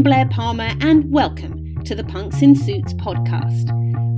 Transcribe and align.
I'm 0.00 0.04
Blaire 0.04 0.30
Palmer, 0.30 0.70
and 0.80 1.12
welcome 1.12 1.84
to 1.84 1.94
the 1.94 2.04
Punks 2.04 2.40
in 2.40 2.56
Suits 2.56 2.94
podcast, 2.94 3.66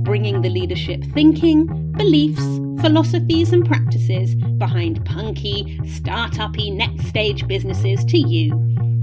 bringing 0.05 0.41
the 0.41 0.49
leadership 0.49 1.03
thinking, 1.13 1.91
beliefs, 1.91 2.41
philosophies, 2.81 3.51
and 3.51 3.65
practices 3.65 4.33
behind 4.57 5.03
punky, 5.03 5.77
start-uppy, 5.85 6.71
next 6.71 7.07
stage 7.07 7.45
businesses 7.47 8.05
to 8.05 8.17
you, 8.17 8.57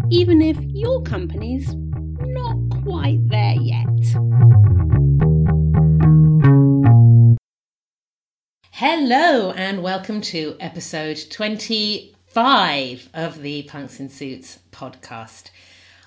even 0.09 0.41
if 0.41 0.57
your 0.71 1.03
company's 1.03 1.75
not 1.75 2.57
quite 2.83 3.29
there 3.29 3.57
yet. 3.57 3.87
Hello, 8.71 9.51
and 9.51 9.83
welcome 9.83 10.23
to 10.23 10.57
episode 10.59 11.27
25 11.29 13.11
of 13.13 13.43
the 13.43 13.65
Punks 13.65 14.01
in 14.01 14.09
Suits 14.09 14.61
podcast. 14.73 15.51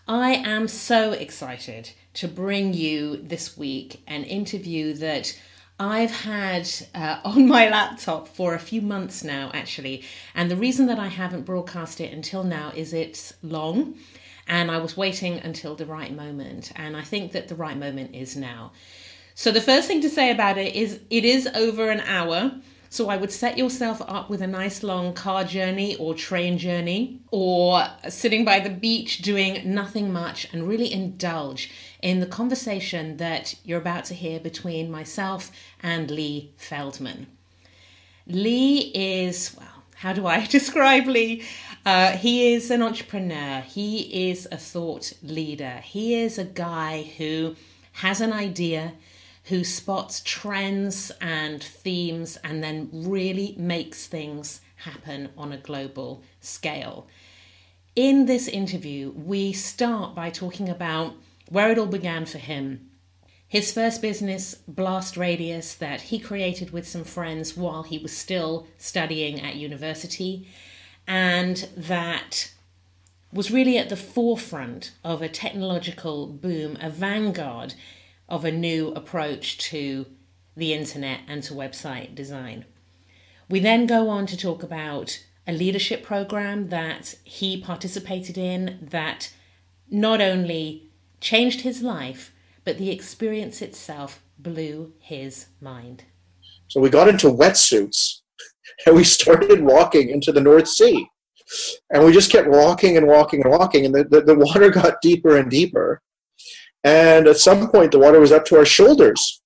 I 0.07 0.31
am 0.31 0.67
so 0.67 1.13
excited 1.13 1.91
to 2.15 2.27
bring 2.27 2.73
you 2.73 3.15
this 3.17 3.57
week 3.57 4.03
an 4.05 4.25
interview 4.25 4.93
that 4.95 5.39
I've 5.79 6.11
had 6.11 6.69
uh, 6.93 7.19
on 7.25 7.47
my 7.47 7.69
laptop 7.69 8.27
for 8.27 8.53
a 8.53 8.59
few 8.59 8.81
months 8.81 9.23
now, 9.23 9.49
actually. 9.53 10.03
And 10.35 10.51
the 10.51 10.57
reason 10.57 10.87
that 10.87 10.99
I 10.99 11.07
haven't 11.07 11.45
broadcast 11.45 12.01
it 12.01 12.11
until 12.11 12.43
now 12.43 12.73
is 12.75 12.93
it's 12.93 13.33
long 13.41 13.95
and 14.45 14.69
I 14.69 14.77
was 14.79 14.97
waiting 14.97 15.39
until 15.39 15.73
the 15.73 15.85
right 15.85 16.13
moment. 16.13 16.73
And 16.75 16.97
I 16.97 17.01
think 17.01 17.31
that 17.31 17.47
the 17.47 17.55
right 17.55 17.77
moment 17.77 18.13
is 18.13 18.35
now. 18.35 18.73
So 19.35 19.51
the 19.51 19.61
first 19.61 19.87
thing 19.87 20.01
to 20.01 20.09
say 20.09 20.31
about 20.31 20.57
it 20.57 20.75
is 20.75 20.99
it 21.09 21.23
is 21.23 21.47
over 21.55 21.89
an 21.89 22.01
hour. 22.01 22.51
So 22.93 23.09
I 23.09 23.17
would 23.17 23.31
set 23.31 23.57
yourself 23.57 24.03
up 24.07 24.29
with 24.29 24.39
a 24.43 24.45
nice 24.45 24.83
long 24.83 25.15
car 25.15 25.43
journey 25.43 25.95
or 25.95 26.13
train 26.13 26.59
journey 26.59 27.21
or 27.31 27.87
sitting 28.07 28.45
by 28.45 28.59
the 28.59 28.69
beach 28.69 29.23
doing 29.23 29.73
nothing 29.73 30.13
much 30.13 30.47
and 30.53 30.67
really 30.67 30.93
indulge 30.93 31.71
in 32.03 32.19
the 32.19 32.27
conversation 32.27 33.17
that 33.17 33.55
you're 33.63 33.79
about 33.79 34.05
to 34.05 34.13
hear 34.13 34.39
between 34.39 34.91
myself 34.91 35.49
and 35.81 36.11
Lee 36.11 36.53
Feldman. 36.55 37.25
Lee 38.27 38.91
is, 38.93 39.55
well, 39.57 39.83
how 39.95 40.13
do 40.13 40.27
I 40.27 40.45
describe 40.57 41.07
Lee? 41.07 41.41
Uh, 41.83 42.11
he 42.11 42.53
is 42.53 42.69
an 42.69 42.83
entrepreneur. 42.83 43.61
He 43.61 44.29
is 44.29 44.47
a 44.51 44.57
thought 44.57 45.13
leader. 45.23 45.81
He 45.83 46.13
is 46.13 46.37
a 46.37 46.45
guy 46.45 47.11
who 47.17 47.55
has 47.93 48.21
an 48.21 48.31
idea 48.31 48.93
who 49.45 49.63
spots 49.63 50.21
trends 50.23 51.11
and 51.19 51.61
themes 51.61 52.37
and 52.43 52.63
then 52.63 52.89
really 52.93 53.55
makes 53.57 54.07
things 54.07 54.61
happen 54.77 55.29
on 55.37 55.51
a 55.51 55.57
global 55.57 56.23
scale. 56.39 57.07
In 57.95 58.25
this 58.25 58.47
interview, 58.47 59.11
we 59.11 59.53
start 59.53 60.15
by 60.15 60.29
talking 60.29 60.69
about 60.69 61.13
where 61.49 61.71
it 61.71 61.77
all 61.77 61.85
began 61.85 62.25
for 62.25 62.37
him. 62.37 62.89
His 63.47 63.71
first 63.71 64.01
business, 64.01 64.55
Blast 64.67 65.15
Radius, 65.15 65.75
that 65.75 66.03
he 66.03 66.17
created 66.17 66.71
with 66.71 66.87
some 66.87 67.03
friends 67.03 67.55
while 67.55 67.83
he 67.83 67.99
was 67.99 68.15
still 68.15 68.65
studying 68.77 69.39
at 69.39 69.55
university, 69.55 70.47
and 71.05 71.69
that 71.77 72.51
was 73.31 73.51
really 73.51 73.77
at 73.77 73.89
the 73.89 73.95
forefront 73.95 74.91
of 75.03 75.21
a 75.21 75.29
technological 75.29 76.25
boom, 76.25 76.77
a 76.81 76.89
vanguard 76.89 77.75
of 78.27 78.45
a 78.45 78.51
new 78.51 78.89
approach 78.89 79.57
to 79.57 80.05
the 80.55 80.73
internet 80.73 81.21
and 81.27 81.43
to 81.43 81.53
website 81.53 82.15
design. 82.15 82.65
We 83.49 83.59
then 83.59 83.85
go 83.85 84.09
on 84.09 84.25
to 84.27 84.37
talk 84.37 84.63
about 84.63 85.23
a 85.45 85.51
leadership 85.51 86.03
program 86.03 86.69
that 86.69 87.15
he 87.23 87.59
participated 87.59 88.37
in 88.37 88.79
that 88.81 89.31
not 89.89 90.21
only 90.21 90.89
changed 91.19 91.61
his 91.61 91.81
life, 91.81 92.33
but 92.63 92.77
the 92.77 92.91
experience 92.91 93.61
itself 93.61 94.21
blew 94.37 94.93
his 94.99 95.47
mind. 95.59 96.05
So 96.67 96.79
we 96.79 96.89
got 96.89 97.07
into 97.07 97.27
wetsuits 97.27 98.21
and 98.85 98.95
we 98.95 99.03
started 99.03 99.61
walking 99.61 100.09
into 100.09 100.31
the 100.31 100.41
North 100.41 100.67
Sea. 100.67 101.07
And 101.91 102.05
we 102.05 102.13
just 102.13 102.31
kept 102.31 102.47
walking 102.47 102.97
and 102.97 103.05
walking 103.05 103.41
and 103.43 103.51
walking, 103.51 103.85
and 103.85 103.93
the, 103.93 104.05
the, 104.05 104.21
the 104.21 104.35
water 104.35 104.69
got 104.69 105.01
deeper 105.01 105.37
and 105.37 105.51
deeper. 105.51 106.01
And 106.83 107.27
at 107.27 107.37
some 107.37 107.69
point, 107.69 107.91
the 107.91 107.99
water 107.99 108.19
was 108.19 108.31
up 108.31 108.45
to 108.45 108.57
our 108.57 108.65
shoulders. 108.65 109.41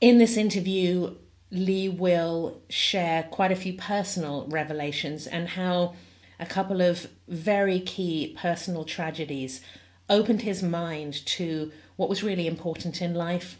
In 0.00 0.18
this 0.18 0.36
interview, 0.36 1.16
Lee 1.50 1.88
will 1.88 2.62
share 2.68 3.24
quite 3.24 3.52
a 3.52 3.56
few 3.56 3.74
personal 3.74 4.46
revelations 4.48 5.26
and 5.26 5.50
how 5.50 5.94
a 6.40 6.46
couple 6.46 6.80
of 6.80 7.08
very 7.26 7.80
key 7.80 8.36
personal 8.38 8.84
tragedies 8.84 9.60
opened 10.08 10.42
his 10.42 10.62
mind 10.62 11.26
to 11.26 11.72
what 11.96 12.08
was 12.08 12.22
really 12.22 12.46
important 12.46 13.02
in 13.02 13.14
life, 13.14 13.58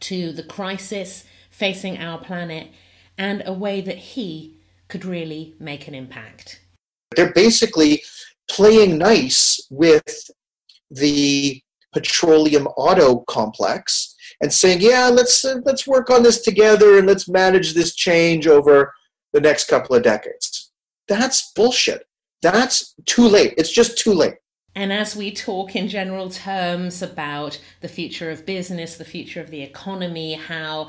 to 0.00 0.32
the 0.32 0.42
crisis 0.42 1.24
facing 1.50 1.98
our 1.98 2.18
planet, 2.18 2.68
and 3.16 3.42
a 3.46 3.52
way 3.52 3.80
that 3.80 3.96
he 3.96 4.56
could 4.88 5.04
really 5.04 5.54
make 5.58 5.88
an 5.88 5.94
impact. 5.94 6.60
They're 7.16 7.32
basically 7.32 8.02
playing 8.48 8.98
nice 8.98 9.66
with 9.70 10.30
the 10.90 11.62
petroleum 11.94 12.66
auto 12.76 13.20
complex 13.20 14.14
and 14.42 14.52
saying, 14.52 14.80
"Yeah, 14.80 15.08
let's 15.08 15.44
uh, 15.44 15.60
let's 15.64 15.86
work 15.86 16.10
on 16.10 16.22
this 16.22 16.42
together 16.42 16.98
and 16.98 17.06
let's 17.06 17.28
manage 17.28 17.74
this 17.74 17.94
change 17.94 18.46
over 18.46 18.92
the 19.32 19.40
next 19.40 19.68
couple 19.68 19.96
of 19.96 20.02
decades." 20.02 20.72
That's 21.08 21.52
bullshit. 21.52 22.06
That's 22.42 22.94
too 23.06 23.26
late. 23.26 23.54
It's 23.56 23.72
just 23.72 23.96
too 23.98 24.12
late. 24.12 24.34
And 24.76 24.92
as 24.92 25.14
we 25.14 25.30
talk 25.30 25.76
in 25.76 25.88
general 25.88 26.30
terms 26.30 27.00
about 27.00 27.60
the 27.80 27.88
future 27.88 28.30
of 28.30 28.44
business, 28.44 28.96
the 28.96 29.04
future 29.04 29.40
of 29.40 29.50
the 29.50 29.62
economy, 29.62 30.34
how 30.34 30.88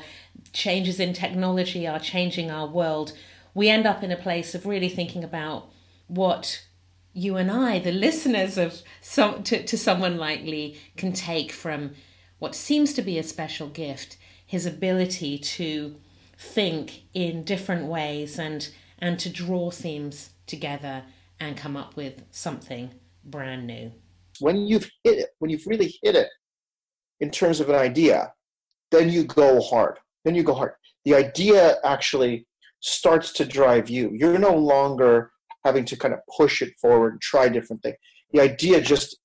changes 0.52 0.98
in 0.98 1.12
technology 1.12 1.86
are 1.86 2.00
changing 2.00 2.50
our 2.50 2.66
world, 2.66 3.12
we 3.54 3.68
end 3.68 3.86
up 3.86 4.02
in 4.02 4.10
a 4.10 4.16
place 4.16 4.54
of 4.54 4.66
really 4.66 4.88
thinking 4.88 5.22
about 5.22 5.70
what 6.08 6.65
you 7.16 7.36
and 7.36 7.50
I, 7.50 7.78
the 7.78 7.92
listeners 7.92 8.58
of 8.58 8.82
some 9.00 9.42
to, 9.44 9.64
to 9.64 9.78
someone 9.78 10.18
like 10.18 10.42
Lee, 10.42 10.78
can 10.98 11.14
take 11.14 11.50
from 11.50 11.92
what 12.38 12.54
seems 12.54 12.92
to 12.92 13.00
be 13.00 13.18
a 13.18 13.22
special 13.22 13.68
gift, 13.68 14.18
his 14.44 14.66
ability 14.66 15.38
to 15.38 15.96
think 16.38 17.04
in 17.14 17.42
different 17.42 17.86
ways 17.86 18.38
and 18.38 18.68
and 18.98 19.18
to 19.18 19.30
draw 19.30 19.70
themes 19.70 20.30
together 20.46 21.04
and 21.40 21.56
come 21.56 21.74
up 21.74 21.96
with 21.96 22.22
something 22.30 22.90
brand 23.24 23.66
new. 23.66 23.92
When 24.40 24.66
you've 24.66 24.90
hit 25.02 25.18
it, 25.18 25.30
when 25.38 25.50
you've 25.50 25.66
really 25.66 25.94
hit 26.02 26.16
it 26.16 26.28
in 27.20 27.30
terms 27.30 27.60
of 27.60 27.70
an 27.70 27.76
idea, 27.76 28.34
then 28.90 29.08
you 29.08 29.24
go 29.24 29.62
hard. 29.62 29.98
Then 30.26 30.34
you 30.34 30.42
go 30.42 30.52
hard. 30.52 30.72
The 31.06 31.14
idea 31.14 31.76
actually 31.82 32.46
starts 32.80 33.32
to 33.34 33.46
drive 33.46 33.88
you. 33.88 34.10
You're 34.12 34.38
no 34.38 34.54
longer 34.54 35.30
having 35.66 35.84
to 35.84 35.96
kind 35.96 36.14
of 36.14 36.20
push 36.36 36.62
it 36.62 36.72
forward 36.80 37.12
and 37.14 37.20
try 37.20 37.48
different 37.48 37.82
things. 37.82 37.96
The 38.32 38.40
idea 38.40 38.80
just 38.80 39.16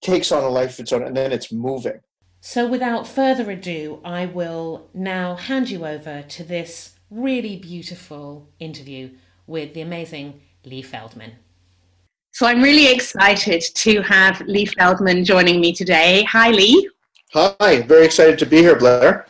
takes 0.00 0.32
on 0.32 0.42
a 0.42 0.48
life 0.48 0.74
of 0.74 0.80
its 0.80 0.92
own 0.92 1.02
and 1.02 1.16
then 1.16 1.32
it's 1.32 1.52
moving. 1.52 2.00
So, 2.40 2.66
without 2.66 3.06
further 3.06 3.50
ado, 3.50 4.00
I 4.04 4.26
will 4.26 4.88
now 4.94 5.36
hand 5.36 5.68
you 5.68 5.84
over 5.84 6.22
to 6.22 6.44
this 6.44 6.94
really 7.10 7.56
beautiful 7.56 8.48
interview 8.58 9.10
with 9.46 9.74
the 9.74 9.80
amazing 9.80 10.40
Lee 10.64 10.82
Feldman. 10.82 11.32
So, 12.30 12.46
I'm 12.46 12.62
really 12.62 12.92
excited 12.92 13.62
to 13.74 14.00
have 14.02 14.40
Lee 14.42 14.66
Feldman 14.66 15.24
joining 15.24 15.60
me 15.60 15.74
today. 15.74 16.24
Hi, 16.24 16.50
Lee. 16.50 16.88
Hi, 17.32 17.82
very 17.82 18.06
excited 18.06 18.38
to 18.38 18.46
be 18.46 18.58
here, 18.58 18.76
Blaire. 18.76 19.24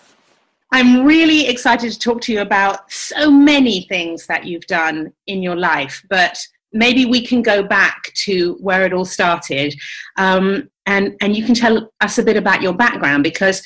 I'm 0.72 1.04
really 1.04 1.48
excited 1.48 1.92
to 1.92 1.98
talk 1.98 2.20
to 2.22 2.32
you 2.32 2.40
about 2.40 2.90
so 2.90 3.30
many 3.30 3.86
things 3.88 4.26
that 4.26 4.46
you've 4.46 4.66
done 4.66 5.12
in 5.26 5.42
your 5.42 5.56
life, 5.56 6.02
but 6.10 6.38
maybe 6.72 7.06
we 7.06 7.24
can 7.24 7.40
go 7.42 7.62
back 7.62 8.12
to 8.14 8.54
where 8.60 8.84
it 8.84 8.92
all 8.92 9.04
started. 9.04 9.74
Um, 10.16 10.68
and, 10.86 11.16
and 11.20 11.36
you 11.36 11.44
can 11.44 11.54
tell 11.54 11.92
us 12.00 12.18
a 12.18 12.22
bit 12.22 12.36
about 12.36 12.62
your 12.62 12.74
background 12.74 13.22
because 13.22 13.62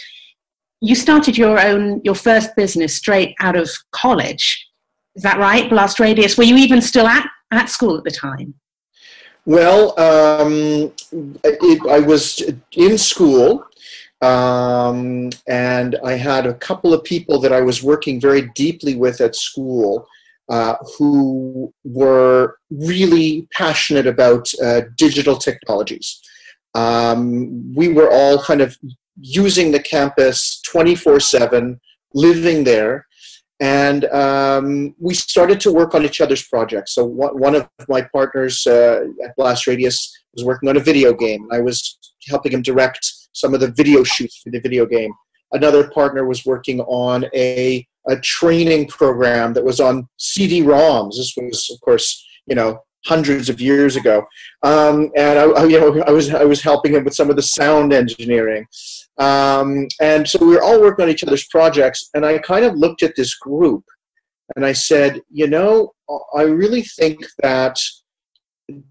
you 0.81 0.95
started 0.95 1.37
your 1.37 1.61
own, 1.61 2.01
your 2.05 2.15
first 2.15 2.55
business 2.57 2.97
straight 2.97 3.35
out 3.41 3.57
of 3.57 3.71
college. 3.93 4.69
Is 5.15 5.23
that 5.23 5.39
right? 5.39 5.69
Blast 5.69 6.01
Radius. 6.01 6.39
Were 6.39 6.45
you 6.45 6.57
even 6.57 6.81
still 6.81 7.07
at, 7.07 7.29
at 7.51 7.69
school 7.69 7.99
at 7.99 8.05
the 8.05 8.11
time? 8.11 8.55
Well, 9.47 9.99
um, 9.99 10.93
it, 11.43 11.87
I 11.89 11.99
was 11.99 12.43
in 12.73 12.99
school 12.99 13.67
um, 14.23 15.31
and 15.49 15.97
I 16.05 16.13
had 16.13 16.47
a 16.47 16.55
couple 16.55 16.93
of 16.93 17.05
people 17.05 17.41
that 17.41 17.53
I 17.53 17.61
was 17.63 17.83
working 17.83 18.21
very 18.21 18.51
deeply 18.55 18.95
with 18.95 19.21
at 19.21 19.35
school 19.35 20.07
uh, 20.49 20.75
who 20.99 21.73
were 21.85 22.57
really 22.71 23.49
passionate 23.53 24.07
about 24.07 24.49
uh, 24.63 24.83
digital 24.97 25.37
technologies. 25.37 26.21
Um, 26.75 27.73
we 27.75 27.89
were 27.89 28.11
all 28.11 28.43
kind 28.43 28.61
of 28.61 28.77
using 29.21 29.71
the 29.71 29.81
campus 29.81 30.61
24 30.63 31.21
7, 31.21 31.81
living 32.15 32.65
there. 32.65 33.07
and 33.61 34.07
um, 34.07 34.95
we 34.99 35.15
started 35.15 35.61
to 35.61 35.73
work 35.73 35.95
on 35.95 36.05
each 36.05 36.21
other's 36.21 36.47
projects. 36.49 36.95
So 36.95 37.05
one, 37.05 37.55
of 37.55 37.69
my 37.89 38.03
partners 38.03 38.67
uh, 38.67 39.05
at 39.25 39.37
Blast 39.37 39.67
Radius 39.67 39.99
was 40.35 40.45
working 40.45 40.69
on 40.69 40.77
a 40.77 40.81
video 40.81 41.13
game. 41.13 41.47
I 41.53 41.61
was 41.61 41.99
helping 42.29 42.53
him 42.53 42.63
direct 42.63 43.20
some 43.33 43.55
of 43.55 43.61
the 43.61 43.71
video 43.73 44.05
shoots 44.05 44.41
for 44.43 44.51
the 44.51 44.61
video 44.61 44.87
game. 44.87 45.13
Another 45.53 45.91
partner 45.91 46.27
was 46.27 46.47
working 46.47 46.81
on 46.83 47.25
a, 47.35 47.87
a 48.09 48.17
training 48.21 48.87
program 48.89 49.53
that 49.55 49.65
was 49.65 49.81
on 49.81 50.09
CD-ROMs. 50.19 51.17
This 51.17 51.35
was, 51.37 51.71
of 51.73 51.81
course, 51.81 52.25
you 52.47 52.55
know, 52.55 52.81
hundreds 53.07 53.49
of 53.49 53.61
years 53.61 53.97
ago. 53.97 54.25
Um, 54.63 55.11
and 55.17 55.39
I, 55.39 55.45
I, 55.45 55.65
you 55.65 55.81
know, 55.81 56.03
I 56.07 56.11
was 56.11 56.33
I 56.33 56.45
was 56.45 56.63
helping 56.63 56.95
him 56.95 57.05
with 57.05 57.15
some 57.15 57.31
of 57.31 57.37
the 57.37 57.43
sound 57.43 57.93
engineering. 57.93 58.67
Um, 59.19 59.87
and 60.01 60.29
so 60.29 60.39
we 60.45 60.55
were 60.55 60.63
all 60.63 60.81
working 60.81 61.05
on 61.05 61.11
each 61.11 61.25
other's 61.25 61.47
projects. 61.49 62.11
And 62.15 62.25
I 62.25 62.39
kind 62.39 62.65
of 62.65 62.75
looked 62.77 63.03
at 63.03 63.17
this 63.17 63.35
group 63.37 63.85
and 64.57 64.65
I 64.65 64.73
said, 64.73 65.21
you 65.31 65.47
know, 65.47 65.93
I 66.35 66.43
really 66.43 66.83
think 66.83 67.25
that 67.43 67.79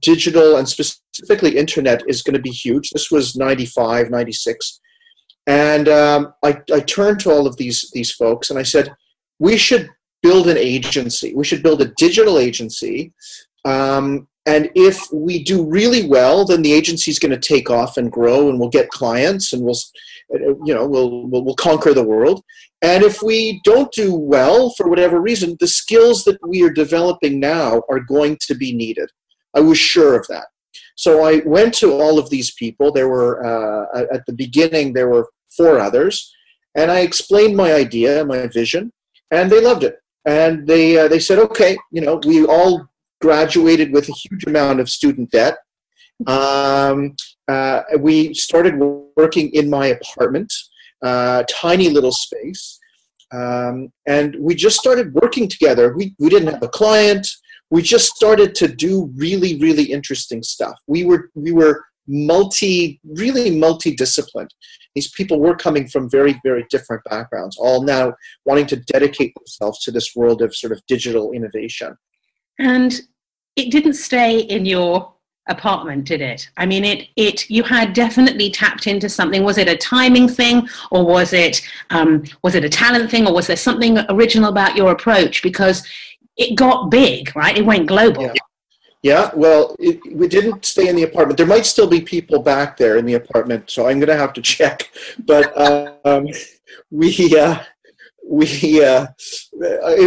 digital 0.01 0.57
and 0.57 0.67
specifically 0.67 1.57
internet 1.57 2.03
is 2.07 2.21
going 2.21 2.35
to 2.35 2.41
be 2.41 2.51
huge. 2.51 2.89
This 2.91 3.11
was 3.11 3.35
95, 3.35 4.09
96. 4.09 4.79
And 5.47 5.89
um, 5.89 6.33
I, 6.43 6.61
I 6.71 6.79
turned 6.81 7.19
to 7.21 7.31
all 7.31 7.47
of 7.47 7.57
these, 7.57 7.89
these 7.93 8.11
folks 8.11 8.49
and 8.49 8.59
I 8.59 8.63
said, 8.63 8.93
we 9.39 9.57
should 9.57 9.89
build 10.21 10.47
an 10.47 10.57
agency. 10.57 11.33
We 11.33 11.45
should 11.45 11.63
build 11.63 11.81
a 11.81 11.93
digital 11.97 12.37
agency 12.37 13.13
um, 13.65 14.27
and 14.45 14.69
if 14.73 14.99
we 15.13 15.43
do 15.43 15.63
really 15.65 16.07
well, 16.07 16.45
then 16.45 16.61
the 16.61 16.73
agency 16.73 17.11
is 17.11 17.19
going 17.19 17.37
to 17.37 17.47
take 17.47 17.69
off 17.69 17.97
and 17.97 18.11
grow, 18.11 18.49
and 18.49 18.59
we'll 18.59 18.69
get 18.69 18.89
clients, 18.89 19.53
and 19.53 19.61
we'll, 19.63 19.77
you 20.31 20.73
know, 20.73 20.87
we'll, 20.87 21.27
we'll, 21.27 21.43
we'll 21.43 21.55
conquer 21.55 21.93
the 21.93 22.03
world. 22.03 22.43
And 22.81 23.03
if 23.03 23.21
we 23.21 23.61
don't 23.63 23.91
do 23.91 24.15
well 24.15 24.71
for 24.71 24.89
whatever 24.89 25.21
reason, 25.21 25.57
the 25.59 25.67
skills 25.67 26.23
that 26.23 26.39
we 26.47 26.63
are 26.63 26.71
developing 26.71 27.39
now 27.39 27.83
are 27.89 27.99
going 27.99 28.37
to 28.47 28.55
be 28.55 28.73
needed. 28.73 29.11
I 29.55 29.61
was 29.61 29.77
sure 29.77 30.15
of 30.19 30.25
that. 30.27 30.47
So 30.95 31.23
I 31.23 31.41
went 31.45 31.73
to 31.75 31.93
all 31.93 32.19
of 32.19 32.29
these 32.29 32.51
people. 32.53 32.91
There 32.91 33.09
were 33.09 33.45
uh, 33.45 34.05
at 34.13 34.25
the 34.25 34.33
beginning 34.33 34.93
there 34.93 35.09
were 35.09 35.27
four 35.55 35.79
others, 35.79 36.31
and 36.75 36.91
I 36.91 36.99
explained 36.99 37.55
my 37.55 37.73
idea, 37.73 38.25
my 38.25 38.47
vision, 38.47 38.91
and 39.31 39.49
they 39.49 39.61
loved 39.61 39.83
it. 39.83 39.97
And 40.25 40.67
they 40.67 40.99
uh, 40.99 41.07
they 41.07 41.19
said, 41.19 41.39
okay, 41.39 41.77
you 41.91 42.01
know, 42.01 42.19
we 42.25 42.45
all 42.45 42.87
graduated 43.21 43.91
with 43.91 44.09
a 44.09 44.13
huge 44.13 44.45
amount 44.45 44.79
of 44.79 44.89
student 44.89 45.31
debt. 45.31 45.57
Um, 46.27 47.15
uh, 47.47 47.81
we 47.99 48.33
started 48.33 48.77
working 49.15 49.49
in 49.53 49.69
my 49.69 49.87
apartment, 49.87 50.53
uh, 51.01 51.43
tiny 51.49 51.89
little 51.89 52.11
space, 52.11 52.77
um, 53.31 53.91
and 54.07 54.35
we 54.39 54.55
just 54.55 54.77
started 54.77 55.13
working 55.13 55.47
together. 55.47 55.95
We, 55.95 56.15
we 56.19 56.29
didn't 56.29 56.53
have 56.53 56.63
a 56.63 56.67
client. 56.67 57.27
We 57.69 57.81
just 57.81 58.15
started 58.15 58.55
to 58.55 58.67
do 58.67 59.11
really, 59.15 59.57
really 59.59 59.83
interesting 59.83 60.43
stuff. 60.43 60.75
We 60.87 61.05
were, 61.05 61.29
we 61.35 61.51
were 61.51 61.85
multi, 62.07 62.99
really 63.03 63.51
multidisciplined. 63.51 64.49
These 64.95 65.11
people 65.11 65.39
were 65.39 65.55
coming 65.55 65.87
from 65.87 66.09
very, 66.09 66.39
very 66.43 66.65
different 66.69 67.03
backgrounds, 67.09 67.57
all 67.57 67.83
now 67.83 68.13
wanting 68.45 68.65
to 68.67 68.75
dedicate 68.75 69.33
themselves 69.35 69.79
to 69.83 69.91
this 69.91 70.15
world 70.15 70.41
of 70.41 70.55
sort 70.55 70.73
of 70.73 70.81
digital 70.87 71.31
innovation. 71.31 71.95
And 72.57 72.99
it 73.55 73.71
didn't 73.71 73.93
stay 73.93 74.39
in 74.39 74.65
your 74.65 75.13
apartment 75.47 76.05
did 76.05 76.21
it 76.21 76.47
i 76.57 76.65
mean 76.65 76.85
it 76.85 77.07
it 77.15 77.49
you 77.49 77.63
had 77.63 77.93
definitely 77.93 78.51
tapped 78.51 78.85
into 78.85 79.09
something 79.09 79.43
was 79.43 79.57
it 79.57 79.67
a 79.67 79.75
timing 79.75 80.27
thing 80.27 80.67
or 80.91 81.03
was 81.03 81.33
it 81.33 81.61
um, 81.89 82.23
was 82.43 82.53
it 82.53 82.63
a 82.63 82.69
talent 82.69 83.09
thing 83.09 83.27
or 83.27 83.33
was 83.33 83.47
there 83.47 83.57
something 83.57 83.97
original 84.09 84.49
about 84.49 84.77
your 84.77 84.91
approach 84.91 85.41
because 85.41 85.83
it 86.39 86.55
got 86.55 86.89
big 86.89 87.35
right? 87.35 87.57
It 87.57 87.65
went 87.65 87.87
global. 87.87 88.23
Yeah, 88.23 88.33
yeah 89.03 89.31
well 89.35 89.75
it, 89.77 89.99
we 90.15 90.27
didn't 90.27 90.65
stay 90.65 90.87
in 90.87 90.95
the 90.95 91.03
apartment. 91.03 91.37
There 91.37 91.45
might 91.45 91.65
still 91.65 91.87
be 91.87 92.01
people 92.01 92.41
back 92.41 92.77
there 92.77 92.97
in 92.97 93.05
the 93.05 93.15
apartment 93.15 93.69
so 93.69 93.87
i'm 93.87 93.99
going 93.99 94.07
to 94.07 94.17
have 94.17 94.33
to 94.33 94.41
check. 94.41 94.89
But 95.25 95.45
um, 96.05 96.27
we 96.91 97.11
uh, 97.37 97.59
we 98.29 98.83
uh, 98.83 99.07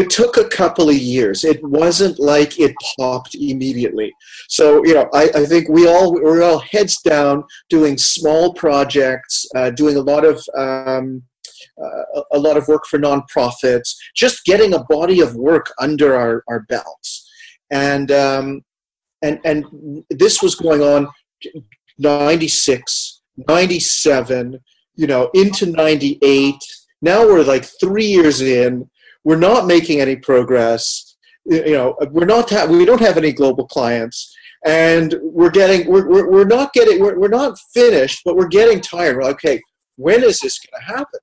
it 0.01 0.11
took 0.11 0.37
a 0.37 0.49
couple 0.49 0.89
of 0.89 0.97
years. 0.97 1.45
It 1.45 1.63
wasn't 1.63 2.19
like 2.19 2.59
it 2.59 2.75
popped 2.97 3.35
immediately. 3.35 4.13
So 4.49 4.85
you 4.85 4.95
know 4.95 5.09
i, 5.13 5.25
I 5.35 5.45
think 5.45 5.69
we 5.69 5.87
all 5.87 6.13
we're 6.15 6.43
all 6.43 6.61
heads 6.61 7.01
down 7.03 7.45
doing 7.69 7.99
small 7.99 8.55
projects 8.55 9.47
uh, 9.57 9.71
doing 9.71 9.97
a 9.97 10.07
lot 10.13 10.25
of 10.25 10.37
um, 10.57 11.23
uh, 11.81 12.23
a 12.33 12.39
lot 12.39 12.57
of 12.57 12.67
work 12.69 12.85
for 12.87 12.99
nonprofits 12.99 13.95
just 14.15 14.45
getting 14.45 14.75
a 14.75 14.85
body 14.85 15.21
of 15.21 15.35
work 15.37 15.73
under 15.79 16.15
our, 16.15 16.43
our 16.49 16.61
belts 16.69 17.29
and 17.71 18.11
um, 18.11 18.63
and 19.23 19.39
and 19.45 19.65
this 20.11 20.43
was 20.43 20.55
going 20.55 20.83
on 20.83 21.09
96 21.99 23.23
97 23.49 24.59
you 24.97 25.07
know 25.07 25.31
into 25.35 25.67
98 25.67 26.57
now 27.03 27.27
we're 27.27 27.43
like 27.43 27.69
three 27.81 28.07
years 28.07 28.41
in. 28.41 28.89
We're 29.25 29.37
not 29.37 29.67
making 29.67 30.01
any 30.01 30.17
progress. 30.17 31.17
You 31.45 31.73
know, 31.73 31.97
we're 32.13 32.25
not. 32.25 32.51
We 32.69 32.85
don't 32.85 33.01
have 33.01 33.19
any 33.19 33.33
global 33.33 33.67
clients, 33.67 34.35
and 34.65 35.17
we're 35.21 35.51
getting. 35.51 35.91
We're, 35.91 36.09
we're, 36.09 36.31
we're 36.31 36.45
not 36.45 36.73
getting. 36.73 37.01
We're, 37.01 37.19
we're 37.19 37.29
not 37.29 37.59
finished, 37.75 38.23
but 38.25 38.37
we're 38.37 38.47
getting 38.47 38.81
tired. 38.81 39.17
We're 39.17 39.25
like, 39.25 39.35
okay, 39.45 39.61
when 39.97 40.23
is 40.23 40.39
this 40.39 40.61
going 40.61 40.81
to 40.81 40.87
happen? 40.87 41.21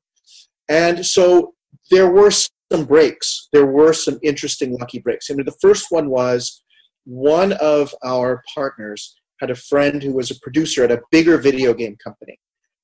And 0.69 1.05
so 1.05 1.53
there 1.89 2.09
were 2.09 2.31
some 2.31 2.85
breaks. 2.85 3.49
There 3.51 3.65
were 3.65 3.93
some 3.93 4.19
interesting 4.23 4.77
lucky 4.77 4.99
breaks. 4.99 5.29
I 5.29 5.33
mean, 5.33 5.45
the 5.45 5.57
first 5.59 5.87
one 5.89 6.09
was 6.09 6.63
one 7.05 7.53
of 7.53 7.93
our 8.03 8.43
partners 8.53 9.15
had 9.39 9.49
a 9.49 9.55
friend 9.55 10.03
who 10.03 10.13
was 10.13 10.31
a 10.31 10.39
producer 10.41 10.83
at 10.83 10.91
a 10.91 11.01
bigger 11.11 11.37
video 11.37 11.73
game 11.73 11.97
company. 12.03 12.39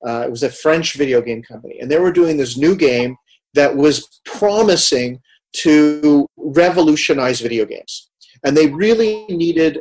Uh, 0.06 0.24
it 0.26 0.32
was 0.32 0.44
a 0.44 0.50
French 0.50 0.96
video 0.96 1.22
game 1.22 1.44
company, 1.44 1.80
and 1.80 1.90
they 1.90 2.00
were 2.00 2.12
doing 2.12 2.38
this 2.38 2.58
new 2.58 2.76
game 2.76 3.16
that 3.54 3.76
was 3.76 4.22
promising 4.26 5.20
to 5.54 6.28
revolutionize 6.38 7.40
video 7.42 7.66
games. 7.66 8.10
And 8.44 8.56
they 8.56 8.68
really 8.68 9.26
needed 9.30 9.80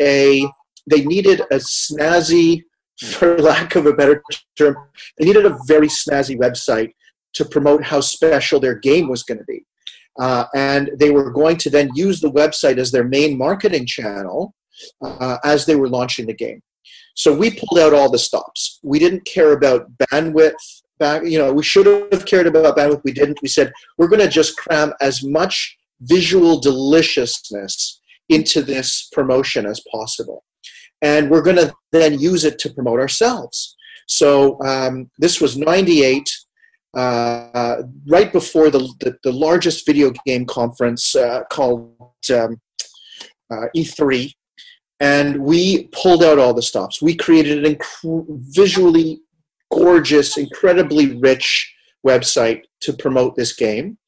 a 0.00 0.46
they 0.90 1.04
needed 1.04 1.40
a 1.50 1.56
snazzy, 1.56 2.62
for 3.04 3.38
lack 3.38 3.74
of 3.74 3.86
a 3.86 3.92
better 3.92 4.22
term, 4.56 4.76
they 5.18 5.24
needed 5.24 5.46
a 5.46 5.58
very 5.66 5.88
snazzy 5.88 6.38
website 6.38 6.92
to 7.34 7.44
promote 7.44 7.84
how 7.84 8.00
special 8.00 8.60
their 8.60 8.74
game 8.74 9.08
was 9.08 9.22
going 9.22 9.38
to 9.38 9.44
be. 9.44 9.64
Uh, 10.20 10.44
and 10.54 10.90
they 10.98 11.10
were 11.10 11.30
going 11.30 11.56
to 11.56 11.70
then 11.70 11.90
use 11.94 12.20
the 12.20 12.30
website 12.30 12.78
as 12.78 12.90
their 12.90 13.04
main 13.04 13.36
marketing 13.36 13.86
channel 13.86 14.54
uh, 15.02 15.38
as 15.44 15.66
they 15.66 15.76
were 15.76 15.88
launching 15.88 16.26
the 16.26 16.34
game. 16.34 16.62
So 17.14 17.32
we 17.32 17.50
pulled 17.50 17.78
out 17.78 17.94
all 17.94 18.10
the 18.10 18.18
stops. 18.18 18.80
We 18.82 18.98
didn't 18.98 19.24
care 19.24 19.52
about 19.52 19.90
bandwidth. 19.98 20.54
Back, 20.98 21.24
you 21.24 21.38
know, 21.38 21.52
we 21.52 21.64
should 21.64 21.86
have 22.12 22.24
cared 22.24 22.46
about 22.46 22.76
bandwidth. 22.76 23.02
We 23.04 23.12
didn't. 23.12 23.40
We 23.42 23.48
said 23.48 23.72
we're 23.98 24.08
going 24.08 24.20
to 24.20 24.28
just 24.28 24.56
cram 24.56 24.92
as 25.00 25.24
much 25.24 25.76
visual 26.00 26.60
deliciousness 26.60 28.00
into 28.28 28.62
this 28.62 29.08
promotion 29.12 29.66
as 29.66 29.82
possible, 29.90 30.44
and 31.02 31.30
we're 31.30 31.42
going 31.42 31.56
to 31.56 31.74
then 31.90 32.20
use 32.20 32.44
it 32.44 32.58
to 32.60 32.72
promote 32.72 33.00
ourselves. 33.00 33.76
So 34.06 34.60
um, 34.62 35.10
this 35.18 35.40
was 35.40 35.56
'98. 35.56 36.30
Uh, 36.96 37.82
right 38.06 38.32
before 38.32 38.70
the, 38.70 38.78
the, 39.00 39.16
the, 39.24 39.32
largest 39.32 39.84
video 39.84 40.12
game 40.24 40.46
conference 40.46 41.16
uh, 41.16 41.42
called 41.50 41.92
um, 42.32 42.60
uh, 43.50 43.66
E3 43.76 44.32
and 45.00 45.42
we 45.42 45.88
pulled 45.88 46.22
out 46.22 46.38
all 46.38 46.54
the 46.54 46.62
stops. 46.62 47.02
We 47.02 47.16
created 47.16 47.64
an 47.64 47.74
inc- 47.74 48.26
visually 48.54 49.20
gorgeous, 49.72 50.36
incredibly 50.36 51.16
rich 51.16 51.74
website 52.06 52.62
to 52.80 52.92
promote 52.92 53.34
this 53.34 53.54
game. 53.54 53.98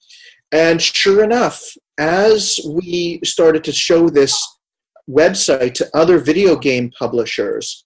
And 0.53 0.81
sure 0.81 1.25
enough, 1.25 1.63
as 1.99 2.61
we 2.67 3.21
started 3.25 3.65
to 3.65 3.73
show 3.73 4.09
this 4.09 4.35
website 5.09 5.75
to 5.75 5.91
other 5.93 6.19
video 6.19 6.57
game 6.57 6.91
publishers, 6.99 7.85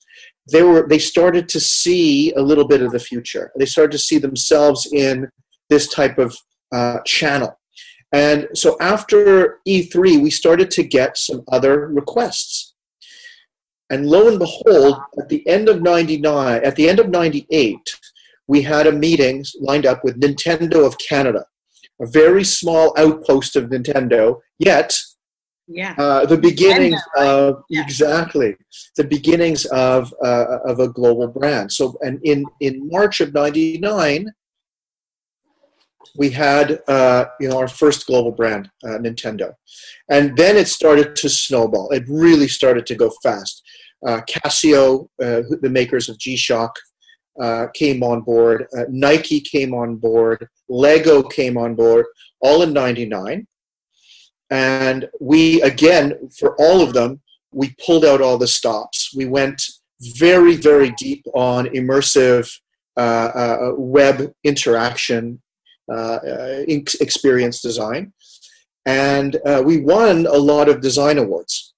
they 0.51 0.63
were 0.63 0.87
they 0.89 0.99
started 0.99 1.49
to 1.51 1.61
see 1.61 2.33
a 2.35 2.43
little 2.43 2.67
bit 2.67 2.83
of 2.83 2.93
the 2.93 2.99
future. 2.99 3.51
They 3.57 3.67
started 3.67 3.93
to 3.93 3.99
see 3.99 4.19
themselves 4.19 4.89
in 4.93 5.29
this 5.69 5.89
type 5.89 6.19
of 6.19 6.37
uh, 6.73 6.99
channel. 7.05 7.59
And 8.13 8.49
so 8.55 8.77
after 8.81 9.61
E3, 9.69 10.21
we 10.21 10.31
started 10.31 10.71
to 10.73 10.83
get 10.83 11.17
some 11.17 11.43
other 11.53 11.87
requests 11.87 12.71
and 13.91 14.07
lo 14.07 14.29
and 14.29 14.39
behold, 14.39 14.99
at 15.19 15.29
the 15.29 15.47
end 15.49 15.69
of 15.69 15.83
99, 15.83 16.65
at 16.65 16.77
the 16.77 16.89
end 16.89 17.01
of 17.01 17.09
98, 17.09 17.77
we 18.47 18.63
had 18.63 18.87
a 18.87 18.93
meeting 18.93 19.45
lined 19.61 19.85
up 19.85 20.05
with 20.05 20.21
Nintendo 20.21 20.87
of 20.87 20.97
Canada, 20.99 21.45
a 22.01 22.07
very 22.07 22.45
small 22.45 22.95
outpost 22.97 23.57
of 23.57 23.65
Nintendo, 23.65 24.39
yet 24.61 24.97
yeah. 25.73 25.95
Uh, 25.97 26.27
the 26.27 26.37
beginnings 26.37 27.01
of 27.17 27.63
yeah. 27.71 27.83
exactly 27.83 28.57
the 28.97 29.05
beginnings 29.05 29.67
of 29.67 30.13
uh, 30.25 30.59
of 30.65 30.81
a 30.81 30.89
global 30.89 31.29
brand. 31.29 31.71
So, 31.73 31.97
and 32.01 32.21
in 32.25 32.45
in 32.61 32.89
March 32.89 33.21
of 33.21 33.33
'99, 33.33 34.27
we 36.17 36.31
had 36.31 36.81
uh, 36.89 37.27
you 37.39 37.49
know 37.49 37.59
our 37.59 37.69
first 37.69 38.07
global 38.07 38.33
brand, 38.33 38.69
uh, 38.85 38.99
Nintendo, 38.99 39.53
and 40.11 40.37
then 40.37 40.57
it 40.57 40.67
started 40.67 41.15
to 41.17 41.29
snowball. 41.29 41.91
It 41.91 42.05
really 42.09 42.49
started 42.49 42.85
to 42.87 42.97
go 42.97 43.11
fast. 43.23 43.63
Uh, 44.05 44.21
Casio, 44.29 45.09
uh, 45.23 45.43
the 45.61 45.69
makers 45.71 46.09
of 46.09 46.19
G-Shock, 46.19 46.75
uh, 47.41 47.67
came 47.75 48.03
on 48.03 48.23
board. 48.23 48.67
Uh, 48.77 48.85
Nike 48.89 49.41
came 49.41 49.75
on 49.75 49.97
board. 49.97 50.49
Lego 50.69 51.23
came 51.23 51.57
on 51.57 51.75
board, 51.77 52.07
all 52.41 52.63
in 52.63 52.73
'99. 52.73 53.47
And 54.51 55.09
we 55.21 55.63
again, 55.63 56.31
for 56.39 56.57
all 56.59 56.81
of 56.81 56.93
them, 56.93 57.21
we 57.53 57.75
pulled 57.85 58.05
out 58.05 58.21
all 58.21 58.39
the 58.39 58.47
stops. 58.47 59.13
We 59.15 59.27
went 59.27 59.63
very, 60.17 60.57
very 60.57 60.93
deep 60.93 61.25
on 61.35 61.67
immersive 61.67 62.51
web 63.77 64.33
interaction 64.45 65.41
uh, 65.91 66.21
uh, 66.25 66.65
experience 66.69 67.61
design. 67.61 68.13
And 68.87 69.37
uh, 69.45 69.61
we 69.65 69.79
won 69.79 70.27
a 70.27 70.37
lot 70.37 70.69
of 70.69 70.81
design 70.81 71.19
awards. 71.19 71.75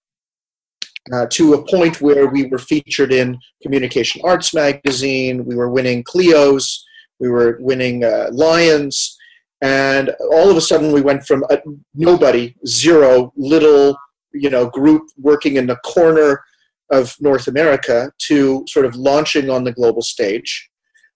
Uh, 1.14 1.26
to 1.30 1.54
a 1.54 1.66
point 1.66 2.02
where 2.02 2.26
we 2.26 2.44
were 2.44 2.58
featured 2.58 3.10
in 3.10 3.38
Communication 3.62 4.20
Arts 4.22 4.52
magazine, 4.52 5.46
we 5.46 5.56
were 5.56 5.70
winning 5.70 6.04
Clio's, 6.04 6.84
we 7.20 7.30
were 7.30 7.56
winning 7.60 8.04
uh, 8.04 8.28
Lions, 8.32 9.16
and 9.62 10.10
all 10.32 10.50
of 10.50 10.56
a 10.56 10.60
sudden 10.60 10.92
we 10.92 11.00
went 11.00 11.24
from 11.24 11.44
a, 11.50 11.58
nobody, 11.94 12.54
zero, 12.66 13.32
little, 13.36 13.96
you 14.34 14.50
know, 14.50 14.68
group 14.68 15.08
working 15.16 15.56
in 15.56 15.66
the 15.66 15.76
corner 15.76 16.42
of 16.90 17.14
North 17.20 17.48
America 17.48 18.12
to 18.26 18.64
sort 18.68 18.84
of 18.84 18.94
launching 18.96 19.48
on 19.48 19.64
the 19.64 19.72
global 19.72 20.02
stage 20.02 20.68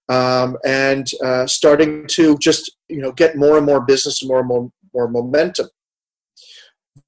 um, 0.08 0.56
and 0.64 1.10
uh, 1.24 1.46
starting 1.46 2.06
to 2.08 2.38
just 2.38 2.76
you 2.88 3.00
know 3.00 3.12
get 3.12 3.36
more 3.36 3.56
and 3.56 3.66
more 3.66 3.80
business 3.80 4.22
and 4.22 4.28
more 4.28 4.40
and 4.40 4.48
more, 4.48 4.70
more 4.94 5.08
momentum. 5.08 5.68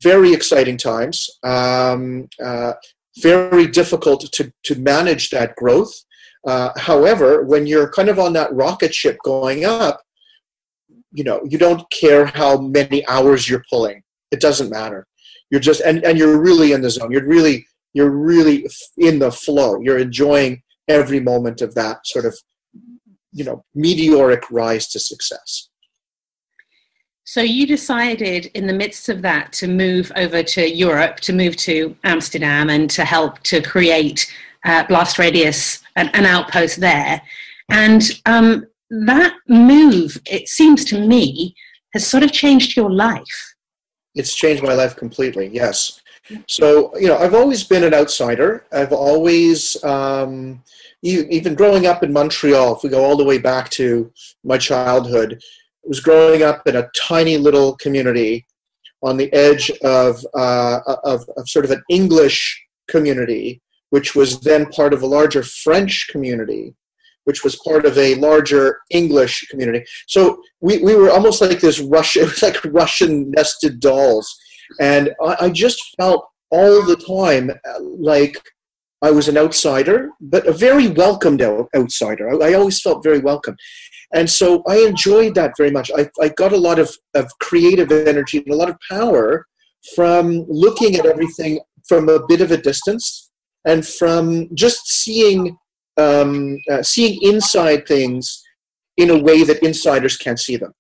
Very 0.03 0.33
exciting 0.33 0.77
times. 0.77 1.29
Um, 1.43 2.29
uh, 2.45 2.75
very 3.21 3.67
difficult 3.67 4.33
to, 4.33 4.53
to 4.65 4.75
manage 4.77 5.31
that 5.31 5.57
growth. 5.57 5.93
Uh, 6.47 6.71
however, 6.77 7.43
when 7.45 7.67
you're 7.67 7.91
kind 7.91 8.09
of 8.09 8.19
on 8.19 8.33
that 8.35 8.53
rocket 8.53 8.95
ship 8.95 9.19
going 9.25 9.65
up, 9.65 10.01
you 11.19 11.25
know 11.25 11.41
you 11.45 11.59
don't 11.59 11.85
care 11.91 12.27
how 12.27 12.53
many 12.61 13.07
hours 13.09 13.49
you're 13.49 13.65
pulling. 13.69 14.03
It 14.31 14.41
doesn't 14.41 14.71
matter. 14.71 15.07
You're 15.51 15.67
just 15.71 15.81
and, 15.81 16.05
and 16.05 16.17
you're 16.19 16.41
really 16.41 16.73
in 16.73 16.81
the 16.83 16.91
zone. 16.91 17.11
You're 17.11 17.27
really 17.27 17.67
you're 17.93 18.11
really 18.11 18.67
in 18.97 19.19
the 19.19 19.33
flow. 19.33 19.81
You're 19.81 19.99
enjoying 19.99 20.63
every 20.89 21.21
moment 21.21 21.61
of 21.61 21.75
that 21.75 22.07
sort 22.07 22.25
of 22.25 22.35
you 23.33 23.45
know 23.45 23.65
meteoric 23.75 24.51
rise 24.51 24.89
to 24.89 24.99
success 24.99 25.69
so 27.25 27.43
you 27.43 27.67
decided 27.67 28.47
in 28.55 28.67
the 28.67 28.73
midst 28.73 29.11
of 29.11 29.21
that 29.21 29.53
to 29.53 29.69
move 29.69 30.11
over 30.17 30.43
to 30.43 30.69
europe 30.69 31.21
to 31.21 31.33
move 31.33 31.55
to 31.57 31.95
amsterdam 32.05 32.71
and 32.71 32.89
to 32.89 33.05
help 33.05 33.39
to 33.43 33.61
create 33.61 34.33
uh, 34.65 34.85
blast 34.87 35.19
radius 35.19 35.81
an, 35.97 36.09
an, 36.15 36.25
outpost 36.25 36.81
there 36.81 37.21
and 37.71 38.23
um, 38.27 38.67
that 38.91 39.35
move 39.49 40.21
it 40.27 40.49
seems 40.49 40.85
to 40.87 41.07
me 41.07 41.55
has 41.95 42.07
sort 42.07 42.23
of 42.23 42.33
changed 42.33 42.77
your 42.77 42.91
life. 42.91 43.55
It's 44.15 44.35
changed 44.35 44.63
my 44.63 44.75
life 44.75 44.97
completely 44.97 45.49
yes. 45.49 46.01
So 46.47 46.97
you 46.99 47.09
know 47.09 47.19
i've 47.19 47.35
always 47.35 47.65
been 47.65 47.85
an 47.85 47.95
outsider. 47.95 48.65
I've 48.73 48.93
always 48.93 49.83
um, 49.85 50.63
even 51.03 51.55
growing 51.55 51.87
up 51.87 52.03
in 52.03 52.13
Montreal, 52.13 52.77
if 52.77 52.83
we 52.83 52.91
go 52.91 53.05
all 53.05 53.17
the 53.17 53.25
way 53.25 53.39
back 53.39 53.71
to 53.71 54.13
my 54.45 54.59
childhood, 54.59 55.41
was 55.85 56.01
growing 56.01 56.43
up 56.43 56.67
in 56.67 56.77
a 56.77 56.89
tiny 56.97 57.37
little 57.39 57.77
community 57.77 58.47
on 59.03 59.17
the 59.17 59.33
edge 59.33 59.71
of, 59.83 60.25
uh, 60.35 60.81
of, 61.05 61.25
of, 61.37 61.49
sort 61.49 61.65
of 61.65 61.71
an 61.71 61.83
English 61.89 62.61
community, 62.89 63.63
which 63.91 64.17
was 64.17 64.41
then 64.41 64.67
part 64.67 64.93
of 64.93 65.03
a 65.03 65.07
larger 65.07 65.43
French 65.43 66.09
community, 66.11 66.75
which 67.29 67.45
was 67.45 67.57
part 67.57 67.85
of 67.85 67.99
a 67.99 68.15
larger 68.15 68.79
English 68.91 69.47
community. 69.51 69.85
So 70.07 70.41
we, 70.63 70.79
we 70.79 70.95
were 70.95 71.11
almost 71.11 71.43
like 71.43 71.61
this 71.61 71.79
Russian, 71.79 72.23
it 72.25 72.31
was 72.31 72.43
like 72.43 72.65
Russian 72.65 73.31
nested 73.33 73.81
dolls. 73.81 74.27
And 74.81 75.11
I, 75.23 75.37
I 75.43 75.51
just 75.51 75.79
felt 76.01 76.27
all 76.51 76.83
the 76.83 76.97
time 76.97 77.51
uh, 77.51 77.81
like 77.99 78.35
I 79.03 79.11
was 79.11 79.29
an 79.29 79.37
outsider, 79.37 80.09
but 80.23 80.47
a 80.47 80.53
very 80.53 80.89
welcomed 80.89 81.43
outsider. 81.77 82.31
I, 82.31 82.49
I, 82.49 82.55
always 82.55 82.81
felt 82.81 83.05
very 83.05 83.19
welcome. 83.19 83.57
And 84.15 84.29
so 84.29 84.63
I 84.67 84.79
enjoyed 84.79 85.35
that 85.35 85.53
very 85.59 85.71
much. 85.71 85.91
I, 85.95 86.09
I 86.23 86.31
got 86.31 86.53
a 86.55 86.65
lot 86.69 86.79
of, 86.79 86.91
of 87.15 87.31
creative 87.41 87.93
energy 87.93 88.39
and 88.39 88.55
a 88.55 88.57
lot 88.57 88.71
of 88.71 88.79
power 88.91 89.47
from 89.95 90.47
looking 90.49 90.97
at 90.97 91.05
everything 91.05 91.61
from 91.87 92.09
a 92.09 92.27
bit 92.27 92.41
of 92.41 92.51
a 92.53 92.57
distance 92.57 93.31
and 93.67 93.87
from 93.87 94.49
just 94.55 94.89
seeing, 94.89 95.59
um, 95.99 96.59
uh, 96.71 96.83
seeing 96.83 97.19
inside 97.23 97.87
things 97.87 98.43
in 98.97 99.11
a 99.11 99.19
way 99.19 99.45
that 99.45 99.63
insiders 99.63 100.17
can't 100.17 100.41
see 100.41 100.57
them. 100.57 100.73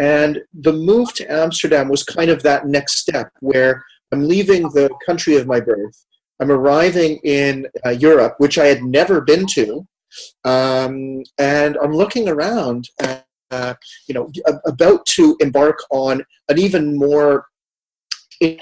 And 0.00 0.40
the 0.52 0.72
move 0.72 1.14
to 1.14 1.32
Amsterdam 1.32 1.88
was 1.88 2.02
kind 2.02 2.30
of 2.30 2.42
that 2.42 2.66
next 2.66 2.98
step 2.98 3.30
where 3.40 3.84
I'm 4.12 4.26
leaving 4.26 4.62
the 4.62 4.90
country 5.06 5.36
of 5.36 5.46
my 5.46 5.60
birth. 5.60 6.04
I'm 6.40 6.50
arriving 6.50 7.20
in 7.24 7.66
uh, 7.86 7.90
Europe, 7.90 8.34
which 8.38 8.58
I 8.58 8.66
had 8.66 8.82
never 8.82 9.20
been 9.20 9.46
to, 9.54 9.86
um, 10.44 11.22
and 11.38 11.76
I'm 11.82 11.92
looking 11.92 12.28
around, 12.28 12.88
uh, 13.00 13.74
you 14.08 14.14
know, 14.14 14.30
about 14.66 15.06
to 15.06 15.36
embark 15.40 15.78
on 15.90 16.24
an 16.48 16.58
even 16.58 16.96
more 16.98 17.46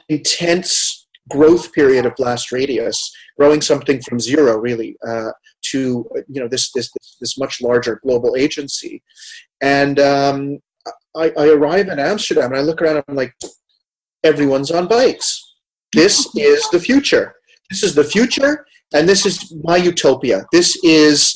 intense 0.09 1.07
growth 1.31 1.73
period 1.73 2.05
of 2.05 2.15
Blast 2.17 2.53
Radius, 2.53 3.15
growing 3.39 3.61
something 3.61 4.01
from 4.03 4.21
zero 4.21 4.59
really. 4.59 4.97
Uh, 5.07 5.31
to 5.73 6.05
you 6.29 6.41
know 6.41 6.49
this 6.49 6.73
this 6.73 6.91
this 7.21 7.39
much 7.39 7.61
larger 7.61 8.01
global 8.03 8.37
agency, 8.37 9.03
and 9.61 9.99
um, 10.01 10.59
I, 11.17 11.33
I 11.37 11.49
arrive 11.49 11.89
in 11.89 11.99
Amsterdam 11.99 12.53
and 12.53 12.57
I 12.57 12.63
look 12.63 12.81
around 12.81 12.97
and 12.97 13.05
I'm 13.09 13.17
like, 13.17 13.35
everyone's 14.25 14.71
on 14.71 14.89
bikes. 14.89 15.41
This 15.93 16.35
is 16.35 16.69
the 16.71 16.81
future 16.81 17.35
this 17.73 17.83
is 17.83 17.95
the 17.95 18.05
future, 18.05 18.67
and 18.93 19.09
this 19.09 19.25
is 19.25 19.53
my 19.65 19.77
utopia. 19.79 20.45
This 20.53 20.79
is 20.85 21.35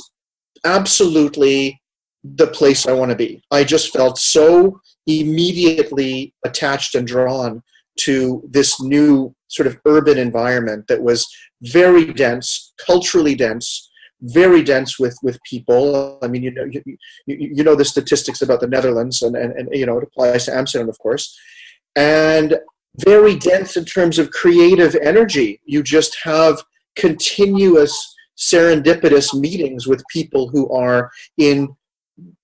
absolutely 0.67 1.81
the 2.23 2.49
place 2.49 2.87
I 2.87 2.93
want 2.93 3.11
to 3.11 3.17
be. 3.17 3.43
I 3.51 3.65
just 3.65 3.91
felt 3.91 4.19
so 4.19 4.79
immediately 5.07 6.35
attached 6.45 6.95
and 6.95 7.07
drawn 7.07 7.63
to 8.01 8.43
this 8.51 8.83
new 8.83 9.35
sort 9.49 9.67
of 9.67 9.79
urban 9.87 10.19
environment 10.19 10.89
that 10.89 11.03
was 11.03 11.27
very 11.63 12.13
dense, 12.13 12.75
culturally 12.85 13.35
dense, 13.35 13.91
very 14.23 14.63
dense 14.63 14.99
with 14.99 15.17
with 15.23 15.39
people. 15.43 16.19
I 16.23 16.29
mean, 16.29 16.43
you 16.43 16.51
know, 16.51 16.65
you, 16.65 16.83
you, 17.27 17.65
know 17.65 17.75
the 17.75 17.85
statistics 17.85 18.43
about 18.43 18.61
the 18.61 18.67
Netherlands, 18.67 19.23
and, 19.23 19.37
and, 19.37 19.53
and 19.53 19.69
you 19.73 19.87
know 19.87 19.99
it 19.99 20.05
applies 20.05 20.47
to 20.47 20.55
Amsterdam, 20.55 20.89
of 20.89 20.99
course. 20.99 21.37
And 21.95 22.59
very 23.05 23.37
dense 23.37 23.77
in 23.77 23.85
terms 23.85 24.19
of 24.19 24.31
creative 24.31 24.95
energy. 24.97 25.61
You 25.65 25.83
just 25.83 26.17
have 26.23 26.63
continuous 26.97 28.15
serendipitous 28.37 29.39
meetings 29.39 29.87
with 29.87 30.03
people 30.11 30.49
who 30.49 30.71
are 30.71 31.11
in 31.39 31.75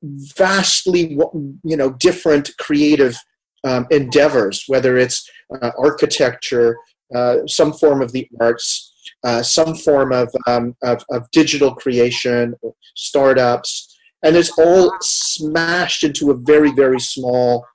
vastly 0.02 1.18
you 1.64 1.76
know 1.76 1.90
different 1.92 2.50
creative 2.58 3.16
um, 3.64 3.86
endeavors 3.90 4.64
whether 4.66 4.96
it's 4.98 5.28
uh, 5.54 5.70
architecture 5.78 6.76
uh, 7.14 7.38
some 7.46 7.72
form 7.72 8.02
of 8.02 8.12
the 8.12 8.28
arts 8.40 8.91
uh, 9.24 9.42
some 9.42 9.74
form 9.74 10.12
of, 10.12 10.28
um, 10.46 10.76
of, 10.82 11.04
of 11.10 11.30
digital 11.30 11.74
creation 11.74 12.54
startups 12.96 13.88
and 14.24 14.36
it's 14.36 14.56
all 14.58 14.96
smashed 15.00 16.04
into 16.04 16.30
a 16.30 16.36
very 16.36 16.72
very 16.72 17.00
small 17.00 17.66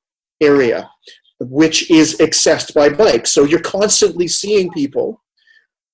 area 0.42 0.90
which 1.40 1.90
is 1.92 2.18
accessed 2.18 2.74
by 2.74 2.90
bikes. 2.90 3.32
So 3.32 3.44
you're 3.44 3.60
constantly 3.60 4.28
seeing 4.28 4.72
people 4.72 5.22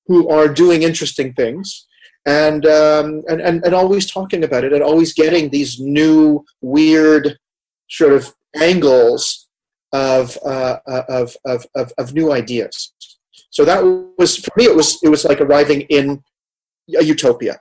who 0.07 0.29
are 0.29 0.47
doing 0.47 0.83
interesting 0.83 1.33
things 1.33 1.87
and, 2.25 2.65
um, 2.65 3.23
and, 3.27 3.41
and, 3.41 3.63
and 3.65 3.75
always 3.75 4.09
talking 4.09 4.43
about 4.43 4.63
it 4.63 4.73
and 4.73 4.81
always 4.81 5.13
getting 5.13 5.49
these 5.49 5.79
new, 5.79 6.43
weird 6.61 7.37
sort 7.89 8.13
of 8.13 8.33
angles 8.55 9.49
of, 9.91 10.37
uh, 10.45 10.77
of, 10.87 11.35
of, 11.45 11.65
of, 11.75 11.91
of 11.97 12.13
new 12.13 12.31
ideas. 12.31 12.93
So 13.53 13.63
that 13.65 13.83
was, 14.17 14.37
for 14.37 14.51
me, 14.57 14.65
it 14.65 14.75
was, 14.75 14.97
it 15.03 15.09
was 15.09 15.25
like 15.25 15.39
arriving 15.39 15.81
in 15.81 16.23
a 16.97 17.03
utopia. 17.03 17.59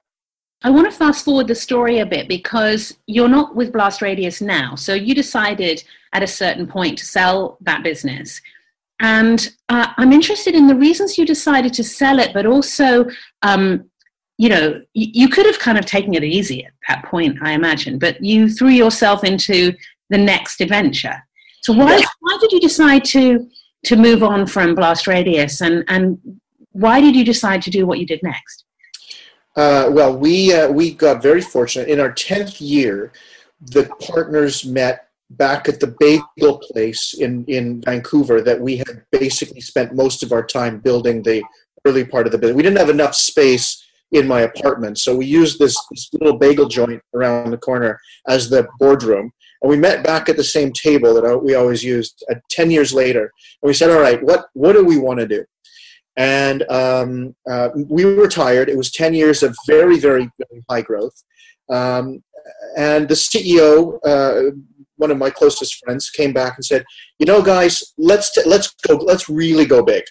I 0.65 0.71
want 0.71 0.91
to 0.91 0.97
fast 0.97 1.23
forward 1.23 1.49
the 1.49 1.55
story 1.55 1.99
a 1.99 2.07
bit 2.07 2.29
because 2.29 2.97
you're 3.07 3.29
not 3.29 3.55
with 3.55 3.75
Blast 3.75 4.01
Radius 4.01 4.41
now. 4.41 4.75
So 4.75 4.95
you 4.95 5.15
decided 5.15 5.85
at 6.15 6.23
a 6.23 6.27
certain 6.27 6.67
point 6.67 6.97
to 6.99 7.05
sell 7.05 7.59
that 7.61 7.83
business. 7.83 8.41
And 9.01 9.51
uh, 9.69 9.89
I'm 9.99 10.13
interested 10.13 10.55
in 10.55 10.67
the 10.67 10.75
reasons 10.75 11.19
you 11.19 11.27
decided 11.27 11.75
to 11.75 11.85
sell 11.85 12.19
it, 12.21 12.33
but 12.33 12.47
also, 12.47 13.07
um, 13.43 13.91
you 14.39 14.49
know, 14.49 14.81
you, 14.95 15.09
you 15.13 15.29
could 15.29 15.45
have 15.45 15.59
kind 15.59 15.77
of 15.77 15.85
taken 15.85 16.15
it 16.15 16.25
easy 16.25 16.65
at 16.65 16.73
that 16.89 17.05
point, 17.05 17.37
I 17.43 17.53
imagine, 17.53 17.99
but 17.99 18.25
you 18.25 18.49
threw 18.49 18.71
yourself 18.71 19.25
into 19.25 19.75
the 20.09 20.19
next 20.19 20.63
adventure. 20.63 21.23
So 21.63 21.75
why 21.75 21.99
yeah. 21.99 22.07
why 22.21 22.39
did 22.41 22.51
you 22.51 22.61
decide 22.61 23.05
to 23.07 23.47
to 23.85 23.97
move 23.97 24.23
on 24.23 24.47
from 24.47 24.75
Blast 24.75 25.07
Radius 25.07 25.61
and 25.61 25.85
and 25.89 26.19
why 26.73 27.01
did 27.01 27.15
you 27.15 27.25
decide 27.25 27.63
to 27.63 27.71
do 27.71 27.87
what 27.87 27.99
you 27.99 28.07
did 28.07 28.23
next? 28.23 28.65
Uh, 29.57 29.91
well, 29.93 30.17
we 30.17 30.53
uh, 30.53 30.71
we 30.71 30.93
got 30.93 31.23
very 31.23 31.43
fortunate. 31.43 31.89
In 31.89 32.01
our 32.01 32.13
tenth 32.13 32.61
year, 32.61 33.13
the 33.61 33.85
partners 34.01 34.65
met 34.65 35.09
back 35.31 35.69
at 35.69 35.81
the 35.81 35.95
bagel 35.99 36.59
place 36.59 37.15
in 37.15 37.45
in 37.47 37.83
Vancouver 37.83 38.41
that 38.41 38.61
we 38.61 38.77
had 38.77 39.05
basically 39.11 39.61
spent 39.61 39.95
most 39.95 40.23
of 40.23 40.33
our 40.33 40.45
time 40.45 40.79
building 40.79 41.23
the 41.23 41.43
early 41.85 42.05
part 42.05 42.27
of 42.27 42.33
the 42.33 42.39
business. 42.39 42.57
We 42.57 42.63
didn't 42.63 42.79
have 42.79 42.91
enough 42.91 43.15
space 43.15 43.85
in 44.13 44.27
my 44.27 44.43
apartment, 44.43 44.99
so 44.99 45.17
we 45.17 45.27
used 45.27 45.59
this, 45.59 45.77
this 45.91 46.09
little 46.13 46.39
bagel 46.39 46.69
joint 46.69 47.03
around 47.15 47.51
the 47.51 47.57
corner 47.57 47.99
as 48.29 48.49
the 48.49 48.69
boardroom. 48.79 49.33
And 49.63 49.71
we 49.71 49.77
met 49.77 50.03
back 50.03 50.29
at 50.29 50.37
the 50.37 50.45
same 50.45 50.73
table 50.73 51.15
that 51.15 51.39
we 51.39 51.55
always 51.55 51.83
used. 51.83 52.23
Uh, 52.31 52.35
Ten 52.51 52.71
years 52.71 52.93
later, 52.93 53.23
and 53.63 53.69
we 53.69 53.75
said, 53.75 53.91
"All 53.91 54.01
right, 54.01 54.23
what 54.23 54.47
what 54.55 54.73
do 54.73 54.85
we 54.85 54.99
want 54.99 55.21
to 55.21 55.29
do?" 55.29 55.45
And 56.17 56.63
um, 56.71 57.35
uh, 57.51 57.71
we 57.89 58.05
were 58.05 58.29
tired. 58.29 58.69
It 58.69 58.77
was 58.77 58.93
10 58.93 59.15
years 59.15 59.43
of 59.43 59.57
very, 59.67 59.99
very, 59.99 60.29
very 60.39 60.63
high 60.69 60.83
growth. 60.83 61.15
Um, 61.71 62.23
and 62.77 63.09
the 63.09 63.15
CEO, 63.15 63.99
uh, 64.05 64.51
one 64.97 65.11
of 65.11 65.17
my 65.17 65.31
closest 65.31 65.83
friends, 65.83 66.11
came 66.11 66.33
back 66.33 66.55
and 66.57 66.65
said, 66.65 66.85
"You 67.19 67.27
know, 67.27 67.41
guys, 67.41 67.95
let's 67.97 68.33
t- 68.33 68.43
let's 68.45 68.75
go. 68.87 68.97
Let's 68.97 69.29
really 69.29 69.65
go 69.65 69.83
big. 69.83 70.05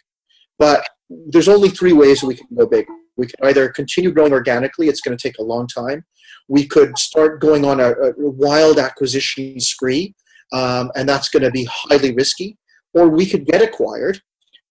But 0.58 0.88
there's 1.10 1.50
only 1.50 1.70
three 1.70 1.94
ways 1.94 2.24
we 2.24 2.36
can 2.36 2.48
go 2.58 2.66
big. 2.66 2.86
We 3.18 3.28
can 3.28 3.46
either 3.48 3.70
continue 3.70 4.12
growing 4.12 4.34
organically. 4.34 4.88
It's 4.88 5.02
going 5.02 5.18
to 5.18 5.22
take 5.22 5.38
a 5.40 5.44
long 5.44 5.68
time. 5.68 6.06
We 6.52 6.68
could 6.68 6.98
start 6.98 7.42
going 7.42 7.64
on 7.66 7.80
a, 7.80 7.92
a 7.92 8.14
wild 8.18 8.78
acquisition 8.78 9.60
spree, 9.60 10.14
um, 10.52 10.92
and 10.96 11.08
that's 11.08 11.30
going 11.30 11.44
to 11.44 11.52
be 11.52 11.68
highly 11.72 12.14
risky. 12.14 12.58
Or 12.94 13.08
we 13.08 13.26
could 13.26 13.46
get 13.46 13.62
acquired." 13.62 14.22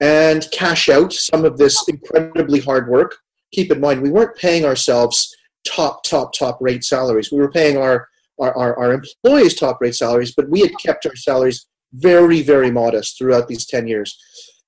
and 0.01 0.49
cash 0.51 0.89
out 0.89 1.13
some 1.13 1.45
of 1.45 1.59
this 1.59 1.87
incredibly 1.89 2.61
hard 2.61 2.89
work. 2.89 3.19
Keep 3.53 3.73
in 3.73 3.81
mind, 3.81 4.01
we 4.01 4.11
weren't 4.11 4.37
paying 4.37 4.65
ourselves 4.65 5.35
top, 5.67 6.03
top, 6.05 6.33
top 6.33 6.59
rate 6.61 6.85
salaries. 6.85 7.31
We 7.31 7.39
were 7.39 7.51
paying 7.51 7.77
our, 7.77 8.09
our, 8.39 8.57
our, 8.57 8.79
our 8.79 8.93
employees 8.95 9.55
top 9.55 9.81
rate 9.81 9.95
salaries, 9.95 10.35
but 10.35 10.49
we 10.49 10.61
had 10.61 10.73
kept 10.79 11.05
our 11.07 11.17
salaries 11.17 11.67
very, 11.93 12.41
very 12.41 12.71
modest 12.71 13.19
throughout 13.19 13.49
these 13.49 13.67
10 13.67 13.87
years. 13.89 14.19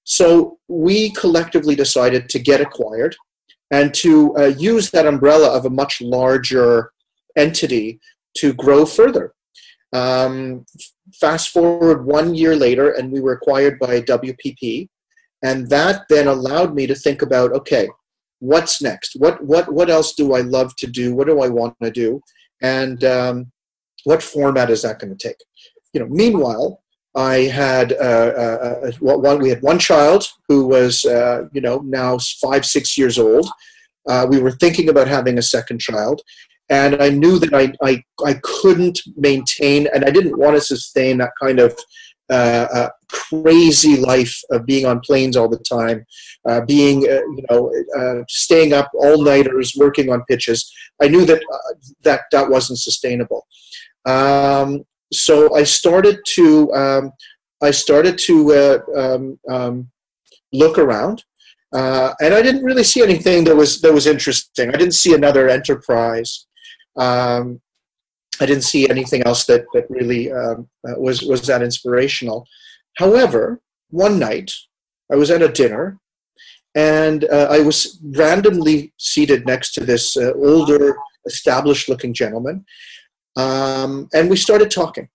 So 0.05 0.59
we 0.69 1.13
collectively 1.13 1.75
decided 1.75 2.29
to 2.29 2.39
get 2.39 2.61
acquired 2.61 3.17
and 3.71 3.95
to 3.95 4.37
uh, 4.37 4.47
use 4.47 4.91
that 4.91 5.07
umbrella 5.07 5.57
of 5.57 5.65
a 5.65 5.71
much 5.71 6.03
larger 6.03 6.92
entity 7.37 8.01
to 8.39 8.53
grow 8.55 8.87
further. 8.87 9.35
Um, 9.93 10.65
fast 11.15 11.51
forward 11.51 12.07
one 12.07 12.35
year 12.35 12.57
later, 12.57 12.93
and 12.93 13.13
we 13.13 13.21
were 13.21 13.33
acquired 13.33 13.79
by 13.79 14.01
WPP, 14.01 14.89
and 15.43 15.69
that 15.69 16.05
then 16.09 16.29
allowed 16.29 16.75
me 16.75 16.87
to 16.87 16.95
think 16.95 17.21
about 17.21 17.53
okay 17.53 17.89
what's 18.43 18.83
next? 18.83 19.15
What 19.17 19.43
what 19.45 19.73
what 19.73 19.89
else 19.89 20.15
do 20.15 20.35
i 20.35 20.41
love 20.41 20.75
to 20.77 20.87
do? 20.87 21.15
What 21.15 21.29
do 21.29 21.41
i 21.41 21.49
want 21.49 21.77
to 21.83 21.91
do? 21.91 22.21
And 22.61 23.03
um, 23.05 23.53
what 24.05 24.23
format 24.23 24.69
is 24.69 24.83
that 24.83 24.99
going 24.99 25.17
to 25.17 25.29
take? 25.29 25.41
You 25.95 26.01
know 26.01 26.09
meanwhile 26.09 26.81
i 27.15 27.41
had 27.63 27.93
uh, 27.93 28.33
uh, 28.45 28.81
uh 28.87 28.93
one 29.01 29.39
we 29.39 29.51
had 29.51 29.63
one 29.63 29.79
child 29.79 30.27
who 30.49 30.67
was 30.67 31.05
uh, 31.05 31.43
you 31.53 31.61
know 31.61 31.77
now 31.85 32.19
five 32.41 32.67
six 32.67 32.99
years 32.99 33.19
old. 33.19 33.49
Uh, 34.09 34.27
we 34.29 34.41
were 34.41 34.51
thinking 34.51 34.89
about 34.89 35.07
having 35.07 35.39
a 35.39 35.49
second 35.57 35.79
child 35.79 36.21
and 36.71 37.03
i 37.03 37.09
knew 37.09 37.39
that 37.39 37.55
I, 37.55 37.73
I 37.83 38.03
i 38.25 38.35
couldn't 38.43 39.01
maintain 39.17 39.89
and 39.95 40.05
i 40.05 40.11
didn't 40.11 40.39
want 40.39 40.57
to 40.57 40.61
sustain 40.61 41.19
that 41.19 41.33
kind 41.41 41.61
of 41.61 41.77
uh, 42.33 42.67
a 42.75 42.91
crazy 43.09 43.99
life 43.99 44.41
of 44.51 44.65
being 44.65 44.87
on 44.87 45.01
planes 45.01 45.37
all 45.37 45.49
the 45.49 45.59
time, 45.59 46.05
uh, 46.49 46.63
being, 46.63 46.99
uh, 47.03 47.21
you 47.37 47.45
know, 47.51 47.73
uh, 47.99 48.25
staying 48.29 48.73
up 48.73 48.91
all 48.95 49.23
nighters, 49.23 49.75
working 49.77 50.11
on 50.11 50.25
pitches. 50.25 50.73
I 51.01 51.09
knew 51.09 51.25
that 51.27 51.43
uh, 51.53 51.75
that 52.05 52.23
that 52.33 52.49
wasn't 52.49 52.79
sustainable. 52.79 53.47
Um, 54.07 54.85
so 55.13 55.55
I 55.55 55.65
started 55.65 56.21
to 56.35 56.73
um, 56.73 57.13
I 57.63 57.71
started 57.71 58.17
to 58.19 58.53
uh, 58.53 58.79
um, 58.99 59.39
um, 59.49 59.91
look 60.53 60.79
around. 60.79 61.25
and 61.73 62.35
I 62.35 62.43
didn't 62.43 62.65
really 62.65 62.85
see 62.85 63.03
anything 63.03 63.45
that 63.45 63.57
was 63.57 63.81
that 63.83 63.93
was 63.93 64.07
interesting. 64.07 64.71
I 64.71 64.79
didn't 64.79 64.95
see 64.95 65.15
another 65.15 65.49
enterprise. 65.49 66.47
Um, 66.97 67.61
I 68.41 68.47
didn't 68.47 68.65
see 68.65 68.89
anything 68.89 69.23
else 69.23 69.45
that 69.47 69.65
that 69.73 69.89
really 69.89 70.33
um, 70.33 70.69
uh, 70.87 70.99
was 70.99 71.23
was 71.23 71.47
that 71.47 71.63
inspirational. 71.63 72.47
However, 72.97 73.61
one 73.91 74.19
night 74.19 74.51
I 75.13 75.17
was 75.17 75.31
at 75.31 75.43
a 75.43 75.49
dinner, 75.49 75.99
and 76.75 77.25
uh, 77.25 77.49
I 77.51 77.61
was 77.61 78.01
randomly 78.03 78.93
seated 78.99 79.47
next 79.47 79.73
to 79.73 79.85
this 79.85 80.17
uh, 80.17 80.33
older, 80.35 80.97
established-looking 81.27 82.15
gentleman, 82.15 82.65
um, 83.37 84.09
and 84.13 84.29
we 84.29 84.37
started 84.37 84.71
talking. 84.71 85.09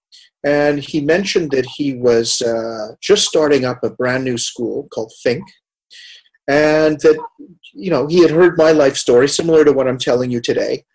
And 0.44 0.80
he 0.80 1.02
mentioned 1.02 1.52
that 1.52 1.66
he 1.66 1.96
was 1.96 2.42
uh, 2.42 2.90
just 3.02 3.26
starting 3.26 3.66
up 3.66 3.84
a 3.84 3.90
brand 3.90 4.24
new 4.24 4.38
school 4.38 4.88
called 4.94 5.12
THNK, 5.26 5.42
and 6.48 7.00
that 7.02 7.18
you 7.74 7.90
know 7.90 8.08
he 8.08 8.22
had 8.22 8.32
heard 8.32 8.58
my 8.58 8.72
life 8.72 8.96
story, 8.96 9.28
similar 9.28 9.66
to 9.66 9.74
what 9.74 9.88
I'm 9.88 9.98
telling 9.98 10.32
you 10.32 10.40
today 10.40 10.86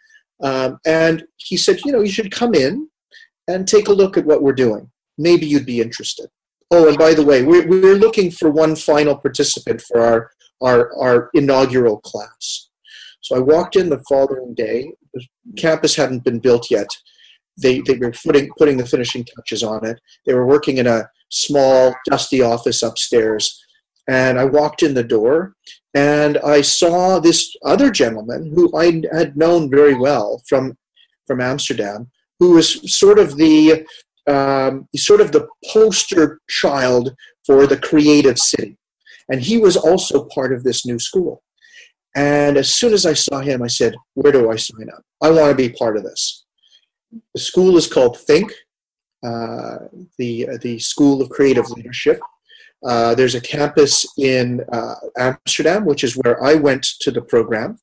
um, 0.42 0.78
and 0.84 1.24
he 1.36 1.56
said, 1.56 1.80
you 1.84 1.92
know, 1.92 2.00
you 2.00 2.10
should 2.10 2.30
come 2.30 2.54
in 2.54 2.88
and 3.48 3.66
take 3.66 3.88
a 3.88 3.92
look 3.92 4.16
at 4.16 4.24
what 4.24 4.42
we're 4.42 4.52
doing. 4.52 4.90
Maybe 5.18 5.46
you'd 5.46 5.66
be 5.66 5.80
interested. 5.80 6.28
Oh, 6.70 6.88
and 6.88 6.98
by 6.98 7.14
the 7.14 7.24
way, 7.24 7.42
we're, 7.42 7.66
we're 7.66 7.96
looking 7.96 8.30
for 8.30 8.50
one 8.50 8.76
final 8.76 9.16
participant 9.16 9.82
for 9.82 10.00
our, 10.00 10.30
our, 10.60 10.96
our 10.98 11.30
inaugural 11.34 12.00
class. 12.00 12.68
So 13.20 13.36
I 13.36 13.40
walked 13.40 13.76
in 13.76 13.88
the 13.88 14.02
following 14.08 14.54
day. 14.54 14.92
The 15.14 15.24
campus 15.56 15.94
hadn't 15.94 16.24
been 16.24 16.38
built 16.38 16.70
yet. 16.70 16.88
They, 17.60 17.80
they 17.80 17.98
were 17.98 18.12
putting, 18.24 18.50
putting 18.56 18.78
the 18.78 18.86
finishing 18.86 19.24
touches 19.24 19.62
on 19.62 19.84
it. 19.84 20.00
They 20.26 20.34
were 20.34 20.46
working 20.46 20.78
in 20.78 20.86
a 20.86 21.08
small, 21.28 21.94
dusty 22.08 22.42
office 22.42 22.82
upstairs. 22.82 23.62
And 24.08 24.38
I 24.38 24.44
walked 24.46 24.82
in 24.82 24.94
the 24.94 25.04
door, 25.04 25.54
and 25.94 26.38
I 26.38 26.62
saw 26.62 27.18
this 27.18 27.54
other 27.64 27.90
gentleman 27.90 28.52
who 28.54 28.74
I 28.76 29.02
had 29.12 29.36
known 29.36 29.70
very 29.70 29.94
well 29.94 30.42
from 30.48 30.76
from 31.26 31.40
Amsterdam, 31.40 32.10
who 32.38 32.52
was 32.52 32.92
sort 32.92 33.18
of 33.18 33.36
the 33.36 33.86
um, 34.26 34.88
sort 34.96 35.20
of 35.20 35.32
the 35.32 35.46
poster 35.72 36.40
child 36.48 37.14
for 37.44 37.66
the 37.66 37.76
creative 37.76 38.38
city, 38.38 38.76
and 39.30 39.40
he 39.40 39.58
was 39.58 39.76
also 39.76 40.24
part 40.26 40.52
of 40.52 40.64
this 40.64 40.86
new 40.86 40.98
school. 40.98 41.42
And 42.14 42.56
as 42.56 42.74
soon 42.74 42.92
as 42.92 43.06
I 43.06 43.14
saw 43.14 43.40
him, 43.40 43.62
I 43.62 43.68
said, 43.68 43.94
"Where 44.14 44.32
do 44.32 44.50
I 44.50 44.56
sign 44.56 44.88
up? 44.94 45.02
I 45.22 45.30
want 45.30 45.50
to 45.50 45.54
be 45.54 45.74
part 45.74 45.96
of 45.96 46.04
this." 46.04 46.44
The 47.34 47.40
school 47.40 47.76
is 47.76 47.86
called 47.86 48.16
THNK, 48.16 48.50
uh, 49.22 49.78
the 50.18 50.58
the 50.62 50.78
School 50.78 51.20
of 51.20 51.28
Creative 51.28 51.68
Leadership. 51.70 52.20
Uh, 52.84 53.14
there's 53.14 53.34
a 53.34 53.40
campus 53.40 54.06
in 54.18 54.60
uh, 54.72 54.94
Amsterdam, 55.16 55.84
which 55.84 56.02
is 56.02 56.16
where 56.16 56.42
I 56.42 56.54
went 56.54 56.82
to 57.00 57.10
the 57.10 57.22
program. 57.22 57.78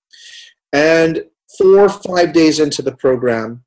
And 0.74 1.24
four 1.58 1.80
or 1.80 1.90
five 1.90 2.34
days 2.34 2.60
into 2.60 2.82
the 2.82 2.96
program, 2.96 3.64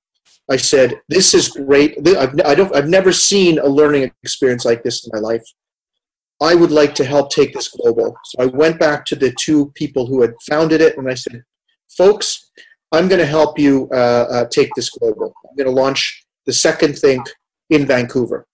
I 0.51 0.57
said, 0.57 1.01
"This 1.09 1.35
is 1.35 1.49
great. 1.49 1.97
I've, 2.07 2.38
I 2.45 2.55
don't, 2.55 2.75
I've 2.75 2.88
never 2.88 3.12
seen 3.12 3.59
a 3.59 3.66
learning 3.66 4.11
experience 4.23 4.64
like 4.64 4.83
this 4.83 5.07
in 5.07 5.11
my 5.14 5.21
life. 5.21 5.45
I 6.40 6.55
would 6.55 6.73
like 6.73 6.95
to 6.97 7.05
help 7.05 7.31
take 7.31 7.55
this 7.55 7.68
global." 7.68 8.16
So 8.25 8.42
I 8.42 8.47
went 8.47 8.79
back 8.79 9.05
to 9.07 9.16
the 9.16 9.33
two 9.38 9.73
people 9.75 10.07
who 10.07 10.21
had 10.21 10.35
founded 10.49 10.81
it, 10.81 10.99
and 10.99 11.09
I 11.11 11.14
said, 11.14 11.42
"Folks, 11.97 12.51
I'm 12.92 13.09
going 13.09 13.21
to 13.21 13.27
help 13.27 13.59
you 13.59 13.88
uh, 13.92 14.27
uh, 14.31 14.45
take 14.51 14.71
this 14.75 14.90
global. 14.90 15.33
I'm 15.49 15.57
going 15.57 15.75
to 15.75 15.81
launch 15.83 16.27
the 16.47 16.53
second 16.53 16.95
THNK 16.95 17.25
in 17.71 17.87
Vancouver." 17.87 18.47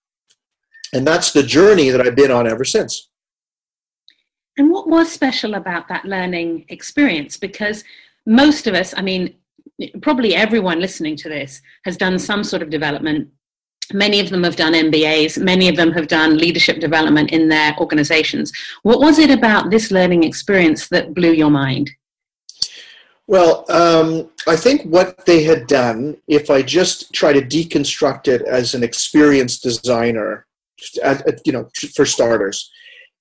And 0.93 1.05
that's 1.05 1.31
the 1.31 1.43
journey 1.43 1.89
that 1.89 2.01
I've 2.01 2.15
been 2.15 2.31
on 2.31 2.47
ever 2.47 2.65
since. 2.65 3.09
And 4.57 4.69
what 4.69 4.87
was 4.87 5.11
special 5.11 5.53
about 5.53 5.87
that 5.87 6.05
learning 6.05 6.65
experience? 6.69 7.37
Because 7.37 7.83
most 8.25 8.67
of 8.67 8.73
us, 8.73 8.93
I 8.97 9.01
mean, 9.01 9.35
probably 10.01 10.35
everyone 10.35 10.79
listening 10.79 11.15
to 11.17 11.29
this 11.29 11.61
has 11.85 11.97
done 11.97 12.19
some 12.19 12.43
sort 12.43 12.61
of 12.61 12.69
development. 12.69 13.29
Many 13.93 14.19
of 14.19 14.29
them 14.29 14.43
have 14.43 14.55
done 14.55 14.73
MBAs, 14.73 15.41
many 15.41 15.69
of 15.69 15.75
them 15.75 15.91
have 15.93 16.07
done 16.07 16.37
leadership 16.37 16.79
development 16.79 17.31
in 17.31 17.47
their 17.47 17.75
organizations. 17.79 18.51
What 18.83 18.99
was 18.99 19.17
it 19.17 19.31
about 19.31 19.71
this 19.71 19.91
learning 19.91 20.23
experience 20.23 20.89
that 20.89 21.13
blew 21.13 21.31
your 21.31 21.49
mind? 21.49 21.89
Well, 23.25 23.63
um, 23.69 24.29
I 24.47 24.55
think 24.55 24.81
what 24.83 25.25
they 25.25 25.43
had 25.43 25.67
done, 25.67 26.17
if 26.27 26.49
I 26.49 26.63
just 26.63 27.13
try 27.13 27.31
to 27.31 27.41
deconstruct 27.41 28.27
it 28.27 28.41
as 28.41 28.73
an 28.73 28.83
experienced 28.83 29.63
designer, 29.63 30.47
you 31.45 31.51
know, 31.51 31.69
for 31.95 32.05
starters, 32.05 32.69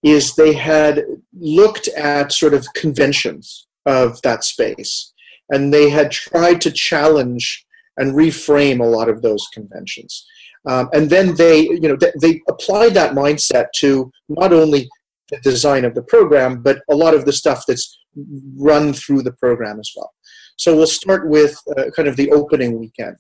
is 0.03 0.35
they 0.35 0.53
had 0.53 1.05
looked 1.39 1.89
at 1.89 2.33
sort 2.33 2.55
of 2.55 2.67
conventions 2.75 3.67
of 3.87 4.21
that 4.23 4.45
space, 4.45 5.13
and 5.51 5.73
they 5.73 5.91
had 5.91 6.11
tried 6.11 6.61
to 6.61 6.71
challenge 6.71 7.65
and 7.97 8.15
reframe 8.15 8.81
a 8.81 8.85
lot 8.85 9.09
of 9.09 9.23
those 9.23 9.47
conventions. 9.53 10.27
Um, 10.67 10.89
and 10.93 11.09
then 11.09 11.35
they, 11.35 11.63
you 11.63 11.89
know, 11.89 11.97
they, 11.97 12.13
they 12.21 12.43
applied 12.49 12.95
that 12.95 13.15
mindset 13.15 13.67
to 13.77 14.11
not 14.29 14.53
only 14.53 14.89
the 15.31 15.39
design 15.41 15.85
of 15.85 15.95
the 15.95 16.03
program, 16.03 16.63
but 16.63 16.81
a 16.91 16.95
lot 16.95 17.15
of 17.15 17.25
the 17.25 17.33
stuff 17.33 17.65
that's 17.67 17.99
run 18.57 18.93
through 18.93 19.23
the 19.23 19.33
program 19.33 19.79
as 19.79 19.91
well. 19.97 20.13
So 20.57 20.77
we'll 20.77 20.87
start 20.87 21.29
with 21.29 21.57
uh, 21.77 21.91
kind 21.95 22.09
of 22.09 22.17
the 22.17 22.31
opening 22.33 22.79
weekend. 22.79 23.17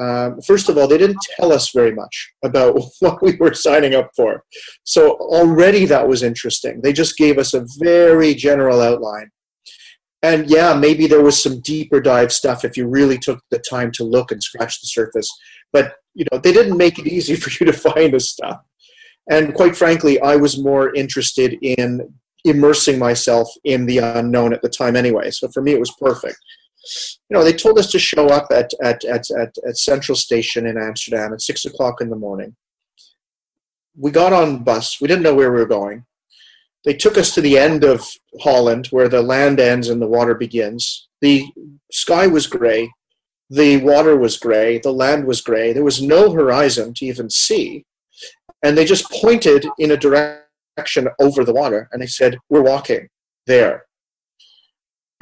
Um, 0.00 0.40
first 0.40 0.68
of 0.68 0.76
all, 0.76 0.88
they 0.88 0.98
didn't 0.98 1.24
tell 1.36 1.52
us 1.52 1.70
very 1.70 1.94
much 1.94 2.32
about 2.44 2.80
what 3.00 3.22
we 3.22 3.36
were 3.36 3.54
signing 3.54 3.94
up 3.94 4.10
for. 4.16 4.42
So 4.84 5.12
already 5.12 5.86
that 5.86 6.08
was 6.08 6.22
interesting. 6.22 6.80
They 6.82 6.92
just 6.92 7.16
gave 7.16 7.38
us 7.38 7.54
a 7.54 7.66
very 7.78 8.34
general 8.34 8.80
outline. 8.80 9.30
And 10.22 10.48
yeah, 10.48 10.72
maybe 10.72 11.06
there 11.06 11.22
was 11.22 11.40
some 11.40 11.60
deeper 11.60 12.00
dive 12.00 12.32
stuff 12.32 12.64
if 12.64 12.76
you 12.76 12.88
really 12.88 13.18
took 13.18 13.40
the 13.50 13.58
time 13.58 13.92
to 13.92 14.04
look 14.04 14.32
and 14.32 14.42
scratch 14.42 14.80
the 14.80 14.86
surface. 14.86 15.28
But 15.72 15.96
you 16.14 16.24
know, 16.32 16.38
they 16.38 16.52
didn't 16.52 16.78
make 16.78 16.98
it 16.98 17.06
easy 17.06 17.36
for 17.36 17.50
you 17.50 17.70
to 17.70 17.78
find 17.78 18.14
this 18.14 18.30
stuff. 18.30 18.60
And 19.30 19.54
quite 19.54 19.76
frankly, 19.76 20.20
I 20.20 20.36
was 20.36 20.62
more 20.62 20.94
interested 20.94 21.56
in 21.62 22.14
immersing 22.44 22.98
myself 22.98 23.48
in 23.64 23.86
the 23.86 23.98
unknown 23.98 24.52
at 24.52 24.60
the 24.60 24.68
time 24.68 24.96
anyway. 24.96 25.30
So 25.30 25.48
for 25.48 25.62
me, 25.62 25.72
it 25.72 25.80
was 25.80 25.94
perfect 25.98 26.36
you 27.28 27.36
know, 27.36 27.44
they 27.44 27.52
told 27.52 27.78
us 27.78 27.90
to 27.92 27.98
show 27.98 28.28
up 28.28 28.48
at, 28.50 28.72
at, 28.82 29.04
at, 29.04 29.30
at, 29.30 29.54
at 29.66 29.76
Central 29.78 30.16
Station 30.16 30.66
in 30.66 30.78
Amsterdam 30.78 31.32
at 31.32 31.40
six 31.40 31.64
o'clock 31.64 32.00
in 32.00 32.10
the 32.10 32.16
morning. 32.16 32.54
We 33.96 34.10
got 34.10 34.32
on 34.32 34.52
the 34.54 34.60
bus. 34.60 35.00
We 35.00 35.08
didn't 35.08 35.22
know 35.22 35.34
where 35.34 35.52
we 35.52 35.60
were 35.60 35.66
going. 35.66 36.04
They 36.84 36.94
took 36.94 37.16
us 37.16 37.34
to 37.34 37.40
the 37.40 37.58
end 37.58 37.84
of 37.84 38.06
Holland 38.40 38.88
where 38.88 39.08
the 39.08 39.22
land 39.22 39.58
ends 39.58 39.88
and 39.88 40.02
the 40.02 40.06
water 40.06 40.34
begins. 40.34 41.08
The 41.20 41.46
sky 41.90 42.26
was 42.26 42.46
gray. 42.46 42.92
The 43.48 43.78
water 43.78 44.16
was 44.16 44.36
gray. 44.36 44.78
The 44.78 44.92
land 44.92 45.26
was 45.26 45.40
gray. 45.40 45.72
There 45.72 45.84
was 45.84 46.02
no 46.02 46.30
horizon 46.30 46.92
to 46.94 47.06
even 47.06 47.30
see. 47.30 47.84
And 48.62 48.76
they 48.76 48.84
just 48.84 49.10
pointed 49.10 49.66
in 49.78 49.92
a 49.92 49.96
direction 49.96 51.08
over 51.20 51.44
the 51.44 51.54
water 51.54 51.88
and 51.92 52.02
they 52.02 52.06
said, 52.06 52.38
We're 52.48 52.62
walking 52.62 53.08
there. 53.46 53.86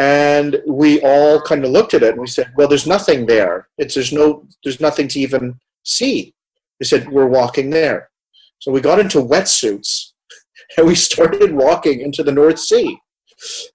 And 0.03 0.61
we 0.67 1.01
all 1.03 1.41
kind 1.41 1.65
of 1.65 1.71
looked 1.71 1.95
at 1.95 2.03
it 2.03 2.15
and 2.15 2.21
we 2.21 2.27
said, 2.27 2.53
well, 2.57 2.67
there's 2.67 2.89
nothing 2.89 3.25
there. 3.25 3.69
It's, 3.79 3.95
there's, 3.95 4.13
no, 4.13 4.45
there's 4.65 4.81
nothing 4.81 5.07
to 5.07 5.21
even 5.21 5.61
see. 5.85 6.35
They 6.81 6.87
said, 6.87 7.09
we're 7.09 7.29
walking 7.29 7.71
there. 7.71 8.11
So 8.59 8.73
we 8.73 8.81
got 8.81 8.99
into 8.99 9.19
wetsuits 9.19 10.11
and 10.77 10.89
we 10.89 10.97
started 10.97 11.53
walking 11.53 12.01
into 12.01 12.25
the 12.25 12.33
North 12.33 12.59
Sea. 12.59 12.99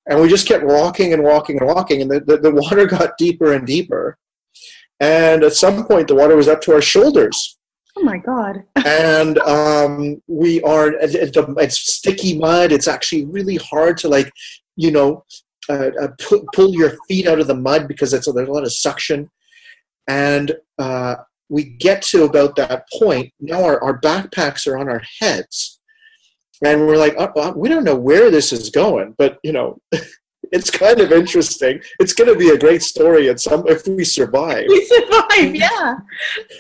And 0.10 0.20
we 0.20 0.28
just 0.28 0.50
kept 0.50 0.66
walking 0.66 1.14
and 1.14 1.24
walking 1.24 1.60
and 1.60 1.68
walking, 1.68 2.02
and 2.02 2.12
the, 2.12 2.20
the, 2.20 2.38
the 2.38 2.52
water 2.52 2.86
got 2.98 3.18
deeper 3.18 3.54
and 3.54 3.66
deeper. 3.66 4.18
And 5.00 5.44
at 5.44 5.54
some 5.54 5.86
point, 5.88 6.10
the 6.10 6.16
water 6.16 6.36
was 6.36 6.50
up 6.50 6.60
to 6.64 6.74
our 6.74 6.82
shoulders. 6.82 7.58
Oh 7.96 8.04
my 8.04 8.18
God. 8.18 8.64
and 8.86 9.38
um, 9.40 10.22
we 10.28 10.62
are, 10.64 10.92
it's 11.00 11.80
sticky 11.80 12.38
mud. 12.38 12.74
It's 12.74 12.88
actually 12.90 13.26
really 13.26 13.58
hard 13.58 13.98
to, 14.00 14.10
like, 14.10 14.30
you 14.76 14.92
know, 14.92 15.24
uh, 15.70 15.92
uh, 16.02 16.08
pull, 16.20 16.46
pull 16.54 16.74
your 16.74 16.98
feet 17.08 17.28
out 17.28 17.40
of 17.40 17.48
the 17.48 17.56
mud 17.56 17.88
because 17.88 18.14
it's, 18.14 18.32
there's 18.32 18.50
a 18.50 18.52
lot 18.52 18.64
of 18.64 18.74
suction. 18.74 19.30
And 20.08 20.56
uh, 20.80 21.16
we 21.50 21.64
get 21.64 22.02
to 22.04 22.24
about 22.24 22.56
that 22.56 22.86
point. 22.98 23.34
Now 23.40 23.64
our, 23.64 23.82
our 23.84 24.00
backpacks 24.00 24.68
are 24.68 24.78
on 24.78 24.90
our 24.90 25.02
heads. 25.20 25.80
And 26.64 26.88
we're 26.88 26.98
like, 26.98 27.16
oh, 27.18 27.54
we 27.56 27.70
don't 27.70 27.84
know 27.84 27.96
where 27.96 28.32
this 28.32 28.52
is 28.52 28.70
going, 28.70 29.14
but 29.18 29.38
you 29.44 29.52
know, 29.52 29.80
it's 30.52 30.70
kind 30.70 31.00
of 31.00 31.12
interesting. 31.12 31.82
It's 32.00 32.14
going 32.14 32.32
to 32.32 32.38
be 32.38 32.50
a 32.50 32.58
great 32.58 32.82
story 32.82 33.30
at 33.30 33.40
some 33.40 33.68
if 33.68 33.88
we 33.88 34.04
survive. 34.04 34.66
We 34.70 34.86
survive, 34.86 35.56
yeah. 35.56 35.98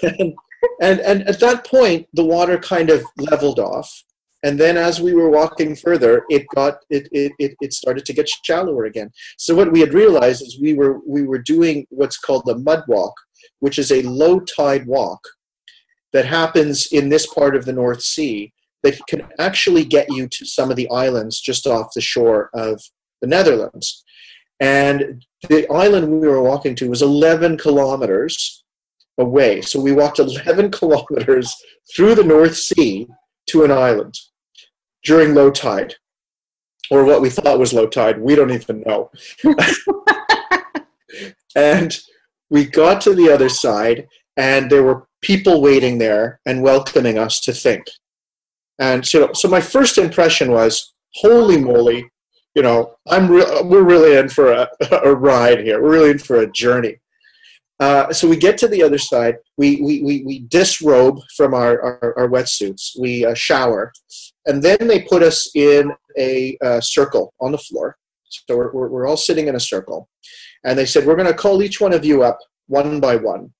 and, 0.04 0.34
and 0.82 1.00
and 1.00 1.22
at 1.24 1.40
that 1.40 1.66
point, 1.66 2.08
the 2.14 2.26
water 2.26 2.58
kind 2.58 2.90
of 2.90 3.04
leveled 3.18 3.60
off, 3.60 4.04
and 4.44 4.60
then 4.60 4.78
as 4.78 5.02
we 5.02 5.14
were 5.14 5.30
walking 5.30 5.76
further 5.76 6.24
it 6.30 6.46
got 6.54 6.78
it, 6.90 7.08
it, 7.12 7.32
it, 7.40 7.56
it 7.62 7.74
started 7.74 8.06
to 8.06 8.14
get 8.14 8.30
shallower 8.30 8.86
again. 8.86 9.10
So 9.38 9.56
what 9.56 9.72
we 9.72 9.80
had 9.80 9.94
realized 9.94 10.42
is 10.42 10.60
we 10.62 10.74
were 10.74 11.00
we 11.08 11.24
were 11.24 11.40
doing 11.40 11.86
what's 11.90 12.18
called 12.18 12.44
the 12.46 12.58
mud 12.58 12.84
walk 12.88 13.14
which 13.60 13.80
is 13.80 13.92
a 13.92 14.02
low 14.04 14.40
tide 14.40 14.86
walk 14.86 15.20
that 16.14 16.26
happens 16.26 16.88
in 16.88 17.10
this 17.10 17.28
part 17.28 17.56
of 17.56 17.66
the 17.66 17.74
north 17.74 18.02
sea 18.02 18.54
that 18.84 18.98
can 19.08 19.24
actually 19.40 19.84
get 19.84 20.08
you 20.10 20.28
to 20.28 20.46
some 20.46 20.70
of 20.70 20.76
the 20.76 20.90
islands 20.90 21.40
just 21.42 21.68
off 21.68 21.94
the 21.94 22.02
shore 22.02 22.50
of 22.54 22.82
the 23.22 23.28
netherlands. 23.28 24.04
And 24.60 25.26
the 25.50 25.70
island 25.72 26.10
we 26.10 26.28
were 26.28 26.42
walking 26.42 26.76
to 26.76 26.90
was 26.90 27.02
11 27.02 27.58
kilometers 27.58 28.64
away. 29.18 29.62
So 29.62 29.80
we 29.80 29.92
walked 29.92 30.20
11 30.20 30.72
kilometers 30.80 31.54
through 31.96 32.16
the 32.16 32.24
north 32.24 32.56
sea 32.56 33.08
to 33.48 33.64
an 33.64 33.72
island 33.72 34.18
during 35.04 35.34
low 35.34 35.50
tide, 35.50 35.96
or 36.92 37.04
what 37.04 37.22
we 37.22 37.30
thought 37.30 37.60
was 37.60 37.74
low 37.74 37.88
tide. 37.88 38.20
We 38.20 38.36
don't 38.36 38.52
even 38.52 38.84
know. 38.86 39.12
and 41.56 41.98
we 42.50 42.66
got 42.66 43.02
to 43.02 43.14
the 43.14 43.32
other 43.32 43.50
side, 43.50 44.08
and 44.36 44.70
there 44.70 44.84
were 44.84 45.08
people 45.22 45.62
waiting 45.62 45.98
there 45.98 46.40
and 46.46 46.62
welcoming 46.62 47.18
us 47.18 47.40
to 47.42 47.52
THNK. 47.52 47.88
And 48.80 49.06
so, 49.06 49.32
so 49.34 49.48
my 49.48 49.62
first 49.62 49.98
impression 49.98 50.52
was, 50.52 50.94
holy 51.16 51.58
moly, 51.58 52.10
you 52.54 52.62
know, 52.62 52.96
I'm 53.08 53.30
re- 53.30 53.62
we're 53.64 53.84
really 53.84 54.18
in 54.18 54.30
for 54.30 54.52
a, 54.52 54.70
a 55.04 55.16
ride 55.16 55.60
here. 55.60 55.82
We're 55.82 55.92
really 55.92 56.12
in 56.12 56.20
for 56.20 56.38
a 56.38 56.52
journey. 56.52 56.98
Uh, 57.80 58.12
so 58.12 58.28
we 58.28 58.36
get 58.36 58.58
to 58.58 58.68
the 58.68 58.82
other 58.82 58.98
side. 58.98 59.36
We, 59.58 59.82
we, 59.82 60.02
we, 60.02 60.24
we 60.24 60.40
disrobe 60.48 61.20
from 61.36 61.54
our, 61.54 61.80
our, 61.82 62.14
our 62.18 62.30
wetsuits. 62.30 63.00
We 63.00 63.26
uh, 63.26 63.36
shower. 63.36 63.94
And 64.48 64.64
then 64.64 64.88
they 64.88 65.02
put 65.04 65.22
us 65.22 65.52
in 65.56 65.92
a 66.18 66.58
uh, 66.64 66.82
circle 66.82 67.34
on 67.40 67.52
the 67.52 67.58
floor. 67.58 67.98
So 68.30 68.58
we're, 68.58 68.72
we're, 68.72 68.88
we're 68.90 69.08
all 69.08 69.18
sitting 69.18 69.48
in 69.48 69.56
a 69.56 69.60
circle. 69.60 70.10
And 70.64 70.78
they 70.78 70.86
said, 70.86 71.06
We're 71.06 71.16
going 71.16 71.28
to 71.28 71.34
call 71.34 71.62
each 71.62 71.80
one 71.80 71.94
of 71.94 72.04
you 72.04 72.24
up 72.24 72.40
one 72.68 73.00
by 73.00 73.16
one. 73.16 73.54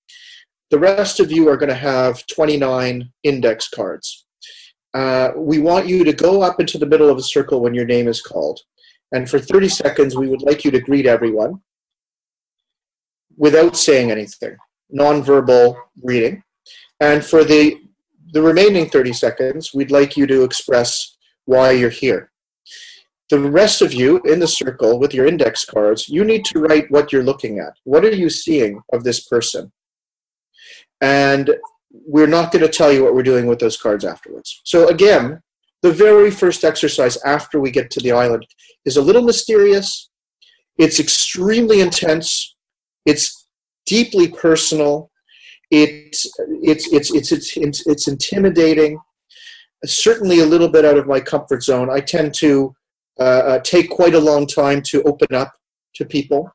The 0.72 0.80
rest 0.80 1.20
of 1.20 1.32
you 1.32 1.48
are 1.48 1.58
going 1.58 1.70
to 1.70 1.76
have 1.76 2.26
29 2.28 3.10
index 3.24 3.70
cards. 3.70 4.26
Uh, 4.94 5.32
we 5.36 5.60
want 5.60 5.88
you 5.88 6.04
to 6.04 6.12
go 6.12 6.42
up 6.42 6.60
into 6.60 6.78
the 6.78 6.86
middle 6.86 7.10
of 7.10 7.18
a 7.18 7.24
circle 7.24 7.62
when 7.62 7.74
your 7.74 7.86
name 7.86 8.08
is 8.08 8.22
called. 8.22 8.60
And 9.14 9.30
for 9.30 9.40
30 9.40 9.70
seconds, 9.70 10.18
we 10.18 10.28
would 10.28 10.42
like 10.42 10.66
you 10.66 10.72
to 10.72 10.82
greet 10.82 11.06
everyone 11.06 11.62
without 13.38 13.78
saying 13.78 14.12
anything, 14.12 14.58
nonverbal 14.94 15.78
reading. 16.04 16.44
And 17.00 17.24
for 17.24 17.44
the, 17.44 17.78
the 18.34 18.42
remaining 18.42 18.90
30 18.90 19.14
seconds, 19.14 19.74
we'd 19.74 19.92
like 19.92 20.18
you 20.18 20.28
to 20.28 20.44
express 20.44 21.18
why 21.46 21.72
you're 21.72 21.90
here. 21.90 22.32
The 23.30 23.40
rest 23.40 23.82
of 23.82 23.94
you 23.94 24.20
in 24.22 24.40
the 24.40 24.48
circle 24.48 25.00
with 25.00 25.14
your 25.14 25.28
index 25.28 25.66
cards, 25.66 26.08
you 26.08 26.24
need 26.24 26.46
to 26.46 26.60
write 26.60 26.90
what 26.90 27.12
you're 27.12 27.24
looking 27.24 27.60
at. 27.60 27.74
What 27.84 28.06
are 28.06 28.12
you 28.12 28.30
seeing 28.30 28.82
of 28.94 29.04
this 29.04 29.28
person? 29.28 29.72
And 31.02 31.56
we're 31.92 32.28
not 32.28 32.52
going 32.52 32.64
to 32.64 32.72
tell 32.72 32.92
you 32.92 33.04
what 33.04 33.14
we're 33.14 33.24
doing 33.24 33.46
with 33.46 33.60
those 33.60 33.78
cards 33.78 34.06
afterwards. 34.06 34.62
So, 34.64 34.88
again, 34.88 35.42
the 35.82 35.92
very 35.92 36.32
first 36.32 36.64
exercise 36.64 37.18
after 37.24 37.60
we 37.60 37.72
get 37.72 37.92
to 37.92 38.00
the 38.00 38.12
island 38.12 38.46
is 38.86 38.98
a 38.98 39.02
little 39.02 39.22
mysterious. 39.22 40.10
It's 40.78 41.00
extremely 41.00 41.82
intense. 41.82 42.56
It's 43.08 43.48
deeply 43.86 44.28
personal. 44.28 45.10
It's 45.72 46.28
it's 46.72 46.94
it's 46.94 47.12
it's 47.16 47.32
it's 47.58 47.88
it's, 47.88 48.08
intimidating. 48.08 49.00
Certainly, 49.86 50.40
a 50.40 50.46
little 50.46 50.70
bit 50.70 50.86
out 50.86 50.98
of 50.98 51.08
my 51.08 51.20
comfort 51.20 51.64
zone. 51.64 51.90
I 51.90 52.02
tend 52.02 52.34
to 52.36 52.76
uh, 53.20 53.44
uh, 53.52 53.60
take 53.60 53.90
quite 53.90 54.14
a 54.14 54.20
long 54.20 54.46
time 54.46 54.82
to 54.84 55.02
open 55.04 55.34
up 55.34 55.52
to 55.96 56.06
people. 56.06 56.52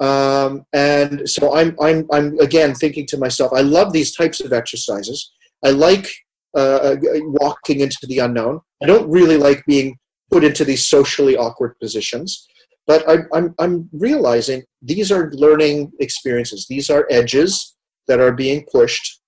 Um, 0.00 0.64
and 0.72 1.28
so 1.28 1.54
I'm, 1.54 1.76
I'm, 1.80 2.06
I'm 2.12 2.38
again 2.40 2.74
thinking 2.74 3.06
to 3.08 3.18
myself, 3.18 3.52
I 3.54 3.60
love 3.60 3.92
these 3.92 4.14
types 4.14 4.40
of 4.40 4.52
exercises. 4.52 5.32
I 5.64 5.70
like 5.70 6.10
uh, 6.56 6.78
uh 6.78 6.96
walking 7.40 7.80
into 7.80 8.06
the 8.06 8.18
unknown. 8.18 8.60
I 8.82 8.86
don't 8.86 9.08
really 9.10 9.36
like 9.36 9.64
being 9.66 9.96
put 10.30 10.44
into 10.44 10.64
these 10.64 10.88
socially 10.88 11.36
awkward 11.36 11.78
positions. 11.80 12.46
But 12.86 13.08
I'm, 13.08 13.28
I'm, 13.32 13.54
I'm 13.58 13.88
realizing 13.92 14.62
these 14.82 15.10
are 15.10 15.30
learning 15.32 15.92
experiences. 16.00 16.66
These 16.68 16.90
are 16.90 17.06
edges 17.10 17.76
that 18.08 18.20
are 18.20 18.32
being 18.32 18.66
pushed. 18.70 19.20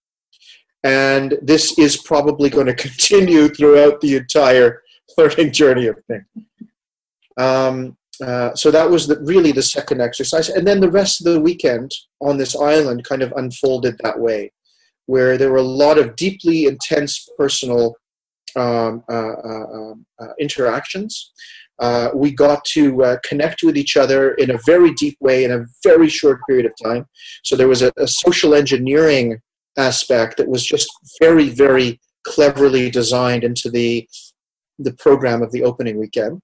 And 0.85 1.39
this 1.43 1.79
is 1.79 1.97
probably 1.97 2.51
going 2.51 2.67
to 2.73 2.75
continue 2.75 3.49
throughout 3.49 4.01
the 4.01 4.17
entire 4.17 4.83
learning 5.17 5.53
journey 5.53 5.87
of 5.87 5.97
me. 6.09 6.19
Um, 7.39 7.97
uh, 8.25 8.55
so 8.55 8.71
that 8.71 8.89
was 8.89 9.07
the, 9.07 9.21
really 9.21 9.53
the 9.53 9.63
second 9.63 10.01
exercise. 10.01 10.49
And 10.49 10.67
then 10.67 10.81
the 10.81 10.91
rest 10.91 11.21
of 11.21 11.33
the 11.33 11.41
weekend 11.41 11.93
on 12.21 12.37
this 12.37 12.57
island 12.57 13.05
kind 13.05 13.23
of 13.23 13.33
unfolded 13.37 13.99
that 14.03 14.19
way, 14.19 14.53
where 15.07 15.37
there 15.37 15.51
were 15.51 15.59
a 15.59 15.63
lot 15.63 15.99
of 15.99 16.17
deeply 16.17 16.65
intense 16.65 17.29
personal 17.37 17.95
um, 18.55 19.05
uh, 19.11 19.35
uh, 19.45 19.67
um, 19.75 20.07
uh 20.19 20.33
interactions. 20.41 21.33
Uh, 21.79 22.09
we 22.15 22.31
got 22.31 22.65
to 22.65 23.03
uh, 23.03 23.17
connect 23.29 23.63
with 23.63 23.77
each 23.77 23.97
other 23.97 24.33
in 24.35 24.51
a 24.51 24.59
very 24.65 24.93
deep 24.95 25.17
way 25.21 25.45
in 25.45 25.53
a 25.53 25.65
very 25.85 26.09
short 26.09 26.41
period 26.49 26.67
of 26.67 26.73
time. 26.83 27.05
So 27.45 27.55
there 27.55 27.69
was 27.69 27.83
a, 27.83 27.93
a 27.99 28.09
social 28.09 28.55
engineering 28.55 29.39
aspect 29.77 30.39
that 30.39 30.49
was 30.49 30.65
just 30.65 30.89
very, 31.21 31.51
very 31.51 32.01
cleverly 32.25 32.91
designed 32.91 33.45
into 33.45 33.71
the 33.71 34.09
the 34.79 34.93
program 34.95 35.43
of 35.43 35.51
the 35.53 35.63
opening 35.63 35.99
weekend. 35.99 36.43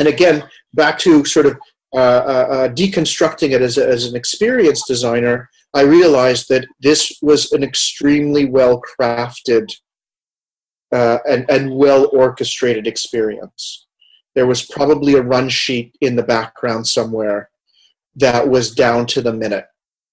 And 0.00 0.08
again, 0.08 0.48
back 0.74 0.98
to 1.00 1.24
sort 1.24 1.46
of 1.46 1.56
uh, 1.94 1.98
uh, 1.98 2.46
uh, 2.50 2.68
deconstructing 2.70 3.52
it 3.52 3.62
as, 3.62 3.78
a, 3.78 3.86
as 3.86 4.04
an 4.04 4.16
experienced 4.16 4.84
designer, 4.88 5.48
I 5.72 5.82
realized 5.82 6.48
that 6.48 6.66
this 6.80 7.16
was 7.22 7.52
an 7.52 7.62
extremely 7.62 8.44
well 8.46 8.82
crafted 8.82 9.68
uh, 10.92 11.18
and, 11.28 11.48
and 11.48 11.74
well 11.74 12.10
orchestrated 12.12 12.86
experience. 12.86 13.85
There 14.36 14.46
was 14.46 14.66
probably 14.66 15.14
a 15.14 15.22
run 15.22 15.48
sheet 15.48 15.96
in 16.00 16.14
the 16.14 16.22
background 16.22 16.86
somewhere 16.86 17.50
that 18.14 18.48
was 18.48 18.72
down 18.72 19.06
to 19.06 19.20
the 19.20 19.32
minute 19.32 19.66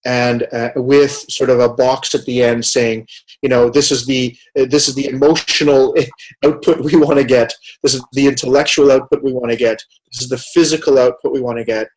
and 0.06 0.48
uh, 0.52 0.72
with 0.76 1.12
sort 1.30 1.50
of 1.50 1.60
a 1.60 1.70
box 1.70 2.14
at 2.14 2.26
the 2.26 2.44
end 2.44 2.66
saying, 2.66 3.08
you 3.42 3.50
know, 3.50 3.70
this 3.70 3.92
is 3.92 4.06
the 4.06 4.36
uh, 4.60 4.66
this 4.70 4.88
is 4.88 4.96
the 4.96 5.08
emotional 5.08 5.96
output 6.44 6.84
we 6.84 6.96
want 6.96 7.18
to 7.20 7.24
get. 7.24 7.54
This 7.82 7.94
is 7.94 8.04
the 8.14 8.28
intellectual 8.28 8.92
output 8.92 9.24
we 9.24 9.34
want 9.34 9.52
to 9.52 9.58
get. 9.58 9.82
This 10.12 10.24
is 10.24 10.30
the 10.30 10.44
physical 10.54 11.00
output 11.00 11.32
we 11.32 11.42
want 11.42 11.58
to 11.58 11.64
get. 11.64 11.88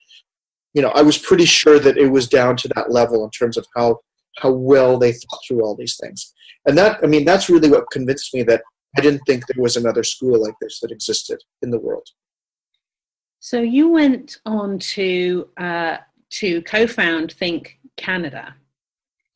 You 0.74 0.82
know, 0.82 0.90
I 0.90 1.02
was 1.02 1.18
pretty 1.18 1.46
sure 1.46 1.78
that 1.80 1.96
it 1.96 2.08
was 2.08 2.28
down 2.28 2.56
to 2.58 2.68
that 2.74 2.90
level 2.90 3.24
in 3.24 3.30
terms 3.30 3.56
of 3.56 3.66
how 3.74 4.00
how 4.38 4.50
well 4.50 4.98
they 4.98 5.12
thought 5.12 5.40
through 5.46 5.62
all 5.62 5.74
these 5.74 5.96
things. 5.96 6.34
And 6.66 6.76
that, 6.76 7.00
I 7.02 7.06
mean, 7.06 7.24
that's 7.24 7.48
really 7.48 7.70
what 7.70 7.90
convinced 7.90 8.34
me 8.34 8.42
that 8.44 8.62
I 8.96 9.00
didn't 9.00 9.22
think 9.26 9.46
there 9.46 9.62
was 9.62 9.76
another 9.76 10.02
school 10.02 10.42
like 10.42 10.54
this 10.60 10.80
that 10.80 10.90
existed 10.90 11.42
in 11.62 11.70
the 11.70 11.78
world. 11.78 12.08
So 13.40 13.60
you 13.60 13.88
went 13.88 14.38
on 14.46 14.78
to 14.78 15.48
uh, 15.56 15.98
to 16.30 16.62
co-found 16.62 17.34
THNK 17.36 17.68
Canada. 17.96 18.54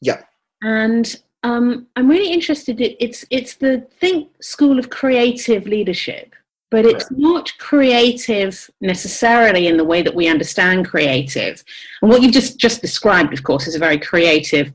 Yeah. 0.00 0.22
And 0.62 1.16
um, 1.42 1.86
I'm 1.96 2.08
really 2.08 2.32
interested. 2.32 2.80
It's 2.80 3.24
it's 3.30 3.54
the 3.54 3.86
THNK 4.02 4.28
School 4.40 4.78
of 4.78 4.90
Creative 4.90 5.66
Leadership, 5.66 6.34
but 6.70 6.84
it's 6.84 7.10
not 7.10 7.52
creative 7.58 8.70
necessarily 8.80 9.66
in 9.66 9.76
the 9.76 9.84
way 9.84 10.02
that 10.02 10.14
we 10.14 10.28
understand 10.28 10.88
creative. 10.88 11.62
And 12.02 12.10
what 12.10 12.22
you've 12.22 12.32
just 12.32 12.58
just 12.58 12.80
described, 12.80 13.32
of 13.32 13.42
course, 13.42 13.66
is 13.66 13.74
a 13.74 13.78
very 13.78 13.98
creative 13.98 14.72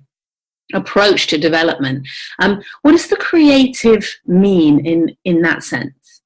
approach 0.74 1.28
to 1.28 1.38
development. 1.38 2.08
Um, 2.40 2.62
what 2.82 2.92
does 2.92 3.08
the 3.08 3.18
creative 3.18 4.08
mean 4.26 4.86
in 4.86 5.16
in 5.24 5.42
that 5.42 5.64
sense? 5.64 6.22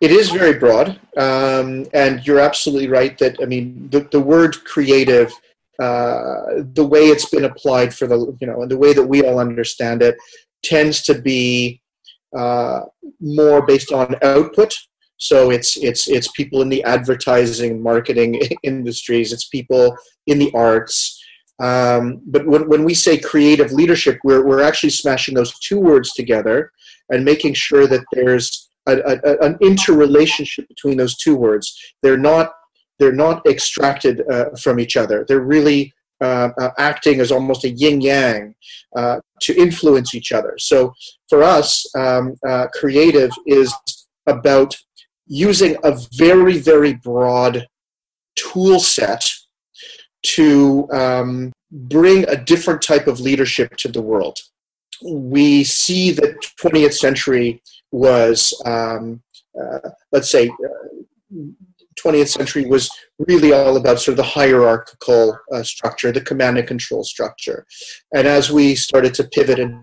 It 0.00 0.12
is 0.12 0.30
very 0.30 0.58
broad, 0.58 1.00
um, 1.16 1.86
and 1.92 2.24
you're 2.24 2.38
absolutely 2.38 2.88
right 2.88 3.18
that 3.18 3.36
I 3.42 3.46
mean 3.46 3.88
the, 3.90 4.00
the 4.12 4.20
word 4.20 4.64
creative 4.64 5.32
uh, 5.78 6.62
the 6.74 6.84
way 6.84 7.06
it's 7.06 7.28
been 7.28 7.44
applied 7.44 7.94
for 7.94 8.06
the 8.06 8.36
you 8.40 8.46
know 8.46 8.62
and 8.62 8.70
the 8.70 8.78
way 8.78 8.92
that 8.92 9.06
we 9.06 9.22
all 9.22 9.38
understand 9.38 10.02
it 10.02 10.16
tends 10.62 11.02
to 11.02 11.14
be 11.14 11.80
uh, 12.36 12.80
more 13.20 13.64
based 13.64 13.92
on 13.92 14.16
output 14.22 14.74
so 15.18 15.50
it's 15.50 15.76
it's 15.76 16.08
it's 16.08 16.30
people 16.32 16.62
in 16.62 16.68
the 16.68 16.82
advertising 16.84 17.82
marketing 17.82 18.40
industries 18.62 19.32
it's 19.32 19.48
people 19.48 19.96
in 20.26 20.38
the 20.38 20.50
arts 20.54 21.17
um, 21.60 22.20
but 22.26 22.46
when, 22.46 22.68
when 22.68 22.84
we 22.84 22.94
say 22.94 23.18
creative 23.18 23.72
leadership 23.72 24.18
we're, 24.24 24.44
we're 24.46 24.62
actually 24.62 24.90
smashing 24.90 25.34
those 25.34 25.56
two 25.58 25.78
words 25.78 26.12
together 26.12 26.70
and 27.10 27.24
making 27.24 27.54
sure 27.54 27.86
that 27.86 28.04
there's 28.12 28.68
a, 28.86 28.96
a, 28.98 29.38
an 29.44 29.56
interrelationship 29.60 30.66
between 30.68 30.96
those 30.96 31.16
two 31.16 31.36
words 31.36 31.76
they're 32.02 32.18
not 32.18 32.52
they're 32.98 33.12
not 33.12 33.46
extracted 33.46 34.28
uh, 34.30 34.50
from 34.60 34.80
each 34.80 34.96
other. 34.96 35.24
They're 35.26 35.40
really 35.40 35.92
uh, 36.20 36.50
uh, 36.60 36.70
acting 36.78 37.20
as 37.20 37.30
almost 37.30 37.64
a 37.64 37.70
yin 37.70 38.00
yang 38.00 38.54
uh, 38.96 39.20
to 39.42 39.56
influence 39.56 40.14
each 40.14 40.32
other. 40.32 40.54
So 40.58 40.92
for 41.28 41.42
us, 41.42 41.86
um, 41.96 42.34
uh, 42.46 42.66
creative 42.74 43.30
is 43.46 43.72
about 44.26 44.76
using 45.26 45.76
a 45.84 45.96
very, 46.14 46.58
very 46.58 46.94
broad 46.94 47.66
tool 48.34 48.80
set 48.80 49.30
to 50.22 50.88
um, 50.92 51.52
bring 51.70 52.28
a 52.28 52.36
different 52.36 52.82
type 52.82 53.06
of 53.06 53.20
leadership 53.20 53.76
to 53.76 53.88
the 53.88 54.02
world. 54.02 54.38
We 55.04 55.64
see 55.64 56.10
that 56.12 56.40
20th 56.60 56.94
century 56.94 57.62
was, 57.92 58.60
um, 58.64 59.22
uh, 59.60 59.90
let's 60.12 60.30
say, 60.30 60.50
20th 62.04 62.28
century 62.28 62.64
was 62.66 62.90
really 63.18 63.52
all 63.52 63.76
about 63.76 64.00
sort 64.00 64.12
of 64.12 64.16
the 64.16 64.22
hierarchical 64.22 65.38
uh, 65.52 65.62
structure, 65.62 66.12
the 66.12 66.20
command 66.20 66.58
and 66.58 66.68
control 66.68 67.04
structure. 67.04 67.66
And 68.14 68.26
as 68.26 68.50
we 68.50 68.74
started 68.74 69.14
to 69.14 69.24
pivot 69.24 69.58
into 69.58 69.82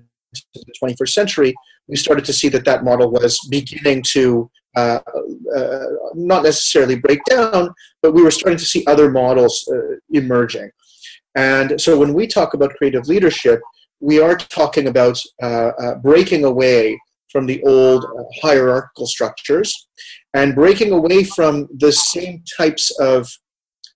the 0.54 0.74
21st 0.82 1.10
century, 1.10 1.56
we 1.88 1.96
started 1.96 2.26
to 2.26 2.34
see 2.34 2.50
that 2.50 2.66
that 2.66 2.84
model 2.84 3.12
was 3.12 3.40
beginning 3.50 4.04
to 4.08 4.50
uh, 4.76 5.00
uh, 5.56 5.86
not 6.14 6.44
necessarily 6.44 6.96
break 6.96 7.24
down, 7.30 7.74
but 8.02 8.14
we 8.14 8.24
were 8.24 8.32
starting 8.32 8.58
to 8.58 8.66
see 8.66 8.86
other 8.88 9.10
models 9.10 9.68
uh, 9.74 9.96
emerging. 10.12 10.70
And 11.36 11.80
so 11.80 11.98
when 11.98 12.14
we 12.14 12.28
talk 12.28 12.54
about 12.54 12.76
creative 12.76 13.08
leadership, 13.08 13.62
we 14.00 14.20
are 14.20 14.36
talking 14.38 14.88
about 14.88 15.22
uh, 15.42 15.72
uh, 15.80 15.96
breaking 15.96 16.46
away 16.46 17.00
from 17.30 17.46
the 17.46 17.62
old 17.64 18.06
hierarchical 18.42 19.08
structures 19.08 19.88
and 20.34 20.56
breaking 20.56 20.92
away 20.92 21.24
from 21.24 21.68
the 21.78 21.92
same 21.92 22.44
types 22.58 22.92
of 23.00 23.30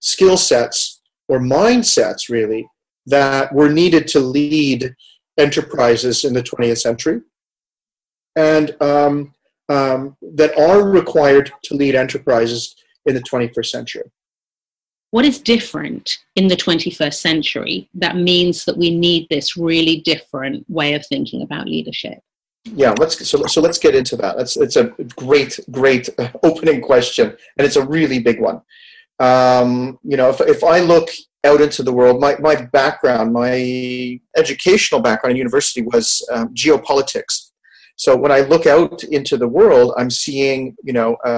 skill 0.02 0.38
sets 0.38 1.02
or 1.28 1.40
mindsets, 1.40 2.30
really, 2.30 2.68
that 3.06 3.54
were 3.54 3.70
needed 3.70 4.08
to 4.08 4.20
lead 4.20 4.94
enterprises 5.38 6.26
in 6.26 6.34
the 6.34 6.44
20th 6.44 6.80
century 6.80 7.22
and 8.36 8.76
um, 8.82 9.34
um, 9.70 10.18
that 10.22 10.58
are 10.58 10.84
required 10.84 11.52
to 11.64 11.76
lead 11.76 11.96
enterprises 11.96 12.76
in 13.06 13.16
the 13.16 13.22
21st 13.22 13.68
century. 13.68 14.04
What 15.12 15.26
is 15.26 15.40
different 15.40 16.18
in 16.36 16.48
the 16.48 16.56
21st 16.56 17.16
century 17.16 17.90
that 17.96 18.16
means 18.16 18.66
that 18.66 18.78
we 18.78 18.96
need 18.96 19.28
this 19.30 19.58
really 19.58 20.02
different 20.02 20.70
way 20.70 20.94
of 20.94 21.06
thinking 21.06 21.42
about 21.42 21.68
leadership? 21.68 22.20
yeah 22.66 22.94
let's 23.00 23.28
so, 23.28 23.46
so 23.46 23.62
let's 23.62 23.78
get 23.78 23.96
into 23.96 24.16
that 24.16 24.38
that's 24.38 24.58
it's 24.58 24.76
a 24.76 24.94
great 25.16 25.60
great 25.72 26.10
opening 26.44 26.82
question 26.82 27.36
and 27.58 27.66
it's 27.66 27.76
a 27.76 27.86
really 27.86 28.20
big 28.20 28.40
one 28.40 28.62
um, 29.20 29.98
you 30.04 30.18
know 30.18 30.30
if, 30.30 30.42
if 30.42 30.64
i 30.64 30.80
look 30.80 31.10
out 31.46 31.62
into 31.62 31.84
the 31.84 31.92
world 31.92 32.20
my, 32.20 32.36
my 32.40 32.56
background 32.56 33.32
my 33.32 34.20
educational 34.38 35.02
background 35.02 35.32
in 35.32 35.38
university 35.38 35.82
was 35.82 36.28
um, 36.32 36.54
geopolitics 36.54 37.49
so 38.00 38.16
when 38.16 38.32
i 38.32 38.42
look 38.42 38.66
out 38.66 39.04
into 39.18 39.36
the 39.38 39.48
world 39.60 39.94
i'm 39.98 40.10
seeing 40.10 40.76
you 40.84 40.94
know 40.94 41.18
a, 41.26 41.32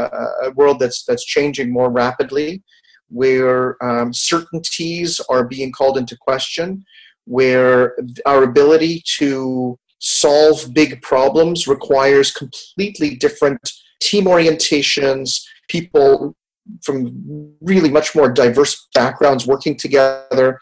a 0.46 0.52
world 0.56 0.78
that's 0.80 1.04
that's 1.06 1.26
changing 1.26 1.72
more 1.72 1.90
rapidly 1.90 2.62
where 3.10 3.76
um, 3.84 4.14
certainties 4.14 5.20
are 5.30 5.46
being 5.46 5.72
called 5.72 5.98
into 5.98 6.16
question 6.16 6.84
where 7.26 7.96
our 8.26 8.44
ability 8.44 9.04
to 9.18 9.78
solve 10.00 10.74
big 10.74 11.02
problems 11.02 11.68
requires 11.68 12.32
completely 12.32 13.16
different 13.16 13.72
team 14.02 14.26
orientations, 14.26 15.42
people 15.70 16.36
from 16.84 17.54
really 17.62 17.90
much 17.90 18.16
more 18.16 18.32
diverse 18.32 18.88
backgrounds 18.94 19.48
working 19.48 19.78
together. 19.78 20.60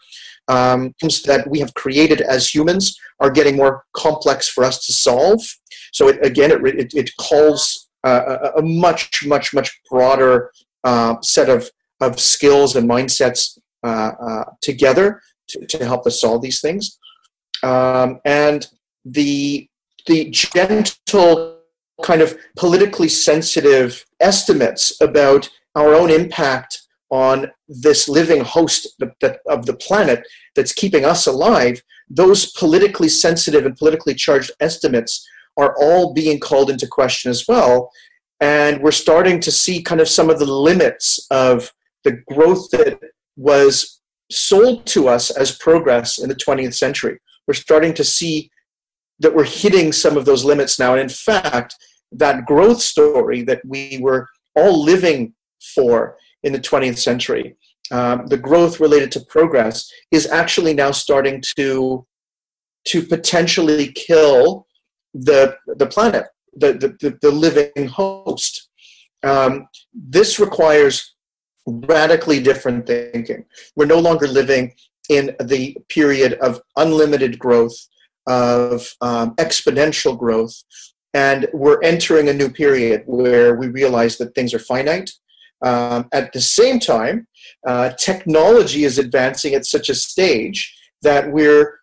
Um, 0.50 0.94
that 1.26 1.46
we 1.48 1.60
have 1.60 1.72
created 1.74 2.20
as 2.22 2.52
humans 2.52 2.98
are 3.20 3.30
getting 3.30 3.56
more 3.56 3.84
complex 3.94 4.48
for 4.48 4.64
us 4.64 4.84
to 4.86 4.92
solve. 4.92 5.40
So 5.92 6.08
it, 6.08 6.24
again, 6.26 6.50
it, 6.50 6.60
it, 6.82 6.94
it 6.94 7.10
calls 7.20 7.88
uh, 8.04 8.36
a, 8.56 8.58
a, 8.58 8.62
much, 8.62 9.24
much, 9.26 9.54
much 9.54 9.70
broader 9.88 10.50
uh, 10.82 11.14
set 11.22 11.48
of, 11.48 11.70
of 12.00 12.18
skills 12.18 12.74
and 12.76 12.88
mindsets 12.88 13.58
uh, 13.82 14.12
uh 14.26 14.44
together 14.60 15.22
to, 15.48 15.66
to 15.66 15.84
help 15.84 16.06
us 16.06 16.20
solve 16.20 16.42
these 16.42 16.60
things. 16.60 16.98
Um, 17.62 18.20
and 18.24 18.66
the 19.04 19.68
the 20.06 20.30
gentle 20.30 21.58
kind 22.02 22.22
of 22.22 22.36
politically 22.56 23.08
sensitive 23.08 24.04
estimates 24.20 25.00
about 25.00 25.48
our 25.74 25.94
own 25.94 26.10
impact 26.10 26.82
on 27.10 27.50
this 27.68 28.08
living 28.08 28.40
host 28.40 29.00
of 29.48 29.66
the 29.66 29.76
planet 29.80 30.26
that's 30.54 30.72
keeping 30.72 31.04
us 31.04 31.26
alive, 31.26 31.82
those 32.08 32.52
politically 32.52 33.08
sensitive 33.08 33.66
and 33.66 33.76
politically 33.76 34.14
charged 34.14 34.50
estimates 34.60 35.26
are 35.56 35.74
all 35.80 36.14
being 36.14 36.38
called 36.38 36.70
into 36.70 36.86
question 36.86 37.30
as 37.30 37.46
well. 37.48 37.90
And 38.40 38.80
we're 38.80 38.92
starting 38.92 39.40
to 39.40 39.50
see 39.50 39.82
kind 39.82 40.00
of 40.00 40.08
some 40.08 40.30
of 40.30 40.38
the 40.38 40.46
limits 40.46 41.26
of 41.30 41.72
the 42.04 42.12
growth 42.28 42.70
that 42.70 42.98
was 43.36 44.00
sold 44.30 44.86
to 44.86 45.08
us 45.08 45.30
as 45.30 45.58
progress 45.58 46.18
in 46.18 46.28
the 46.28 46.34
20th 46.34 46.74
century. 46.74 47.18
We're 47.46 47.54
starting 47.54 47.92
to 47.94 48.04
see 48.04 48.50
that 49.18 49.34
we're 49.34 49.44
hitting 49.44 49.92
some 49.92 50.16
of 50.16 50.24
those 50.24 50.44
limits 50.44 50.78
now. 50.78 50.92
And 50.92 51.02
in 51.02 51.08
fact, 51.08 51.74
that 52.12 52.46
growth 52.46 52.80
story 52.80 53.42
that 53.42 53.60
we 53.64 53.98
were 54.00 54.28
all 54.54 54.82
living 54.82 55.34
for 55.74 56.16
in 56.42 56.52
the 56.52 56.58
20th 56.58 56.98
century, 56.98 57.56
um, 57.90 58.26
the 58.26 58.36
growth 58.36 58.80
related 58.80 59.12
to 59.12 59.20
progress, 59.20 59.90
is 60.10 60.26
actually 60.26 60.74
now 60.74 60.90
starting 60.90 61.42
to 61.56 62.06
to 62.86 63.02
potentially 63.02 63.92
kill 63.92 64.66
the, 65.14 65.56
the 65.66 65.86
planet, 65.86 66.26
the, 66.54 66.72
the, 66.72 67.18
the 67.20 67.30
living 67.30 67.86
host. 67.86 68.68
Um, 69.22 69.68
this 69.92 70.40
requires 70.40 71.14
radically 71.66 72.42
different 72.42 72.86
thinking. 72.86 73.44
We're 73.76 73.86
no 73.86 73.98
longer 73.98 74.26
living 74.26 74.74
in 75.08 75.36
the 75.42 75.76
period 75.88 76.34
of 76.34 76.60
unlimited 76.76 77.38
growth, 77.38 77.76
of 78.26 78.88
um, 79.00 79.34
exponential 79.36 80.16
growth, 80.18 80.62
and 81.12 81.48
we're 81.52 81.82
entering 81.82 82.28
a 82.28 82.32
new 82.32 82.48
period 82.48 83.02
where 83.06 83.56
we 83.56 83.68
realize 83.68 84.16
that 84.18 84.34
things 84.34 84.54
are 84.54 84.60
finite. 84.60 85.10
Um, 85.62 86.08
at 86.12 86.32
the 86.32 86.40
same 86.40 86.78
time, 86.78 87.26
uh, 87.66 87.90
technology 87.90 88.84
is 88.84 88.98
advancing 88.98 89.54
at 89.54 89.66
such 89.66 89.88
a 89.88 89.94
stage 89.94 90.76
that 91.02 91.30
we're 91.32 91.80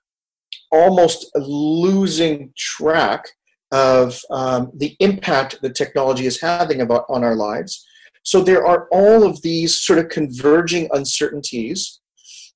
almost 0.71 1.29
losing 1.35 2.51
track 2.57 3.25
of 3.71 4.19
um, 4.29 4.71
the 4.75 4.95
impact 4.99 5.61
that 5.61 5.75
technology 5.75 6.25
is 6.25 6.39
having 6.39 6.81
about, 6.81 7.05
on 7.09 7.23
our 7.23 7.35
lives. 7.35 7.85
So 8.23 8.41
there 8.41 8.65
are 8.65 8.87
all 8.91 9.23
of 9.23 9.41
these 9.41 9.75
sort 9.75 9.99
of 9.99 10.09
converging 10.09 10.89
uncertainties 10.91 11.99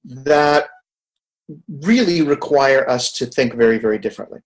that 0.04 0.68
really 1.68 2.22
require 2.22 2.90
us 2.90 3.12
to 3.14 3.26
think 3.26 3.56
very, 3.56 3.78
very 3.78 4.00
differently. 4.00 4.40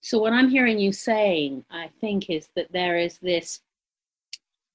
So 0.00 0.18
what 0.18 0.32
I'm 0.32 0.50
hearing 0.50 0.78
you 0.78 0.92
saying, 0.92 1.64
I 1.70 1.90
think, 2.00 2.28
is 2.28 2.48
that 2.56 2.70
there 2.72 2.98
is 2.98 3.18
this 3.18 3.60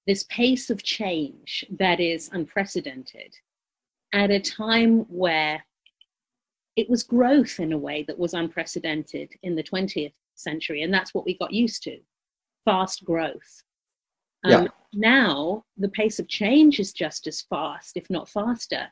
this 0.09 0.23
pace 0.23 0.71
of 0.71 0.81
change 0.81 1.63
that 1.69 1.99
is 1.99 2.31
unprecedented 2.33 3.31
at 4.11 4.31
a 4.31 4.39
time 4.39 5.01
where 5.01 5.63
it 6.75 6.89
was 6.89 7.03
growth 7.03 7.59
in 7.59 7.73
a 7.73 7.77
way 7.77 8.03
that 8.07 8.17
was 8.17 8.33
unprecedented 8.33 9.31
in 9.43 9.55
the 9.55 9.61
20th 9.61 10.13
century, 10.33 10.81
and 10.81 10.91
that's 10.91 11.13
what 11.13 11.25
we 11.25 11.37
got 11.37 11.53
used 11.53 11.83
to 11.83 11.99
fast 12.65 13.05
growth. 13.05 13.63
Um, 14.43 14.51
yeah. 14.51 14.67
Now, 14.93 15.63
the 15.77 15.89
pace 15.89 16.17
of 16.17 16.27
change 16.27 16.79
is 16.79 16.91
just 16.91 17.27
as 17.27 17.43
fast, 17.43 17.95
if 17.95 18.09
not 18.09 18.27
faster, 18.27 18.87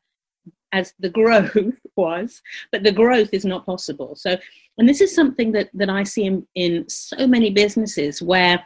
as 0.71 0.93
the 0.99 1.09
growth 1.19 1.57
was, 1.95 2.43
but 2.71 2.83
the 2.83 2.91
growth 2.91 3.29
is 3.31 3.43
not 3.43 3.65
possible. 3.65 4.15
So, 4.15 4.37
and 4.77 4.87
this 4.87 5.01
is 5.01 5.15
something 5.15 5.51
that, 5.53 5.71
that 5.73 5.89
I 5.89 6.03
see 6.03 6.25
in, 6.25 6.47
in 6.53 6.87
so 6.87 7.25
many 7.25 7.49
businesses 7.49 8.21
where 8.21 8.63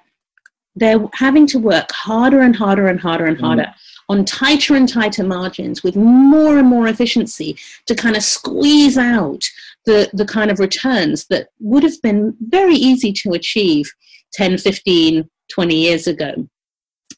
they're 0.75 1.05
having 1.13 1.45
to 1.47 1.59
work 1.59 1.91
harder 1.91 2.41
and 2.41 2.55
harder 2.55 2.87
and 2.87 2.99
harder 2.99 3.25
and 3.25 3.39
harder 3.39 3.63
mm. 3.63 3.73
on 4.09 4.25
tighter 4.25 4.75
and 4.75 4.87
tighter 4.87 5.23
margins 5.23 5.83
with 5.83 5.95
more 5.95 6.57
and 6.57 6.67
more 6.67 6.87
efficiency 6.87 7.57
to 7.85 7.95
kind 7.95 8.15
of 8.15 8.23
squeeze 8.23 8.97
out 8.97 9.43
the, 9.85 10.09
the 10.13 10.25
kind 10.25 10.51
of 10.51 10.59
returns 10.59 11.27
that 11.27 11.49
would 11.59 11.83
have 11.83 12.01
been 12.01 12.35
very 12.39 12.75
easy 12.75 13.11
to 13.11 13.31
achieve 13.31 13.91
10, 14.33 14.57
15, 14.57 15.29
20 15.51 15.75
years 15.75 16.07
ago. 16.07 16.47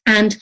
And, 0.06 0.36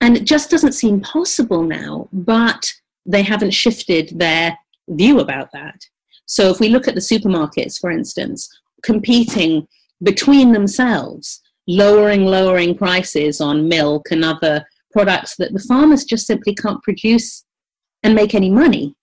and 0.00 0.16
it 0.16 0.24
just 0.24 0.50
doesn't 0.50 0.72
seem 0.72 1.00
possible 1.00 1.62
now, 1.62 2.08
but 2.12 2.70
they 3.06 3.22
haven't 3.22 3.52
shifted 3.52 4.18
their 4.18 4.58
view 4.88 5.20
about 5.20 5.50
that. 5.52 5.80
So 6.26 6.50
if 6.50 6.60
we 6.60 6.68
look 6.68 6.88
at 6.88 6.94
the 6.94 7.00
supermarkets, 7.00 7.80
for 7.80 7.90
instance, 7.90 8.48
competing 8.82 9.66
between 10.02 10.52
themselves, 10.52 11.40
lowering, 11.66 12.24
lowering 12.24 12.76
prices 12.76 13.40
on 13.40 13.68
milk 13.68 14.10
and 14.10 14.24
other 14.24 14.64
products 14.92 15.36
that 15.36 15.52
the 15.52 15.58
farmers 15.60 16.04
just 16.04 16.26
simply 16.26 16.54
can't 16.54 16.82
produce 16.82 17.44
and 18.02 18.14
make 18.14 18.34
any 18.34 18.50
money 18.50 18.94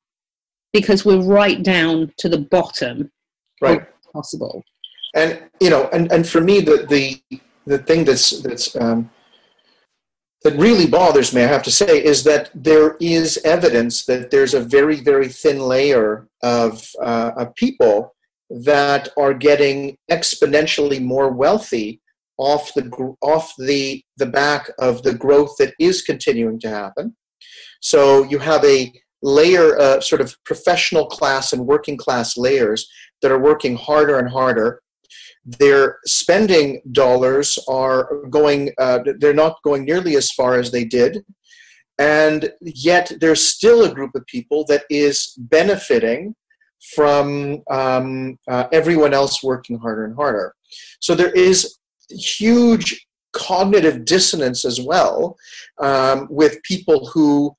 because 0.72 1.06
we're 1.06 1.22
right 1.22 1.62
down 1.62 2.12
to 2.18 2.30
the 2.30 2.40
bottom 2.40 3.12
right. 3.62 3.86
possible. 4.12 4.64
And 5.16 5.40
you 5.60 5.70
know 5.70 5.88
and, 5.94 6.12
and 6.12 6.28
for 6.28 6.42
me 6.42 6.60
the 6.60 6.88
the 6.90 7.40
the 7.68 7.78
thing 7.78 8.04
that's 8.04 8.42
that's 8.42 8.76
um, 8.76 9.12
that 10.44 10.58
really 10.58 10.86
bothers 10.86 11.34
me, 11.34 11.42
I 11.42 11.48
have 11.48 11.64
to 11.64 11.72
say, 11.72 12.04
is 12.04 12.24
that 12.26 12.50
there 12.54 12.98
is 13.00 13.40
evidence 13.46 14.06
that 14.06 14.30
there's 14.30 14.54
a 14.54 14.60
very, 14.60 14.98
very 15.00 15.30
thin 15.30 15.60
layer 15.60 16.28
of, 16.42 16.86
uh, 17.02 17.32
of 17.38 17.56
people 17.56 18.14
that 18.50 19.08
are 19.18 19.34
getting 19.34 19.98
exponentially 20.12 21.02
more 21.02 21.32
wealthy 21.32 22.02
off 22.38 22.74
the 22.74 23.16
off 23.22 23.54
the 23.58 24.04
the 24.18 24.26
back 24.26 24.70
of 24.80 25.04
the 25.04 25.14
growth 25.14 25.56
that 25.60 25.74
is 25.80 26.02
continuing 26.02 26.60
to 26.60 26.70
happen. 26.70 27.16
So 27.82 28.24
you 28.24 28.40
have 28.40 28.64
a 28.66 28.92
layer, 29.22 29.76
of 29.78 30.04
sort 30.04 30.22
of 30.22 30.36
professional 30.44 31.06
class 31.06 31.54
and 31.54 31.66
working 31.66 31.96
class 31.98 32.38
layers 32.38 32.90
that 33.22 33.32
are 33.32 33.40
working 33.40 33.76
harder 33.76 34.20
and 34.20 34.30
harder 34.30 34.82
their 35.46 36.00
spending 36.06 36.82
dollars 36.92 37.60
are 37.68 38.26
going, 38.30 38.72
uh, 38.78 39.00
they're 39.20 39.34
not 39.34 39.62
going 39.64 39.84
nearly 39.84 40.16
as 40.16 40.32
far 40.32 40.56
as 40.56 40.72
they 40.72 40.86
did. 40.86 41.24
And 42.00 42.52
yet 42.62 43.12
there's 43.20 43.46
still 43.46 43.84
a 43.84 43.94
group 43.94 44.16
of 44.16 44.26
people 44.26 44.66
that 44.66 44.86
is 44.90 45.34
benefiting 45.38 46.36
from 46.96 47.62
um, 47.70 48.38
uh, 48.48 48.66
everyone 48.72 49.14
else 49.14 49.44
working 49.44 49.78
harder 49.78 50.06
and 50.06 50.16
harder. 50.16 50.54
So 51.02 51.14
there 51.14 51.32
is 51.32 51.78
huge 52.10 53.06
cognitive 53.34 54.06
dissonance 54.06 54.64
as 54.64 54.80
well 54.80 55.36
um, 55.80 56.28
with 56.30 56.62
people 56.64 57.08
who 57.08 57.56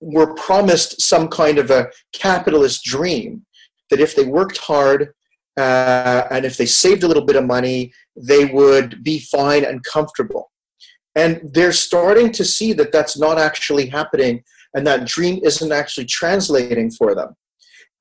were 0.00 0.34
promised 0.34 1.00
some 1.00 1.28
kind 1.28 1.58
of 1.58 1.70
a 1.70 1.88
capitalist 2.12 2.84
dream 2.84 3.44
that 3.90 4.00
if 4.00 4.14
they 4.14 4.24
worked 4.24 4.58
hard 4.58 5.12
uh, 5.56 6.26
and 6.30 6.44
if 6.44 6.56
they 6.56 6.66
saved 6.66 7.02
a 7.02 7.08
little 7.08 7.24
bit 7.24 7.36
of 7.36 7.44
money, 7.44 7.92
they 8.16 8.44
would 8.44 9.02
be 9.02 9.18
fine 9.18 9.64
and 9.64 9.82
comfortable. 9.84 10.50
And 11.14 11.40
they're 11.54 11.72
starting 11.72 12.30
to 12.32 12.44
see 12.44 12.74
that 12.74 12.92
that's 12.92 13.18
not 13.18 13.38
actually 13.38 13.86
happening, 13.86 14.44
and 14.74 14.86
that 14.86 15.06
dream 15.06 15.40
isn't 15.42 15.72
actually 15.72 16.04
translating 16.04 16.90
for 16.90 17.14
them. 17.14 17.34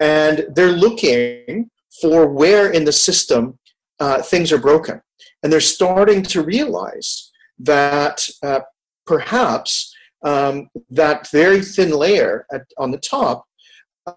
And 0.01 0.47
they're 0.53 0.71
looking 0.71 1.69
for 2.01 2.27
where 2.27 2.71
in 2.71 2.84
the 2.84 2.91
system 2.91 3.58
uh, 4.01 4.21
things 4.21 4.51
are 4.51 4.58
broken. 4.58 5.01
And 5.45 5.53
they're 5.53 5.62
starting 5.62 6.23
to 6.23 6.41
realize 6.41 7.31
that 7.60 8.27
uh, 8.41 8.62
perhaps 9.05 9.95
um, 10.23 10.69
that 10.89 11.29
very 11.29 11.62
thin 11.62 11.91
layer 11.91 12.47
at, 12.51 12.63
on 12.79 12.89
the 12.89 12.97
top 12.97 13.45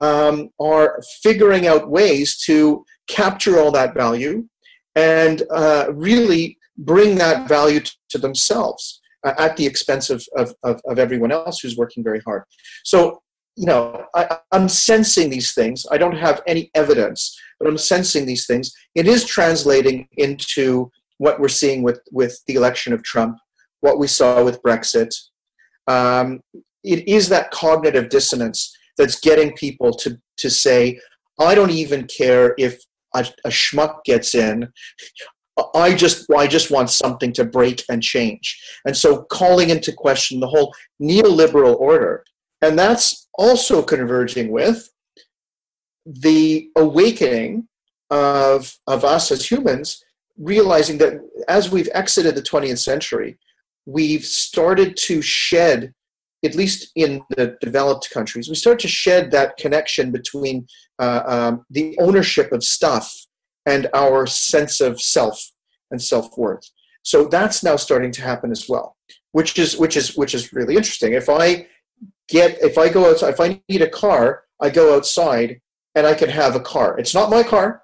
um, 0.01 0.49
are 0.59 1.03
figuring 1.23 1.67
out 1.67 1.91
ways 1.91 2.39
to 2.47 2.83
capture 3.09 3.61
all 3.61 3.71
that 3.73 3.93
value 3.93 4.49
and 4.95 5.43
uh, 5.51 5.89
really 5.93 6.57
bring 6.79 7.17
that 7.17 7.47
value 7.47 7.81
to 8.09 8.17
themselves 8.17 9.03
uh, 9.23 9.35
at 9.37 9.55
the 9.59 9.67
expense 9.67 10.09
of, 10.09 10.25
of, 10.35 10.55
of, 10.63 10.81
of, 10.87 10.99
everyone 10.99 11.31
else 11.31 11.61
who's 11.61 11.77
working 11.77 12.03
very 12.03 12.21
hard. 12.21 12.43
So, 12.87 13.21
you 13.55 13.67
know, 13.67 14.03
I, 14.15 14.39
I'm 14.51 14.71
sensing 14.71 15.29
these 15.29 15.53
things. 15.53 15.85
I 15.91 15.99
don't 15.99 16.17
have 16.17 16.41
any 16.47 16.71
evidence, 16.75 17.39
but 17.61 17.69
I'm 17.69 17.77
sensing 17.77 18.25
these 18.25 18.47
things. 18.47 18.73
It 18.95 19.07
is 19.07 19.27
translating 19.27 20.09
into 20.17 20.91
what 21.19 21.41
we're 21.41 21.49
seeing 21.49 21.83
with, 21.83 22.01
with 22.11 22.41
the 22.47 22.55
election 22.55 22.93
of 22.93 23.03
Trump, 23.03 23.37
what 23.81 23.99
we 23.99 24.07
saw 24.07 24.43
with 24.43 24.63
Brexit. 24.63 25.15
Um, 25.87 26.41
it 26.85 27.07
is 27.09 27.29
that 27.29 27.51
cognitive 27.51 28.09
dissonance 28.09 28.77
that's 28.97 29.21
getting 29.21 29.53
people 29.55 29.93
to, 29.93 30.19
to 30.39 30.51
say, 30.51 30.99
I 31.39 31.55
don't 31.55 31.71
even 31.71 32.07
care 32.07 32.55
if 32.59 32.81
a, 33.15 33.27
a 33.45 33.49
schmuck 33.49 34.05
gets 34.05 34.35
in 34.35 34.69
I 35.75 35.95
just 35.95 36.31
I 36.31 36.47
just 36.47 36.71
want 36.71 36.91
something 36.91 37.33
to 37.35 37.45
break 37.45 37.83
and 37.89 38.03
change. 38.03 38.61
And 38.87 38.97
so 38.97 39.23
calling 39.25 39.71
into 39.71 39.93
question 39.93 40.41
the 40.41 40.47
whole 40.47 40.75
neoliberal 41.03 41.79
order. 41.79 42.25
And 42.63 42.79
that's 42.79 43.29
also 43.35 43.83
converging 43.83 44.51
with 44.51 44.91
the 46.07 46.71
awakening 46.77 47.69
of, 48.11 48.75
of 48.87 49.05
us 49.05 49.31
as 49.31 49.49
humans, 49.49 50.03
realizing 50.39 50.99
that 50.99 51.21
as 51.49 51.71
we've 51.71 51.89
exited 51.95 52.35
the 52.35 52.43
20th 52.43 52.79
century, 52.79 53.39
we've 53.87 54.25
started 54.25 54.97
to 54.97 55.21
shed 55.21 55.95
at 56.45 56.55
least 56.55 56.93
in 56.95 57.23
the 57.31 57.57
developed 57.61 58.11
countries, 58.11 58.49
we 58.49 58.55
start 58.55 58.79
to 58.81 58.89
shed 58.89 59.31
that 59.31 59.57
connection 59.57 60.13
between 60.13 60.67
uh, 60.99 61.23
um, 61.27 61.67
the 61.71 61.99
ownership 62.01 62.53
of 62.53 62.63
stuff 62.63 63.13
and 63.67 63.89
our 63.95 64.27
sense 64.27 64.81
of 64.81 65.01
self 65.01 65.51
and 65.91 66.01
self-worth. 66.01 66.71
So 67.03 67.25
that's 67.25 67.65
now 67.65 67.77
starting 67.77 68.13
to 68.13 68.23
happen 68.23 68.51
as 68.51 68.69
well, 68.69 68.97
which 69.33 69.59
is 69.59 69.77
which 69.77 69.97
is 69.97 70.17
which 70.17 70.35
is 70.35 70.53
really 70.53 70.77
interesting. 70.77 71.15
If 71.15 71.29
I 71.29 71.67
get 72.29 72.59
if 72.63 72.79
I 72.79 72.89
go 72.89 73.11
outside, 73.11 73.31
if 73.31 73.41
I 73.41 73.61
need 73.69 73.83
a 73.83 73.91
car, 73.91 74.45
I 74.61 74.71
go 74.71 74.95
outside 74.95 75.61
and 75.95 76.07
I 76.07 76.15
can 76.15 76.29
have 76.29 76.55
a 76.55 76.61
car. 76.61 76.99
It's 76.99 77.15
not 77.15 77.31
my 77.31 77.43
car. 77.43 77.83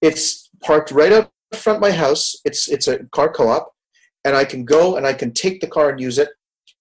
It's 0.00 0.48
parked 0.62 0.90
right 0.90 1.12
up 1.12 1.32
front 1.56 1.80
my 1.80 1.90
house. 1.90 2.36
It's 2.44 2.68
it's 2.68 2.88
a 2.88 2.98
car 3.12 3.30
co-op, 3.30 3.72
and 4.24 4.36
I 4.36 4.44
can 4.44 4.64
go 4.64 4.96
and 4.96 5.06
I 5.06 5.12
can 5.12 5.32
take 5.32 5.60
the 5.60 5.66
car 5.66 5.90
and 5.90 6.00
use 6.00 6.18
it 6.18 6.30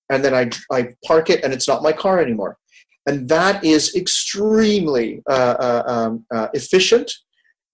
and 0.10 0.26
then 0.26 0.34
I, 0.34 0.50
I 0.76 0.90
park 1.06 1.30
it 1.30 1.44
and 1.44 1.54
it's 1.54 1.68
not 1.68 1.84
my 1.84 1.92
car 1.92 2.20
anymore. 2.20 2.58
And 3.06 3.30
that 3.30 3.64
is 3.64 3.96
extremely 3.96 5.22
uh, 5.30 5.56
uh, 5.60 5.84
um, 5.88 6.26
uh, 6.34 6.48
efficient 6.54 7.12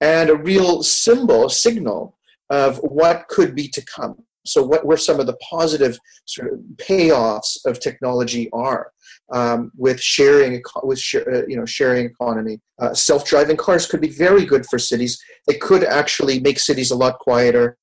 and 0.02 0.30
a 0.30 0.36
real 0.36 0.84
symbol, 0.84 1.50
signal 1.50 2.18
of 2.50 2.78
what 2.78 3.28
could 3.28 3.56
be 3.56 3.68
to 3.70 3.84
come. 3.84 4.24
So, 4.46 4.64
what 4.64 4.86
where 4.86 4.98
some 4.98 5.20
of 5.20 5.26
the 5.26 5.38
positive 5.38 5.98
sort 6.26 6.54
of 6.54 6.60
payoffs 6.76 7.58
of 7.66 7.80
technology 7.80 8.50
are 8.54 8.92
um, 9.32 9.72
with 9.76 10.00
sharing, 10.00 10.62
with 10.84 11.02
uh, 11.16 11.46
you 11.48 11.58
know 11.58 11.66
sharing 11.66 12.06
economy. 12.06 12.60
Uh, 12.80 12.94
self-driving 12.94 13.58
cars 13.58 13.88
could 13.88 14.02
be 14.02 14.10
very 14.10 14.46
good 14.46 14.66
for 14.66 14.78
cities. 14.78 15.22
They 15.48 15.56
could 15.56 15.84
actually 15.84 16.40
make 16.40 16.60
cities 16.60 16.92
a 16.92 16.96
lot 16.96 17.20
quieter, 17.20 17.78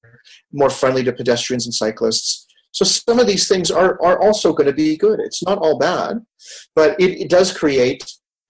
more 0.52 0.70
friendly 0.70 1.02
to 1.04 1.12
pedestrians 1.12 1.66
and 1.66 1.74
cyclists. 1.74 2.46
So 2.72 2.84
some 2.84 3.18
of 3.18 3.26
these 3.26 3.48
things 3.48 3.70
are, 3.70 4.02
are 4.02 4.20
also 4.20 4.52
going 4.52 4.66
to 4.66 4.72
be 4.72 4.96
good. 4.96 5.20
It's 5.20 5.42
not 5.42 5.58
all 5.58 5.78
bad, 5.78 6.24
but 6.74 6.98
it, 6.98 7.20
it 7.20 7.28
does 7.28 7.56
create 7.56 8.02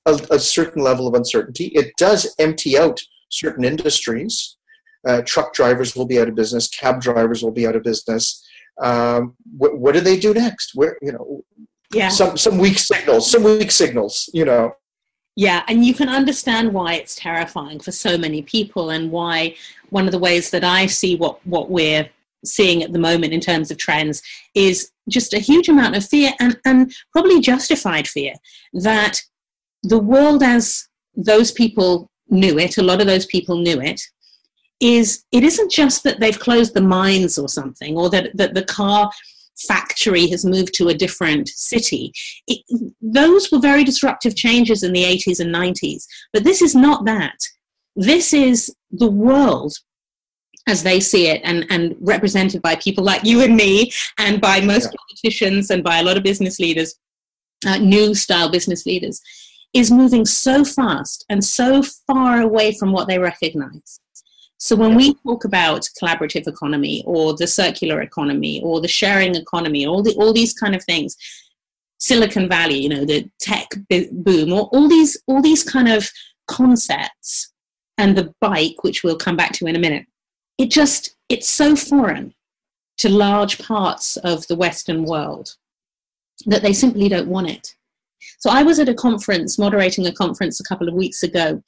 a, 0.07 0.21
a, 0.31 0.39
certain 0.39 0.83
level 0.83 1.09
of 1.09 1.15
uncertainty. 1.15 1.67
It 1.75 1.93
does 1.97 2.33
empty 2.39 2.79
out 2.79 3.01
certain 3.31 3.65
industries. 3.65 4.57
Uh, 5.07 5.23
truck 5.23 5.53
drivers 5.55 5.97
will 5.97 6.07
be 6.07 6.21
out 6.21 6.29
of 6.29 6.37
business. 6.37 6.69
Cab 6.69 7.01
drivers 7.01 7.43
will 7.43 7.51
be 7.51 7.67
out 7.67 7.75
of 7.75 7.83
business. 7.83 8.47
Um, 8.81 9.35
what, 9.57 9.79
what 9.79 9.95
do 9.95 10.01
they 10.01 10.19
do 10.19 10.33
next? 10.33 10.73
Where 10.75 10.97
you 11.03 11.13
know, 11.13 11.43
yeah, 11.93 12.09
some 12.09 12.37
some 12.37 12.59
weak 12.59 12.79
signals, 12.79 13.31
some 13.31 13.43
weak 13.45 13.71
signals. 13.71 14.29
You 14.33 14.45
know, 14.45 14.75
yeah, 15.37 15.63
and 15.69 15.85
you 15.85 15.95
can 15.95 16.09
understand 16.09 16.73
why 16.73 16.95
it's 16.95 17.17
terrifying 17.17 17.81
for 17.81 17.93
so 17.93 18.19
many 18.19 18.43
people, 18.43 18.91
and 18.91 19.11
why 19.11 19.57
one 19.91 20.07
of 20.07 20.13
the 20.13 20.19
ways 20.19 20.51
that 20.51 20.65
I 20.65 20.87
see 20.87 21.17
what 21.17 21.45
what 21.47 21.71
we're 21.71 22.09
seeing 22.45 22.83
at 22.83 22.93
the 22.93 22.99
moment 22.99 23.33
in 23.33 23.41
terms 23.41 23.71
of 23.71 23.79
trends 23.79 24.23
is 24.55 24.91
just 25.09 25.33
a 25.33 25.39
huge 25.39 25.69
amount 25.69 25.97
of 25.97 26.05
fear 26.05 26.33
and, 26.41 26.59
and 26.65 26.93
probably 27.13 27.41
justified 27.41 28.09
fear 28.09 28.35
that 28.73 29.21
the 29.85 29.99
world 29.99 30.43
as 30.43 30.89
those 31.15 31.53
people 31.53 32.11
knew 32.29 32.59
it, 32.59 32.79
a 32.79 32.83
lot 32.83 33.01
of 33.01 33.07
those 33.07 33.27
people 33.27 33.57
knew 33.59 33.81
it, 33.81 34.01
is 34.81 35.25
it 35.31 35.45
isn't 35.45 35.71
just 35.71 36.03
that 36.03 36.19
they've 36.19 36.39
closed 36.39 36.75
the 36.75 36.81
mines 36.81 37.39
or 37.39 37.49
something, 37.49 37.97
or 37.97 38.11
that, 38.11 38.37
that 38.37 38.55
the 38.55 38.65
car 38.65 39.11
factory 39.59 40.27
has 40.29 40.45
moved 40.45 40.75
to 40.75 40.89
a 40.89 40.95
different 40.95 41.49
city. 41.49 42.13
It, 42.47 42.63
those 43.01 43.51
were 43.51 43.59
very 43.59 43.85
disruptive 43.85 44.37
changes 44.37 44.83
in 44.83 44.93
the 44.93 45.05
80s 45.05 45.41
and 45.41 45.55
90s, 45.55 46.07
but 46.33 46.45
this 46.45 46.63
is 46.63 46.75
not 46.75 47.05
that. 47.07 47.39
This 47.95 48.33
is 48.33 48.75
the 48.91 49.11
world 49.11 49.75
as 50.67 50.83
they 50.83 51.01
see 51.01 51.29
it 51.29 51.41
and, 51.45 51.67
and 51.71 51.97
represented 52.01 52.63
by 52.63 52.77
people 52.77 53.03
like 53.03 53.25
you 53.25 53.43
and 53.43 53.57
me 53.57 53.91
and 54.19 54.41
by 54.41 54.61
most 54.61 54.91
yeah. 54.93 54.99
politicians 55.09 55.71
and 55.71 55.83
by 55.83 55.99
a 55.99 56.03
lot 56.03 56.17
of 56.17 56.23
business 56.23 56.61
leaders, 56.61 56.95
uh, 57.67 57.79
new 57.79 58.15
style 58.15 58.49
business 58.51 58.87
leaders, 58.87 59.21
is 59.75 59.91
moving 59.91 60.25
so 60.25 60.65
fast 60.65 61.25
and 61.29 61.45
so 61.45 61.83
far 61.83 62.41
away 62.41 62.73
from 62.73 62.93
what 62.93 63.09
they 63.09 63.19
recognize. 63.19 64.01
So 64.63 64.77
when 64.77 64.95
we 64.95 65.15
talk 65.15 65.45
about 65.45 65.89
collaborative 66.01 66.47
economy 66.47 67.03
or 67.05 67.35
the 67.35 67.49
circular 67.49 68.01
economy 68.01 68.63
or 68.63 68.81
the 68.81 68.87
sharing 68.87 69.35
economy, 69.35 69.85
all 69.85 70.05
the 70.05 70.15
all 70.15 70.33
these 70.33 70.55
kind 70.55 70.77
of 70.77 70.85
things, 70.85 71.17
Silicon 71.99 72.49
Valley, 72.49 72.79
you 72.79 72.89
know, 72.89 73.05
the 73.05 73.29
tech 73.41 73.67
boom, 73.89 74.53
or 74.53 74.69
all 74.73 74.89
these 74.89 75.21
all 75.27 75.43
these 75.43 75.65
kind 75.65 75.89
of 75.89 76.09
concepts, 76.47 77.53
and 77.99 78.17
the 78.17 78.33
bike, 78.41 78.85
which 78.85 79.03
we'll 79.03 79.17
come 79.17 79.37
back 79.37 79.51
to 79.55 79.67
in 79.67 79.75
a 79.75 79.81
minute, 79.81 80.07
it 80.59 80.71
just 80.71 81.17
it's 81.29 81.51
so 81.51 81.75
foreign 81.75 82.33
to 82.99 83.09
large 83.09 83.59
parts 83.59 84.17
of 84.19 84.47
the 84.47 84.55
Western 84.55 85.03
world 85.03 85.57
that 86.47 86.63
they 86.63 86.73
simply 86.73 87.09
don't 87.09 87.27
want 87.27 87.51
it. 87.51 87.75
So 88.39 88.49
I 88.49 88.63
was 88.63 88.79
at 88.79 88.89
a 88.89 88.95
conference, 88.95 89.59
moderating 89.59 90.07
a 90.07 90.13
conference 90.13 90.61
a 90.61 90.65
couple 90.65 90.89
of 90.89 90.95
weeks 90.95 91.25
ago, 91.25 91.61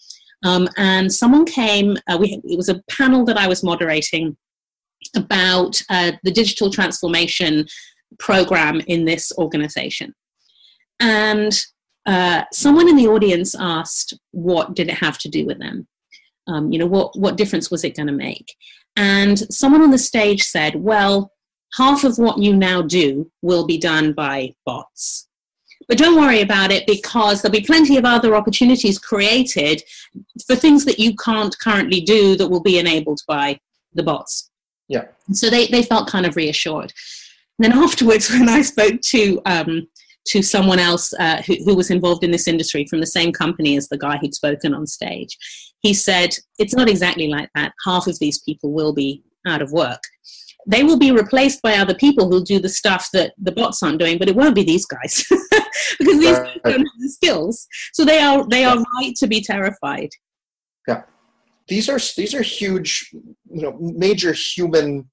um, 0.44 0.68
and 0.76 1.12
someone 1.12 1.44
came. 1.44 1.96
Uh, 2.06 2.18
we, 2.20 2.40
it 2.44 2.56
was 2.56 2.68
a 2.68 2.82
panel 2.90 3.24
that 3.24 3.36
I 3.36 3.48
was 3.48 3.62
moderating 3.62 4.36
about 5.16 5.82
uh, 5.90 6.12
the 6.22 6.30
digital 6.30 6.70
transformation 6.70 7.66
program 8.18 8.80
in 8.86 9.04
this 9.04 9.32
organization, 9.38 10.14
and 11.00 11.58
uh, 12.06 12.44
someone 12.52 12.88
in 12.88 12.96
the 12.96 13.08
audience 13.08 13.54
asked, 13.58 14.14
"What 14.30 14.74
did 14.74 14.88
it 14.88 14.98
have 14.98 15.18
to 15.18 15.28
do 15.28 15.44
with 15.46 15.58
them?" 15.58 15.88
Um, 16.46 16.70
you 16.70 16.78
know, 16.78 16.86
what, 16.86 17.18
what 17.18 17.36
difference 17.36 17.70
was 17.70 17.84
it 17.84 17.96
going 17.96 18.06
to 18.06 18.12
make? 18.12 18.54
And 18.96 19.38
someone 19.52 19.82
on 19.82 19.90
the 19.90 19.98
stage 19.98 20.42
said, 20.42 20.76
well, 20.76 21.32
half 21.76 22.04
of 22.04 22.18
what 22.18 22.38
you 22.38 22.54
now 22.54 22.82
do 22.82 23.30
will 23.42 23.66
be 23.66 23.78
done 23.78 24.12
by 24.12 24.54
bots. 24.64 25.28
But 25.88 25.98
don't 25.98 26.20
worry 26.20 26.40
about 26.40 26.72
it 26.72 26.86
because 26.86 27.42
there'll 27.42 27.52
be 27.52 27.60
plenty 27.60 27.96
of 27.96 28.04
other 28.04 28.34
opportunities 28.34 28.98
created 28.98 29.82
for 30.46 30.56
things 30.56 30.84
that 30.84 30.98
you 30.98 31.14
can't 31.16 31.56
currently 31.58 32.00
do 32.00 32.36
that 32.36 32.48
will 32.48 32.62
be 32.62 32.78
enabled 32.78 33.20
by 33.26 33.58
the 33.92 34.02
bots. 34.02 34.50
Yeah. 34.88 35.06
So 35.32 35.50
they, 35.50 35.66
they 35.66 35.82
felt 35.82 36.08
kind 36.08 36.26
of 36.26 36.36
reassured. 36.36 36.92
And 37.58 37.72
then 37.72 37.72
afterwards, 37.72 38.30
when 38.32 38.48
I 38.48 38.62
spoke 38.62 39.00
to 39.00 39.40
um, 39.46 39.88
to 40.28 40.42
someone 40.42 40.78
else 40.78 41.12
uh, 41.14 41.42
who, 41.42 41.54
who 41.64 41.74
was 41.74 41.90
involved 41.90 42.24
in 42.24 42.30
this 42.30 42.48
industry 42.48 42.86
from 42.88 43.00
the 43.00 43.06
same 43.06 43.30
company 43.30 43.76
as 43.76 43.88
the 43.88 43.98
guy 43.98 44.16
who'd 44.16 44.34
spoken 44.34 44.74
on 44.74 44.86
stage, 44.86 45.36
he 45.80 45.92
said, 45.92 46.34
It's 46.58 46.74
not 46.74 46.88
exactly 46.88 47.28
like 47.28 47.50
that. 47.54 47.72
Half 47.84 48.06
of 48.06 48.18
these 48.18 48.40
people 48.40 48.72
will 48.72 48.92
be 48.92 49.22
out 49.46 49.62
of 49.62 49.72
work. 49.72 50.00
They 50.66 50.82
will 50.82 50.98
be 50.98 51.10
replaced 51.10 51.62
by 51.62 51.76
other 51.76 51.94
people 51.94 52.28
who'll 52.28 52.40
do 52.40 52.58
the 52.58 52.68
stuff 52.68 53.08
that 53.12 53.34
the 53.38 53.52
bots 53.52 53.82
aren't 53.82 53.98
doing, 53.98 54.18
but 54.18 54.28
it 54.28 54.36
won't 54.36 54.54
be 54.54 54.64
these 54.64 54.86
guys 54.86 55.24
because 55.98 56.18
these 56.18 56.38
guys 56.38 56.58
don't 56.64 56.78
have 56.78 57.00
the 57.00 57.08
skills. 57.08 57.66
So 57.92 58.04
they 58.04 58.18
are 58.20 58.46
they 58.48 58.64
are 58.64 58.82
right 59.00 59.14
to 59.16 59.26
be 59.26 59.42
terrified. 59.42 60.10
Yeah, 60.88 61.02
these 61.68 61.88
are 61.88 61.98
these 62.16 62.34
are 62.34 62.42
huge, 62.42 63.10
you 63.12 63.62
know, 63.62 63.76
major 63.80 64.32
human 64.32 65.10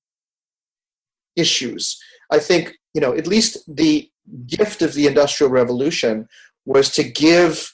issues. 1.36 1.98
I 2.32 2.40
think 2.40 2.74
you 2.94 3.02
know 3.02 3.14
at 3.14 3.28
least 3.28 3.58
the 3.68 4.10
gift 4.46 4.82
of 4.82 4.94
the 4.94 5.08
industrial 5.08 5.52
revolution 5.52 6.28
was 6.66 6.90
to 6.92 7.04
give 7.04 7.74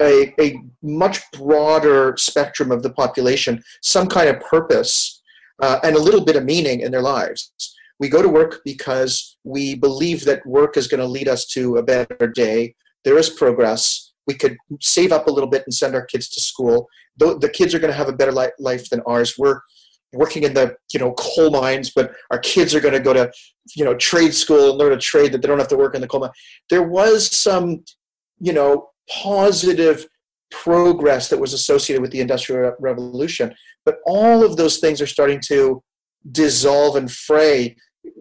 a, 0.00 0.34
a 0.40 0.58
much 0.82 1.20
broader 1.32 2.14
spectrum 2.18 2.70
of 2.70 2.82
the 2.82 2.90
population 2.90 3.62
some 3.82 4.06
kind 4.06 4.28
of 4.28 4.40
purpose 4.40 5.15
uh, 5.62 5.80
and 5.82 5.96
a 5.96 6.00
little 6.00 6.24
bit 6.24 6.36
of 6.36 6.44
meaning 6.44 6.80
in 6.80 6.90
their 6.90 7.02
lives. 7.02 7.52
We 7.98 8.08
go 8.08 8.22
to 8.22 8.28
work 8.28 8.60
because 8.64 9.38
we 9.44 9.74
believe 9.74 10.24
that 10.24 10.46
work 10.46 10.76
is 10.76 10.86
going 10.86 11.00
to 11.00 11.06
lead 11.06 11.28
us 11.28 11.46
to 11.48 11.76
a 11.76 11.82
better 11.82 12.26
day. 12.26 12.74
There 13.04 13.18
is 13.18 13.30
progress. 13.30 14.12
We 14.26 14.34
could 14.34 14.56
save 14.80 15.12
up 15.12 15.28
a 15.28 15.30
little 15.30 15.48
bit 15.48 15.62
and 15.66 15.74
send 15.74 15.94
our 15.94 16.04
kids 16.04 16.28
to 16.30 16.40
school. 16.40 16.88
The 17.16 17.50
kids 17.52 17.74
are 17.74 17.78
going 17.78 17.92
to 17.92 17.96
have 17.96 18.08
a 18.08 18.12
better 18.12 18.32
life 18.32 18.90
than 18.90 19.00
ours. 19.06 19.36
We're 19.38 19.60
working 20.12 20.42
in 20.42 20.54
the 20.54 20.76
you 20.92 21.00
know 21.00 21.12
coal 21.12 21.50
mines, 21.50 21.90
but 21.94 22.12
our 22.30 22.38
kids 22.38 22.74
are 22.74 22.80
going 22.80 22.94
to 22.94 23.00
go 23.00 23.12
to 23.12 23.30
you 23.74 23.84
know 23.84 23.94
trade 23.94 24.34
school 24.34 24.70
and 24.70 24.78
learn 24.78 24.92
a 24.92 24.98
trade 24.98 25.32
that 25.32 25.42
they 25.42 25.48
don't 25.48 25.58
have 25.58 25.68
to 25.68 25.76
work 25.76 25.94
in 25.94 26.00
the 26.00 26.08
coal 26.08 26.20
mine. 26.20 26.30
There 26.68 26.82
was 26.82 27.34
some 27.34 27.84
you 28.38 28.52
know 28.52 28.90
positive 29.08 30.06
progress 30.50 31.28
that 31.28 31.40
was 31.40 31.52
associated 31.52 32.02
with 32.02 32.10
the 32.10 32.20
industrial 32.20 32.74
revolution 32.78 33.54
but 33.86 34.00
all 34.04 34.44
of 34.44 34.56
those 34.56 34.78
things 34.78 35.00
are 35.00 35.06
starting 35.06 35.40
to 35.46 35.82
dissolve 36.30 36.96
and 36.96 37.10
fray 37.10 37.76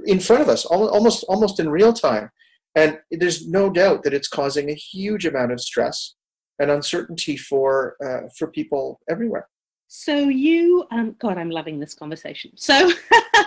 in 0.06 0.20
front 0.20 0.42
of 0.42 0.48
us 0.48 0.64
almost 0.66 1.26
almost 1.28 1.60
in 1.60 1.70
real 1.70 1.92
time. 1.92 2.30
And 2.76 3.00
there's 3.12 3.48
no 3.48 3.70
doubt 3.70 4.04
that 4.04 4.14
it's 4.14 4.28
causing 4.28 4.70
a 4.70 4.74
huge 4.76 5.26
amount 5.26 5.52
of 5.52 5.60
stress 5.60 6.16
and 6.60 6.72
uncertainty 6.72 7.36
for 7.36 7.98
uh, 8.06 8.30
for 8.38 8.48
people 8.48 9.02
everywhere. 9.10 9.48
So 9.88 10.30
you 10.30 10.86
um 10.92 11.16
god 11.20 11.38
i'm 11.38 11.50
loving 11.50 11.80
this 11.80 11.94
conversation. 11.94 12.52
So 12.56 12.92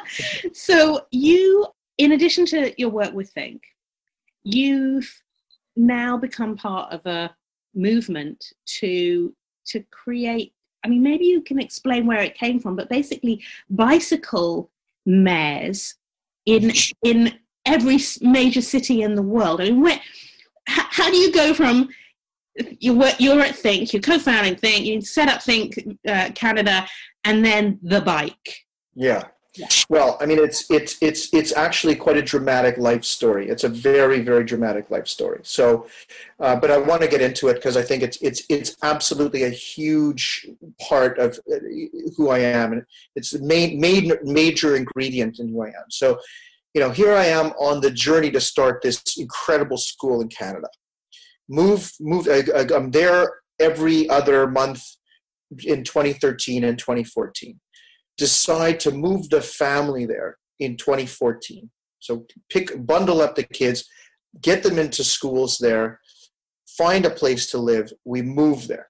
so 0.52 1.06
you 1.10 1.66
in 1.96 2.12
addition 2.12 2.44
to 2.46 2.72
your 2.76 2.90
work 2.90 3.14
with 3.14 3.32
THNK 3.34 3.60
you've 4.44 5.22
now 5.76 6.16
become 6.16 6.56
part 6.56 6.92
of 6.92 7.04
a 7.06 7.34
movement 7.74 8.44
to 8.66 9.34
to 9.66 9.84
create 9.90 10.52
i 10.84 10.88
mean 10.88 11.02
maybe 11.02 11.24
you 11.24 11.40
can 11.40 11.58
explain 11.58 12.06
where 12.06 12.20
it 12.20 12.34
came 12.34 12.58
from 12.60 12.76
but 12.76 12.88
basically 12.88 13.42
bicycle 13.70 14.70
mayors 15.06 15.94
in 16.46 16.72
in 17.02 17.38
every 17.68 17.98
major 18.20 18.62
city 18.62 19.02
in 19.02 19.14
the 19.14 19.22
world. 19.22 19.60
I 19.60 19.64
mean 19.64 19.82
where 19.82 20.00
how, 20.66 20.86
how 20.90 21.10
do 21.10 21.16
you 21.16 21.32
go 21.32 21.54
from 21.54 21.88
you 22.80 22.92
you're 23.18 23.40
at 23.40 23.54
THNK 23.54 23.92
you're 23.92 24.02
co-founding 24.02 24.56
THNK 24.56 24.84
you 24.84 25.00
set 25.00 25.28
up 25.28 25.40
THNK 25.40 25.98
uh, 26.08 26.30
canada 26.32 26.86
and 27.24 27.44
then 27.44 27.78
the 27.82 28.00
bike? 28.00 28.66
Yeah 28.94 29.24
well, 29.88 30.18
I 30.20 30.26
mean, 30.26 30.38
it's 30.38 30.70
it's 30.70 30.96
it's 31.00 31.32
it's 31.32 31.52
actually 31.52 31.96
quite 31.96 32.16
a 32.16 32.22
dramatic 32.22 32.76
life 32.76 33.04
story. 33.04 33.48
It's 33.48 33.64
a 33.64 33.68
very 33.68 34.20
very 34.20 34.44
dramatic 34.44 34.90
life 34.90 35.08
story. 35.08 35.40
So, 35.42 35.86
uh, 36.38 36.56
but 36.56 36.70
I 36.70 36.78
want 36.78 37.02
to 37.02 37.08
get 37.08 37.20
into 37.20 37.48
it 37.48 37.54
because 37.54 37.76
I 37.76 37.82
think 37.82 38.02
it's 38.02 38.18
it's 38.20 38.42
it's 38.48 38.76
absolutely 38.82 39.44
a 39.44 39.50
huge 39.50 40.48
part 40.80 41.18
of 41.18 41.38
uh, 41.52 41.56
who 42.16 42.30
I 42.30 42.38
am, 42.38 42.72
and 42.72 42.84
it's 43.16 43.30
the 43.30 43.42
main, 43.42 43.80
main 43.80 44.12
major 44.22 44.76
ingredient 44.76 45.38
in 45.38 45.48
who 45.48 45.62
I 45.62 45.68
am. 45.68 45.90
So, 45.90 46.20
you 46.74 46.80
know, 46.80 46.90
here 46.90 47.14
I 47.14 47.24
am 47.26 47.46
on 47.58 47.80
the 47.80 47.90
journey 47.90 48.30
to 48.32 48.40
start 48.40 48.82
this 48.82 49.02
incredible 49.16 49.78
school 49.78 50.20
in 50.20 50.28
Canada. 50.28 50.68
Move 51.48 51.90
move. 52.00 52.28
I, 52.30 52.44
I'm 52.74 52.90
there 52.90 53.40
every 53.58 54.08
other 54.08 54.46
month 54.46 54.84
in 55.64 55.82
2013 55.82 56.64
and 56.64 56.78
2014. 56.78 57.58
Decide 58.18 58.80
to 58.80 58.90
move 58.90 59.30
the 59.30 59.40
family 59.40 60.04
there 60.04 60.36
in 60.58 60.76
2014. 60.76 61.70
So 62.00 62.26
pick, 62.50 62.86
bundle 62.86 63.20
up 63.20 63.34
the 63.34 63.44
kids, 63.44 63.84
get 64.42 64.62
them 64.62 64.78
into 64.78 65.02
schools 65.04 65.58
there, 65.58 66.00
find 66.76 67.06
a 67.06 67.10
place 67.10 67.50
to 67.50 67.58
live. 67.58 67.92
We 68.04 68.22
move 68.22 68.68
there. 68.68 68.88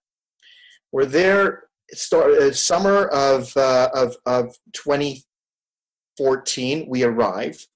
We're 0.92 1.06
there. 1.06 1.64
Start 1.92 2.32
uh, 2.32 2.52
summer 2.52 3.06
of, 3.06 3.56
uh, 3.56 3.88
of 3.94 4.14
of 4.26 4.54
2014. 4.74 6.86
We 6.88 7.02
arrive. 7.02 7.66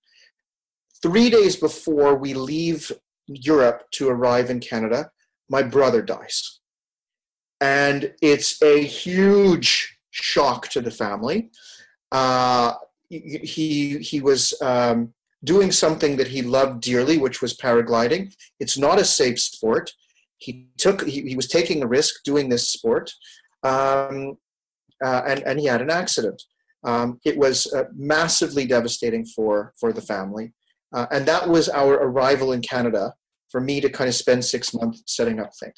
Three 1.03 1.30
days 1.30 1.57
before 1.57 2.16
we 2.16 2.34
leave 2.34 2.92
Europe 3.26 3.84
to 3.92 4.11
arrive 4.11 4.50
in 4.50 4.61
Canada, 4.61 5.11
my 5.48 5.62
brother 5.62 6.03
dies, 6.03 6.61
and 7.61 8.12
it's 8.20 8.62
a 8.62 8.84
huge 8.84 9.98
shock 10.12 10.68
to 10.68 10.80
the 10.80 10.90
family. 10.90 11.50
Uh, 12.12 12.74
he 13.10 13.98
he 13.98 14.20
was 14.20 14.54
um, 14.62 15.12
doing 15.44 15.72
something 15.72 16.16
that 16.16 16.28
he 16.28 16.40
loved 16.40 16.80
dearly, 16.80 17.18
which 17.18 17.42
was 17.42 17.56
paragliding. 17.56 18.32
It's 18.60 18.78
not 18.78 19.00
a 19.00 19.04
safe 19.04 19.40
sport 19.40 19.92
he 20.42 20.66
took 20.76 21.06
he, 21.06 21.22
he 21.22 21.36
was 21.36 21.46
taking 21.46 21.82
a 21.82 21.86
risk 21.86 22.22
doing 22.24 22.48
this 22.48 22.68
sport 22.68 23.12
um, 23.62 24.36
uh, 25.04 25.22
and, 25.26 25.42
and 25.44 25.60
he 25.60 25.66
had 25.66 25.80
an 25.80 25.90
accident 25.90 26.42
um, 26.84 27.20
it 27.24 27.36
was 27.36 27.72
uh, 27.72 27.84
massively 27.94 28.66
devastating 28.66 29.24
for 29.24 29.72
for 29.78 29.92
the 29.92 30.02
family 30.02 30.52
uh, 30.92 31.06
and 31.10 31.26
that 31.26 31.48
was 31.48 31.68
our 31.68 31.94
arrival 31.94 32.52
in 32.52 32.60
canada 32.60 33.14
for 33.50 33.60
me 33.60 33.80
to 33.80 33.88
kind 33.88 34.08
of 34.08 34.14
spend 34.14 34.44
six 34.44 34.74
months 34.74 35.02
setting 35.06 35.38
up 35.38 35.50
THNK 35.50 35.74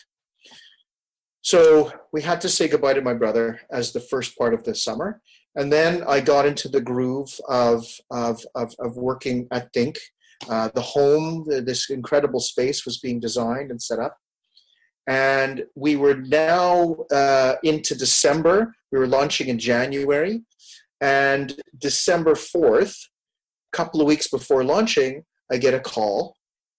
so 1.45 1.93
we 2.11 2.23
had 2.23 2.41
to 2.41 2.49
say 2.49 2.69
goodbye 2.69 2.95
to 2.95 3.03
my 3.03 3.13
brother 3.13 3.61
as 3.71 3.93
the 3.93 4.01
first 4.01 4.37
part 4.39 4.55
of 4.55 4.65
the 4.65 4.75
summer. 4.75 5.21
And 5.57 5.71
then 5.71 6.03
i 6.09 6.19
got 6.19 6.47
into 6.47 6.69
the 6.69 6.81
groove 6.81 7.39
of 7.49 7.87
of 8.11 8.43
of, 8.55 8.75
of 8.79 8.97
working 8.97 9.47
at 9.53 9.73
THNK. 9.75 9.99
Uh, 10.49 10.69
the 10.75 10.81
home, 10.81 11.45
this 11.47 11.91
incredible 11.91 12.41
space 12.41 12.85
was 12.85 12.99
being 12.99 13.21
designed 13.21 13.71
and 13.71 13.81
set 13.81 13.99
up. 13.99 14.17
And 15.07 15.65
we 15.75 15.97
were 15.97 16.17
now 16.17 16.97
uh, 17.13 17.55
into 17.63 17.95
December. 17.95 18.75
We 18.91 18.99
were 18.99 19.07
launching 19.07 19.49
in 19.49 19.59
January, 19.59 20.43
and 21.01 21.55
December 21.79 22.35
4th, 22.35 22.97
a 23.73 23.77
couple 23.77 24.01
of 24.01 24.07
weeks 24.07 24.29
before 24.29 24.65
launching, 24.65 25.25
I 25.53 25.59
get 25.59 25.75
a 25.75 25.81
call, 25.81 26.37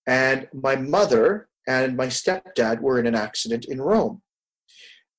and 0.07 0.47
my 0.53 0.75
mother 0.75 1.47
and 1.67 1.95
my 1.95 2.07
stepdad 2.07 2.81
were 2.81 2.99
in 2.99 3.05
an 3.05 3.15
accident 3.15 3.65
in 3.65 3.79
Rome. 3.81 4.21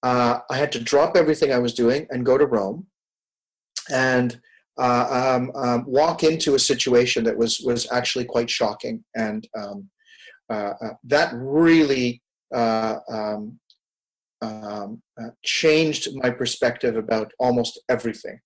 Uh, 0.06 0.38
I 0.48 0.56
had 0.56 0.70
to 0.72 0.78
drop 0.92 1.16
everything 1.16 1.52
I 1.52 1.58
was 1.58 1.74
doing 1.74 2.06
and 2.10 2.24
go 2.24 2.38
to 2.38 2.46
Rome, 2.46 2.86
and 3.90 4.40
uh, 4.78 5.06
um, 5.20 5.50
um, 5.56 5.84
walk 6.00 6.22
into 6.22 6.54
a 6.54 6.66
situation 6.72 7.24
that 7.24 7.36
was 7.36 7.60
was 7.64 7.90
actually 7.90 8.26
quite 8.34 8.48
shocking, 8.48 9.02
and 9.16 9.48
um, 9.60 9.90
uh, 10.48 10.74
uh, 10.84 10.94
that 11.14 11.32
really 11.34 12.22
uh, 12.54 12.98
um, 13.08 13.58
um, 14.42 15.02
uh, 15.20 15.30
changed 15.42 16.04
my 16.22 16.30
perspective 16.30 16.94
about 16.96 17.32
almost 17.40 17.80
everything 17.88 18.38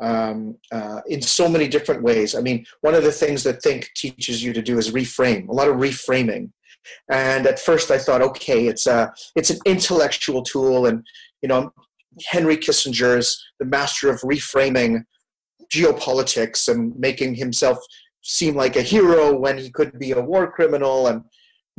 um, 0.00 0.56
uh, 0.72 1.02
in 1.06 1.22
so 1.22 1.48
many 1.48 1.68
different 1.68 2.02
ways. 2.02 2.34
I 2.34 2.40
mean, 2.40 2.66
one 2.80 2.96
of 2.96 3.04
the 3.04 3.12
things 3.12 3.44
that 3.44 3.62
THNK 3.62 3.86
teaches 3.94 4.42
you 4.42 4.52
to 4.54 4.62
do 4.62 4.76
is 4.76 4.90
reframe, 4.90 5.48
a 5.48 5.52
lot 5.52 5.68
of 5.68 5.76
reframing. 5.76 6.50
And 7.10 7.46
at 7.46 7.58
first 7.58 7.90
I 7.90 7.98
thought, 7.98 8.22
okay, 8.22 8.66
it's 8.66 8.86
a, 8.86 9.12
it's 9.36 9.50
an 9.50 9.58
intellectual 9.64 10.42
tool. 10.42 10.86
And, 10.86 11.04
you 11.42 11.48
know, 11.48 11.72
Henry 12.26 12.56
Kissinger 12.56 13.18
is 13.18 13.42
the 13.58 13.66
master 13.66 14.10
of 14.10 14.20
reframing 14.20 15.04
geopolitics 15.72 16.68
and 16.68 16.98
making 16.98 17.34
himself 17.34 17.78
seem 18.22 18.54
like 18.54 18.76
a 18.76 18.82
hero 18.82 19.36
when 19.36 19.56
he 19.56 19.70
could 19.70 19.98
be 19.98 20.12
a 20.12 20.20
war 20.20 20.50
criminal. 20.50 21.06
And, 21.06 21.22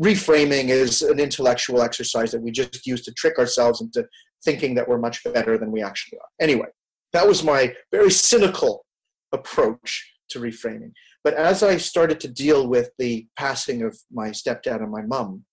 reframing 0.01 0.69
is 0.69 1.01
an 1.01 1.19
intellectual 1.19 1.81
exercise 1.81 2.31
that 2.31 2.41
we 2.41 2.51
just 2.51 2.87
use 2.87 3.03
to 3.03 3.11
trick 3.13 3.37
ourselves 3.37 3.81
into 3.81 4.05
thinking 4.43 4.73
that 4.75 4.87
we're 4.87 4.97
much 4.97 5.23
better 5.23 5.57
than 5.57 5.71
we 5.71 5.83
actually 5.83 6.17
are. 6.17 6.29
Anyway, 6.39 6.67
that 7.13 7.27
was 7.27 7.43
my 7.43 7.73
very 7.91 8.09
cynical 8.09 8.85
approach 9.31 10.11
to 10.29 10.39
reframing. 10.39 10.91
But 11.23 11.35
as 11.35 11.61
I 11.63 11.77
started 11.77 12.19
to 12.21 12.27
deal 12.27 12.67
with 12.67 12.89
the 12.97 13.27
passing 13.37 13.83
of 13.83 13.97
my 14.11 14.29
stepdad 14.29 14.81
and 14.81 14.91
my 14.91 15.03
mom, 15.03 15.45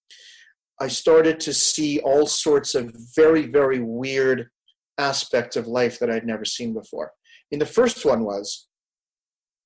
I 0.81 0.89
started 0.89 1.41
to 1.41 1.53
see 1.53 2.01
all 2.01 2.27
sorts 2.27 2.75
of 2.75 2.95
very, 3.17 3.47
very 3.47 3.81
weird 3.81 4.49
aspects 4.97 5.57
of 5.57 5.67
life 5.67 5.99
that 5.99 6.11
I'd 6.11 6.27
never 6.27 6.45
seen 6.45 6.73
before. 6.73 7.13
And 7.51 7.61
the 7.61 7.67
first 7.67 8.05
one 8.05 8.25
was, 8.25 8.69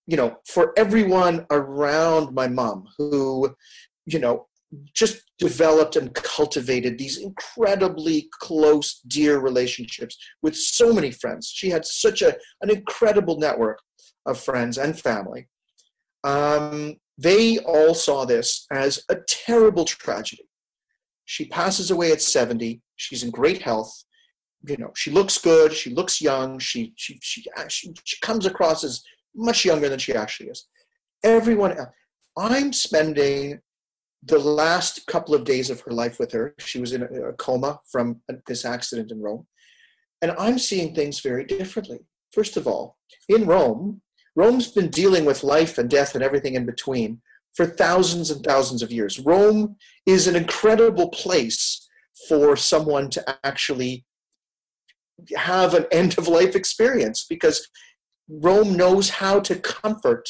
you 0.07 0.17
know, 0.17 0.37
for 0.47 0.73
everyone 0.77 1.47
around 1.51 2.35
my 2.35 2.49
mom 2.49 2.89
who, 2.99 3.55
you 4.07 4.19
know, 4.19 4.47
just 4.95 5.23
developed 5.39 5.97
and 5.97 6.15
cultivated 6.15 6.97
these 6.97 7.19
incredibly 7.19 8.29
close, 8.41 9.01
dear 9.07 9.39
relationships 9.39 10.17
with 10.43 10.57
so 10.57 10.93
many 10.93 11.11
friends. 11.11 11.53
She 11.55 11.69
had 11.69 11.85
such 11.85 12.23
a, 12.23 12.37
an 12.63 12.71
incredible 12.71 13.39
network 13.39 13.79
of 14.25 14.41
friends 14.41 14.79
and 14.79 14.99
family. 14.99 15.49
Um, 16.25 16.97
they 17.19 17.59
all 17.59 17.95
saw 17.95 18.25
this 18.25 18.67
as 18.71 19.05
a 19.09 19.17
terrible 19.29 19.85
tragedy. 19.85 20.49
She 21.25 21.47
passes 21.47 21.91
away 21.91 22.13
at 22.13 22.23
70. 22.23 22.81
She's 22.97 23.23
in 23.23 23.31
great 23.31 23.63
health. 23.63 23.93
You 24.67 24.77
know, 24.77 24.93
she 24.95 25.11
looks 25.11 25.39
good. 25.39 25.73
She 25.73 25.91
looks 25.91 26.21
young. 26.21 26.59
She, 26.59 26.93
she, 26.97 27.19
she, 27.23 27.45
she, 27.69 27.95
she 28.05 28.17
comes 28.21 28.47
across 28.47 28.85
as 28.85 29.03
much 29.35 29.65
younger 29.65 29.89
than 29.89 29.99
she 29.99 30.15
actually 30.15 30.51
is. 30.51 30.67
Everyone, 31.25 31.77
I'm 32.37 32.73
spending 32.73 33.61
the 34.25 34.39
last 34.39 35.07
couple 35.07 35.35
of 35.35 35.45
days 35.45 35.69
of 35.69 35.81
her 35.81 35.91
life 35.91 36.19
with 36.19 36.33
her, 36.33 36.55
she 36.59 36.81
was 36.81 36.93
in 36.93 37.03
a, 37.03 37.33
coma 37.35 37.81
from 37.91 38.21
this 38.47 38.65
accident 38.65 39.11
in 39.11 39.21
Rome. 39.21 39.47
And 40.21 40.33
I'm 40.39 40.59
seeing 40.59 40.95
things 40.95 41.21
very 41.21 41.45
differently. 41.45 41.99
First 42.33 42.57
of 42.57 42.67
all, 42.67 42.97
in 43.29 43.47
Rome, 43.47 44.01
Rome's 44.35 44.69
been 44.69 44.89
dealing 44.89 45.25
with 45.25 45.45
life 45.45 45.79
and 45.79 45.91
death 45.91 46.15
and 46.15 46.25
everything 46.25 46.55
in 46.55 46.67
between 46.67 47.21
for 47.55 47.67
thousands 47.67 48.31
and 48.31 48.45
thousands 48.45 48.83
of 48.83 48.91
years. 48.91 49.19
Rome 49.21 49.77
is 50.07 50.27
an 50.27 50.37
incredible 50.37 51.11
place 51.11 51.89
for 52.29 52.57
someone 52.57 53.11
to 53.11 53.37
actually 53.45 54.05
have 55.37 55.75
an 55.75 55.87
end 55.93 56.17
of 56.19 56.29
life 56.29 56.57
experience 56.57 57.27
because 57.29 57.69
Rome 58.29 58.77
knows 58.77 59.11
how 59.11 59.41
to 59.41 59.57
comfort 59.57 60.29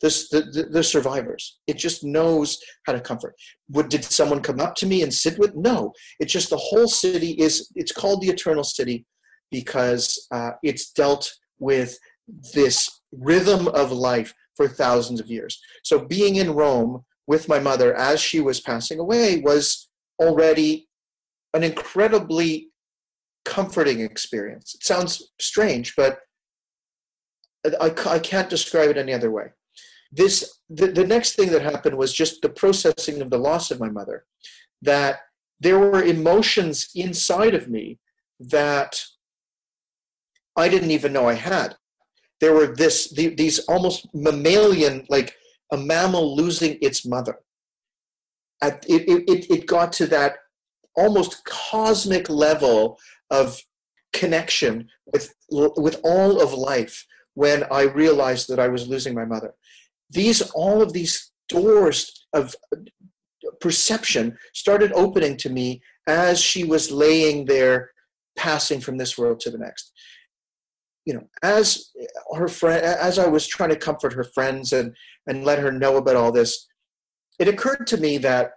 the, 0.00 0.08
the, 0.52 0.68
the 0.70 0.82
survivors. 0.82 1.58
It 1.66 1.78
just 1.78 2.04
knows 2.04 2.58
how 2.86 2.92
to 2.92 3.00
comfort. 3.00 3.34
What, 3.68 3.88
did 3.88 4.04
someone 4.04 4.40
come 4.40 4.60
up 4.60 4.74
to 4.76 4.86
me 4.86 5.02
and 5.02 5.12
sit 5.12 5.38
with? 5.38 5.54
No. 5.54 5.92
It's 6.18 6.32
just 6.32 6.50
the 6.50 6.56
whole 6.56 6.88
city 6.88 7.30
is, 7.32 7.70
it's 7.74 7.92
called 7.92 8.20
the 8.20 8.28
Eternal 8.28 8.64
City 8.64 9.06
because 9.50 10.26
uh, 10.30 10.50
it's 10.62 10.90
dealt 10.90 11.30
with 11.58 11.96
this 12.54 12.90
rhythm 13.18 13.68
of 13.68 13.92
life 13.92 14.34
for 14.56 14.68
thousands 14.68 15.20
of 15.20 15.28
years. 15.28 15.60
So 15.82 15.98
being 15.98 16.36
in 16.36 16.54
Rome 16.54 17.04
with 17.26 17.48
my 17.48 17.58
mother 17.58 17.94
as 17.94 18.20
she 18.20 18.40
was 18.40 18.60
passing 18.60 18.98
away 18.98 19.40
was 19.40 19.88
already 20.20 20.88
an 21.54 21.62
incredibly 21.62 22.68
comforting 23.44 24.00
experience. 24.00 24.74
It 24.74 24.84
sounds 24.84 25.32
strange, 25.40 25.94
but 25.96 26.18
I, 27.80 27.92
I 28.06 28.18
can't 28.18 28.50
describe 28.50 28.90
it 28.90 28.98
any 28.98 29.12
other 29.12 29.30
way 29.30 29.52
this 30.14 30.60
the, 30.70 30.86
the 30.86 31.06
next 31.06 31.34
thing 31.34 31.50
that 31.50 31.62
happened 31.62 31.96
was 31.96 32.12
just 32.12 32.40
the 32.40 32.48
processing 32.48 33.20
of 33.20 33.30
the 33.30 33.38
loss 33.38 33.70
of 33.70 33.80
my 33.80 33.90
mother 33.90 34.24
that 34.80 35.20
there 35.60 35.78
were 35.78 36.02
emotions 36.02 36.88
inside 36.94 37.54
of 37.54 37.68
me 37.68 37.98
that 38.38 39.04
i 40.56 40.68
didn't 40.68 40.90
even 40.90 41.12
know 41.12 41.28
i 41.28 41.34
had 41.34 41.76
there 42.40 42.54
were 42.54 42.74
this 42.74 43.10
the, 43.10 43.28
these 43.28 43.58
almost 43.60 44.06
mammalian 44.14 45.06
like 45.08 45.34
a 45.72 45.76
mammal 45.76 46.36
losing 46.36 46.78
its 46.80 47.06
mother. 47.06 47.38
At, 48.62 48.84
it, 48.88 49.02
it, 49.28 49.50
it 49.50 49.66
got 49.66 49.92
to 49.94 50.06
that 50.06 50.36
almost 50.96 51.44
cosmic 51.44 52.30
level 52.30 52.98
of 53.30 53.60
connection 54.12 54.88
with 55.12 55.34
with 55.50 56.00
all 56.04 56.40
of 56.40 56.52
life 56.52 57.04
when 57.34 57.64
i 57.72 57.82
realized 57.82 58.48
that 58.48 58.60
i 58.60 58.68
was 58.68 58.88
losing 58.88 59.14
my 59.14 59.24
mother. 59.24 59.54
These 60.10 60.40
all 60.52 60.80
of 60.82 60.92
these 60.92 61.32
doors 61.48 62.26
of 62.32 62.54
perception 63.60 64.38
started 64.52 64.92
opening 64.92 65.36
to 65.38 65.50
me 65.50 65.82
as 66.06 66.40
she 66.40 66.64
was 66.64 66.90
laying 66.90 67.44
there 67.44 67.90
passing 68.36 68.80
from 68.80 68.96
this 68.98 69.18
world 69.18 69.40
to 69.40 69.50
the 69.50 69.58
next 69.58 69.92
you 71.04 71.14
know 71.14 71.26
as 71.42 71.90
her 72.34 72.48
friend 72.48 72.84
as 72.84 73.18
i 73.18 73.26
was 73.26 73.46
trying 73.46 73.70
to 73.70 73.76
comfort 73.76 74.12
her 74.12 74.24
friends 74.24 74.72
and 74.72 74.94
and 75.26 75.44
let 75.44 75.58
her 75.58 75.72
know 75.72 75.96
about 75.96 76.16
all 76.16 76.32
this 76.32 76.66
it 77.38 77.48
occurred 77.48 77.86
to 77.86 77.96
me 77.96 78.18
that 78.18 78.52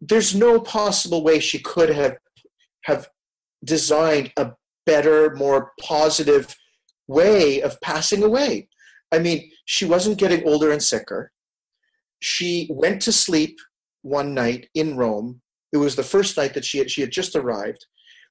there's 0.00 0.34
no 0.34 0.60
possible 0.60 1.22
way 1.24 1.38
she 1.40 1.58
could 1.58 1.88
have 1.88 2.16
have 2.84 3.08
designed 3.64 4.32
a 4.36 4.52
better, 4.84 5.34
more 5.34 5.72
positive 5.80 6.54
way 7.08 7.60
of 7.60 7.80
passing 7.80 8.22
away. 8.22 8.68
I 9.12 9.18
mean, 9.18 9.50
she 9.64 9.84
wasn't 9.84 10.18
getting 10.18 10.46
older 10.46 10.70
and 10.70 10.82
sicker. 10.82 11.32
She 12.20 12.68
went 12.70 13.02
to 13.02 13.12
sleep 13.12 13.58
one 14.02 14.34
night 14.34 14.68
in 14.74 14.96
Rome. 14.96 15.40
It 15.72 15.78
was 15.78 15.96
the 15.96 16.02
first 16.02 16.36
night 16.36 16.54
that 16.54 16.64
she 16.64 16.78
had, 16.78 16.90
she 16.90 17.00
had 17.00 17.10
just 17.10 17.34
arrived 17.34 17.86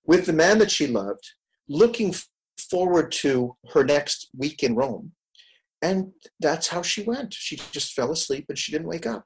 with 0.05 0.25
the 0.25 0.33
man 0.33 0.57
that 0.59 0.71
she 0.71 0.87
loved, 0.87 1.31
looking 1.67 2.13
forward 2.57 3.11
to 3.11 3.55
her 3.73 3.83
next 3.83 4.29
week 4.35 4.63
in 4.63 4.75
Rome. 4.75 5.11
And 5.81 6.11
that's 6.39 6.67
how 6.67 6.81
she 6.81 7.03
went. 7.03 7.33
She 7.33 7.57
just 7.71 7.93
fell 7.93 8.11
asleep 8.11 8.45
and 8.49 8.57
she 8.57 8.71
didn't 8.71 8.87
wake 8.87 9.05
up. 9.05 9.25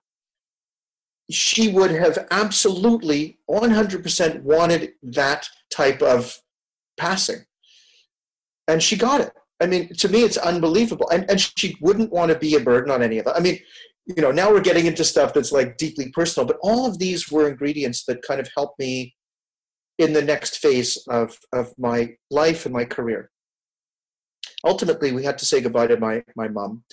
She 1.32 1.71
would 1.71 1.91
have 1.91 2.27
absolutely 2.32 3.39
100% 3.49 4.41
wanted 4.41 4.93
that 5.03 5.47
type 5.71 6.01
of 6.01 6.36
passing. 6.97 7.45
And 8.67 8.82
she 8.82 8.97
got 8.97 9.21
it. 9.21 9.32
I 9.61 9.67
mean, 9.67 9.93
to 9.95 10.09
me, 10.09 10.23
it's 10.23 10.38
unbelievable. 10.38 11.09
And, 11.09 11.30
and 11.30 11.39
she 11.39 11.77
wouldn't 11.82 12.11
want 12.11 12.32
to 12.32 12.38
be 12.38 12.55
a 12.55 12.59
burden 12.59 12.91
on 12.91 13.03
any 13.03 13.19
of 13.19 13.27
it. 13.27 13.34
I 13.36 13.39
mean, 13.39 13.59
you 14.05 14.21
know, 14.21 14.32
now 14.32 14.51
we're 14.51 14.61
getting 14.61 14.86
into 14.86 15.03
stuff 15.03 15.34
that's 15.34 15.51
like 15.51 15.77
deeply 15.77 16.09
personal, 16.11 16.47
but 16.47 16.57
all 16.61 16.88
of 16.88 16.97
these 16.97 17.32
were 17.32 17.47
ingredients 17.47 18.05
that 18.05 18.23
kind 18.23 18.39
of 18.39 18.49
helped 18.55 18.80
me 18.80 19.13
in 19.99 20.13
the 20.13 20.21
next 20.21 20.57
phase 20.57 20.97
of, 21.09 21.37
of 21.53 21.73
my 21.77 22.15
life 22.31 22.65
and 22.65 22.73
my 22.73 22.85
career. 22.85 23.29
Ultimately, 24.63 25.11
we 25.11 25.23
had 25.23 25.37
to 25.37 25.45
say 25.45 25.61
goodbye 25.61 25.87
to 25.87 25.97
my, 25.97 26.23
my 26.35 26.47
mom, 26.47 26.83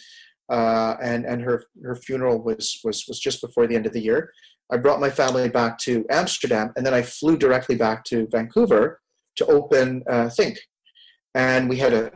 uh, 0.50 0.96
and, 1.00 1.24
and 1.24 1.40
her, 1.40 1.64
her 1.82 1.96
funeral 1.96 2.42
was, 2.42 2.78
was, 2.84 3.04
was 3.08 3.18
just 3.18 3.40
before 3.40 3.66
the 3.66 3.76
end 3.76 3.86
of 3.86 3.92
the 3.92 4.00
year. 4.00 4.32
I 4.70 4.76
brought 4.76 5.00
my 5.00 5.10
family 5.10 5.48
back 5.48 5.78
to 5.78 6.04
Amsterdam, 6.10 6.72
and 6.76 6.84
then 6.84 6.94
I 6.94 7.02
flew 7.02 7.36
directly 7.36 7.76
back 7.76 8.04
to 8.04 8.26
Vancouver 8.30 9.00
to 9.36 9.46
open 9.46 10.02
uh, 10.10 10.26
THNK. 10.26 10.58
And 11.36 11.68
we 11.68 11.76
had 11.76 11.92
a, 11.92 12.10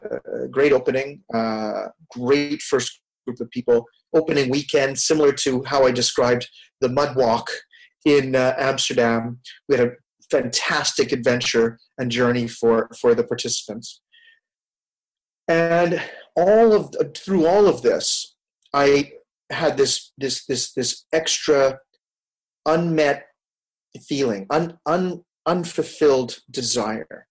a 0.45 0.49
great 0.49 0.73
opening, 0.73 1.23
uh, 1.33 1.89
great 2.11 2.63
first 2.63 3.01
group 3.27 3.39
of 3.41 3.51
people, 3.51 3.85
opening 4.15 4.51
weekend, 4.51 4.99
similar 4.99 5.33
to 5.33 5.63
how 5.65 5.87
I 5.87 5.93
described 5.93 6.49
the 6.81 6.89
mud 6.89 7.17
walk 7.17 7.51
in 8.05 8.35
uh, 8.35 8.55
Amsterdam. 8.59 9.41
We 9.69 9.77
had 9.77 9.89
a 9.89 9.93
fantastic 10.31 11.13
adventure 11.13 11.79
and 11.99 12.11
journey 12.11 12.47
for, 12.47 12.89
for 13.01 13.15
the 13.15 13.25
participants. 13.25 14.01
And 15.49 16.01
all 16.37 16.73
of 16.73 16.95
through 17.17 17.47
all 17.47 17.67
of 17.67 17.83
this, 17.83 18.37
I 18.73 19.13
had 19.51 19.77
this 19.77 20.13
this 20.17 20.47
this 20.47 20.73
this 20.73 21.05
extra 21.13 21.81
unmet 22.67 23.27
feeling, 24.07 24.47
un, 24.51 24.79
un, 24.87 25.25
unfulfilled 25.47 26.39
desire, 26.51 27.27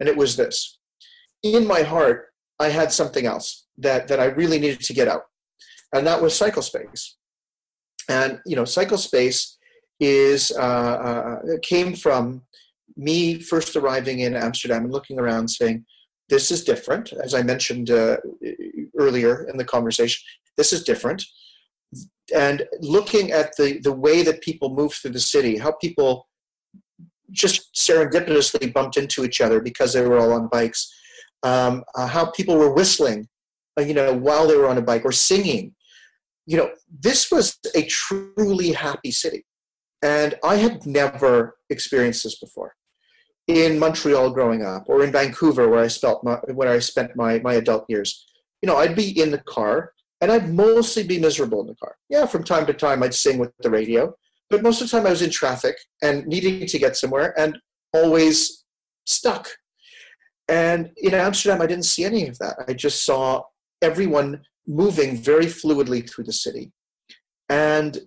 and 0.00 0.08
it 0.08 0.16
was 0.16 0.36
this: 0.36 0.78
in 1.42 1.66
my 1.66 1.82
heart, 1.82 2.28
I 2.58 2.70
had 2.70 2.90
something 2.90 3.26
else 3.26 3.66
that 3.76 4.08
that 4.08 4.18
I 4.18 4.26
really 4.26 4.58
needed 4.58 4.80
to 4.80 4.94
get 4.94 5.08
out, 5.08 5.24
and 5.92 6.06
that 6.06 6.22
was 6.22 6.32
cyclespace. 6.32 7.16
And 8.08 8.40
you 8.46 8.56
know, 8.56 8.62
cyclespace 8.62 9.57
is 10.00 10.52
uh, 10.52 10.60
uh, 10.60 11.38
came 11.62 11.94
from 11.94 12.42
me 12.96 13.38
first 13.40 13.76
arriving 13.76 14.20
in 14.20 14.34
Amsterdam 14.34 14.84
and 14.84 14.92
looking 14.92 15.18
around, 15.18 15.48
saying, 15.48 15.84
"This 16.28 16.50
is 16.50 16.64
different." 16.64 17.12
As 17.12 17.34
I 17.34 17.42
mentioned 17.42 17.90
uh, 17.90 18.18
earlier 18.98 19.48
in 19.48 19.56
the 19.56 19.64
conversation, 19.64 20.22
this 20.56 20.72
is 20.72 20.84
different. 20.84 21.24
And 22.34 22.66
looking 22.80 23.32
at 23.32 23.56
the 23.56 23.80
the 23.80 23.92
way 23.92 24.22
that 24.22 24.42
people 24.42 24.74
move 24.74 24.94
through 24.94 25.12
the 25.12 25.20
city, 25.20 25.58
how 25.58 25.72
people 25.72 26.28
just 27.30 27.74
serendipitously 27.74 28.72
bumped 28.72 28.96
into 28.96 29.24
each 29.24 29.40
other 29.40 29.60
because 29.60 29.92
they 29.92 30.02
were 30.02 30.18
all 30.18 30.32
on 30.32 30.48
bikes, 30.48 30.92
um, 31.42 31.84
uh, 31.94 32.06
how 32.06 32.30
people 32.30 32.56
were 32.56 32.72
whistling, 32.72 33.28
uh, 33.78 33.82
you 33.82 33.92
know, 33.92 34.14
while 34.14 34.46
they 34.46 34.56
were 34.56 34.68
on 34.68 34.78
a 34.78 34.82
bike 34.82 35.04
or 35.04 35.12
singing. 35.12 35.74
You 36.46 36.56
know, 36.56 36.70
this 37.00 37.30
was 37.30 37.58
a 37.74 37.82
truly 37.82 38.72
happy 38.72 39.10
city 39.10 39.44
and 40.02 40.34
I 40.44 40.56
had 40.56 40.86
never 40.86 41.56
experienced 41.70 42.24
this 42.24 42.38
before. 42.38 42.74
In 43.46 43.78
Montreal 43.78 44.30
growing 44.30 44.62
up, 44.62 44.84
or 44.88 45.02
in 45.02 45.12
Vancouver 45.12 45.68
where 45.68 45.82
I 45.82 45.88
spent 45.88 46.22
my, 46.22 46.34
where 46.52 46.70
I 46.70 46.78
spent 46.80 47.16
my, 47.16 47.38
my 47.40 47.54
adult 47.54 47.86
years, 47.88 48.26
you 48.62 48.66
know, 48.66 48.76
I'd 48.76 48.96
be 48.96 49.20
in 49.20 49.30
the 49.30 49.38
car 49.38 49.92
and 50.20 50.30
I'd 50.30 50.52
mostly 50.52 51.02
be 51.02 51.18
miserable 51.18 51.60
in 51.62 51.68
the 51.68 51.76
car. 51.76 51.96
Yeah, 52.08 52.26
from 52.26 52.44
time 52.44 52.66
to 52.66 52.74
time 52.74 53.02
I'd 53.02 53.14
sing 53.14 53.38
with 53.38 53.52
the 53.60 53.70
radio, 53.70 54.14
but 54.50 54.62
most 54.62 54.80
of 54.80 54.90
the 54.90 54.96
time 54.96 55.06
I 55.06 55.10
was 55.10 55.22
in 55.22 55.30
traffic 55.30 55.76
and 56.02 56.26
needing 56.26 56.66
to 56.66 56.78
get 56.78 56.96
somewhere 56.96 57.38
and 57.38 57.58
always 57.94 58.64
stuck. 59.06 59.48
And 60.48 60.90
in 60.96 61.14
Amsterdam, 61.14 61.62
I 61.62 61.66
didn't 61.66 61.84
see 61.84 62.04
any 62.04 62.28
of 62.28 62.38
that. 62.38 62.56
I 62.66 62.72
just 62.72 63.04
saw 63.04 63.42
everyone 63.82 64.42
moving 64.66 65.16
very 65.16 65.46
fluidly 65.46 66.08
through 66.08 66.24
the 66.24 66.32
city. 66.32 66.72
And 67.48 67.98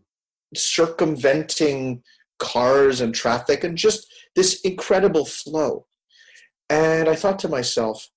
circumventing 0.55 2.03
cars 2.39 3.01
and 3.01 3.13
traffic 3.13 3.63
and 3.63 3.77
just 3.77 4.07
this 4.35 4.61
incredible 4.61 5.25
flow. 5.25 5.85
And 6.69 7.09
I 7.09 7.15
thought 7.15 7.39
to 7.39 7.49
myself, 7.49 8.09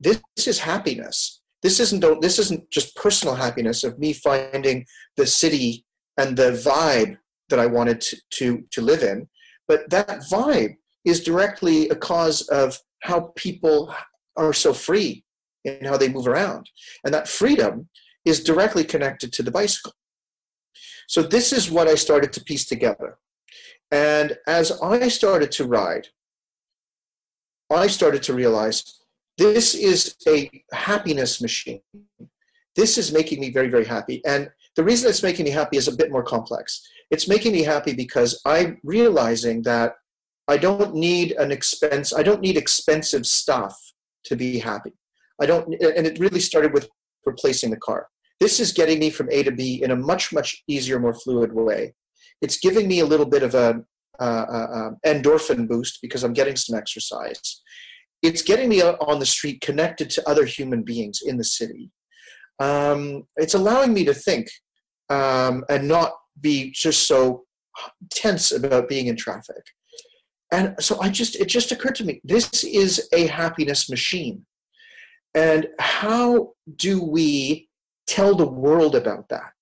this 0.00 0.20
is 0.46 0.58
happiness. 0.58 1.40
This 1.62 1.80
isn't 1.80 2.04
this 2.20 2.38
isn't 2.38 2.70
just 2.70 2.94
personal 2.94 3.34
happiness 3.34 3.84
of 3.84 3.98
me 3.98 4.12
finding 4.12 4.84
the 5.16 5.26
city 5.26 5.84
and 6.18 6.36
the 6.36 6.52
vibe 6.52 7.16
that 7.48 7.58
I 7.58 7.66
wanted 7.66 8.00
to, 8.02 8.16
to, 8.34 8.64
to 8.70 8.82
live 8.82 9.02
in, 9.02 9.28
but 9.66 9.88
that 9.90 10.08
vibe 10.30 10.76
is 11.04 11.22
directly 11.22 11.88
a 11.88 11.94
cause 11.94 12.42
of 12.48 12.78
how 13.02 13.32
people 13.36 13.94
are 14.36 14.52
so 14.52 14.72
free 14.72 15.24
in 15.64 15.84
how 15.84 15.96
they 15.96 16.08
move 16.08 16.26
around. 16.26 16.68
And 17.04 17.12
that 17.14 17.28
freedom 17.28 17.88
is 18.24 18.42
directly 18.42 18.84
connected 18.84 19.32
to 19.34 19.42
the 19.42 19.50
bicycle. 19.50 19.92
So 21.08 21.22
this 21.22 21.52
is 21.52 21.70
what 21.70 21.88
I 21.88 21.94
started 21.94 22.32
to 22.34 22.44
piece 22.44 22.66
together. 22.66 23.18
And 23.90 24.36
as 24.46 24.72
I 24.82 25.08
started 25.08 25.52
to 25.52 25.66
ride, 25.66 26.08
I 27.70 27.86
started 27.86 28.22
to 28.24 28.34
realize 28.34 29.00
this 29.38 29.74
is 29.74 30.16
a 30.28 30.50
happiness 30.72 31.40
machine. 31.40 31.80
This 32.76 32.98
is 32.98 33.12
making 33.12 33.40
me 33.40 33.50
very, 33.50 33.68
very 33.68 33.84
happy. 33.84 34.20
And 34.26 34.50
the 34.76 34.84
reason 34.84 35.08
it's 35.08 35.22
making 35.22 35.44
me 35.44 35.50
happy 35.50 35.76
is 35.76 35.88
a 35.88 35.96
bit 35.96 36.10
more 36.10 36.22
complex. 36.22 36.82
It's 37.10 37.28
making 37.28 37.52
me 37.52 37.62
happy 37.62 37.94
because 37.94 38.40
I'm 38.44 38.78
realizing 38.82 39.62
that 39.62 39.94
I 40.48 40.56
don't 40.56 40.94
need 40.94 41.32
an 41.32 41.52
expense, 41.52 42.12
I 42.12 42.22
don't 42.22 42.40
need 42.40 42.56
expensive 42.56 43.26
stuff 43.26 43.76
to 44.24 44.36
be 44.36 44.58
happy. 44.58 44.92
I 45.40 45.46
don't, 45.46 45.66
and 45.82 46.06
it 46.06 46.18
really 46.18 46.40
started 46.40 46.72
with 46.72 46.88
replacing 47.24 47.70
the 47.70 47.76
car. 47.76 48.08
This 48.40 48.60
is 48.60 48.72
getting 48.72 48.98
me 48.98 49.10
from 49.10 49.28
A 49.30 49.42
to 49.42 49.52
B 49.52 49.82
in 49.82 49.90
a 49.90 49.96
much, 49.96 50.32
much 50.32 50.62
easier, 50.68 50.98
more 50.98 51.14
fluid 51.14 51.52
way. 51.52 51.94
It's 52.40 52.58
giving 52.58 52.88
me 52.88 53.00
a 53.00 53.06
little 53.06 53.26
bit 53.26 53.42
of 53.42 53.54
a 53.54 53.82
uh, 54.20 54.22
uh, 54.22 54.90
endorphin 55.06 55.66
boost 55.66 55.98
because 56.02 56.22
I'm 56.22 56.32
getting 56.32 56.56
some 56.56 56.76
exercise. 56.76 57.62
It's 58.22 58.42
getting 58.42 58.68
me 58.68 58.82
on 58.82 59.18
the 59.18 59.26
street 59.26 59.60
connected 59.60 60.08
to 60.10 60.28
other 60.28 60.44
human 60.44 60.82
beings 60.82 61.20
in 61.24 61.36
the 61.36 61.44
city. 61.44 61.90
Um, 62.58 63.24
it's 63.36 63.54
allowing 63.54 63.92
me 63.92 64.04
to 64.04 64.14
think 64.14 64.48
um, 65.10 65.64
and 65.68 65.88
not 65.88 66.12
be 66.40 66.70
just 66.70 67.06
so 67.06 67.44
tense 68.10 68.52
about 68.52 68.88
being 68.88 69.08
in 69.08 69.16
traffic. 69.16 69.62
And 70.52 70.74
so 70.78 71.00
I 71.00 71.08
just 71.08 71.36
it 71.36 71.46
just 71.46 71.72
occurred 71.72 71.96
to 71.96 72.04
me 72.04 72.20
this 72.22 72.62
is 72.62 73.08
a 73.12 73.26
happiness 73.26 73.90
machine. 73.90 74.46
And 75.34 75.66
how 75.80 76.52
do 76.76 77.02
we 77.02 77.68
tell 78.06 78.34
the 78.34 78.46
world 78.46 78.94
about 78.94 79.28
that. 79.28 79.52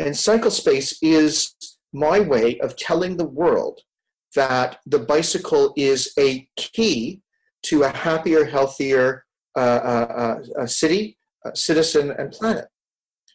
And 0.00 0.10
Cyclespace 0.10 0.96
is 1.02 1.54
my 1.92 2.20
way 2.20 2.58
of 2.60 2.76
telling 2.76 3.16
the 3.16 3.28
world 3.28 3.80
that 4.34 4.78
the 4.86 4.98
bicycle 4.98 5.74
is 5.76 6.12
a 6.18 6.48
key 6.56 7.20
to 7.64 7.82
a 7.82 7.88
happier, 7.88 8.44
healthier 8.44 9.24
uh, 9.56 9.60
uh, 9.60 10.42
uh, 10.58 10.66
city, 10.66 11.18
uh, 11.44 11.52
citizen, 11.54 12.10
and 12.12 12.32
planet. 12.32 12.66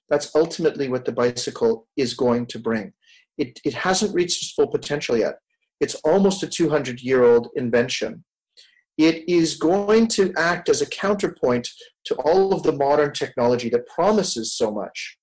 That's 0.10 0.34
ultimately 0.36 0.88
what 0.88 1.06
the 1.06 1.12
bicycle 1.12 1.88
is 1.96 2.14
going 2.14 2.48
to 2.48 2.60
bring. 2.60 2.94
It, 3.38 3.60
it 3.64 3.74
hasn't 3.74 4.16
reached 4.16 4.42
its 4.42 4.52
full 4.52 4.68
potential 4.68 5.18
yet. 5.18 5.38
It's 5.80 5.96
almost 5.96 6.42
a 6.42 6.48
200 6.48 7.02
year 7.02 7.24
old 7.24 7.50
invention 7.56 8.24
it 8.98 9.28
is 9.30 9.56
going 9.56 10.08
to 10.08 10.34
act 10.38 10.70
as 10.70 10.82
a 10.82 10.90
counterpoint 10.90 11.70
to 12.06 12.16
all 12.16 12.54
of 12.54 12.64
the 12.64 12.72
modern 12.72 13.14
technology 13.14 13.70
that 13.70 13.88
promises 13.88 14.54
so 14.54 14.72
much 14.72 15.18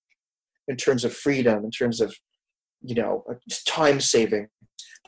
in 0.69 0.77
terms 0.77 1.05
of 1.05 1.15
freedom, 1.15 1.65
in 1.65 1.71
terms 1.71 2.01
of 2.01 2.15
you 2.83 2.95
know 2.95 3.25
time 3.67 4.01
saving, 4.01 4.49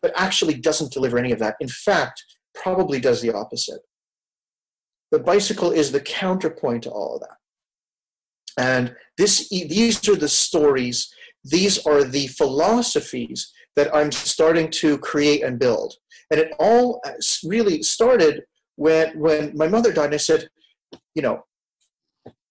but 0.02 0.12
actually 0.16 0.54
doesn't 0.54 0.92
deliver 0.92 1.18
any 1.18 1.32
of 1.32 1.38
that. 1.38 1.56
In 1.60 1.68
fact, 1.68 2.22
probably 2.54 3.00
does 3.00 3.20
the 3.20 3.32
opposite. 3.32 3.80
The 5.12 5.18
bicycle 5.20 5.70
is 5.70 5.92
the 5.92 6.00
counterpoint 6.00 6.82
to 6.84 6.90
all 6.90 7.14
of 7.14 7.20
that. 7.20 7.36
And 8.58 8.96
this, 9.18 9.48
these 9.48 10.08
are 10.08 10.16
the 10.16 10.28
stories, 10.28 11.12
these 11.44 11.86
are 11.86 12.02
the 12.02 12.26
philosophies 12.28 13.52
that 13.76 13.94
I'm 13.94 14.10
starting 14.10 14.70
to 14.70 14.98
create 14.98 15.42
and 15.42 15.58
build. 15.58 15.94
And 16.30 16.40
it 16.40 16.52
all 16.58 17.00
uh, 17.04 17.12
really 17.44 17.82
started 17.82 18.42
when, 18.76 19.18
when 19.18 19.56
my 19.56 19.68
mother 19.68 19.92
died, 19.92 20.14
I 20.14 20.18
said, 20.18 20.48
you 21.14 21.22
know, 21.22 21.44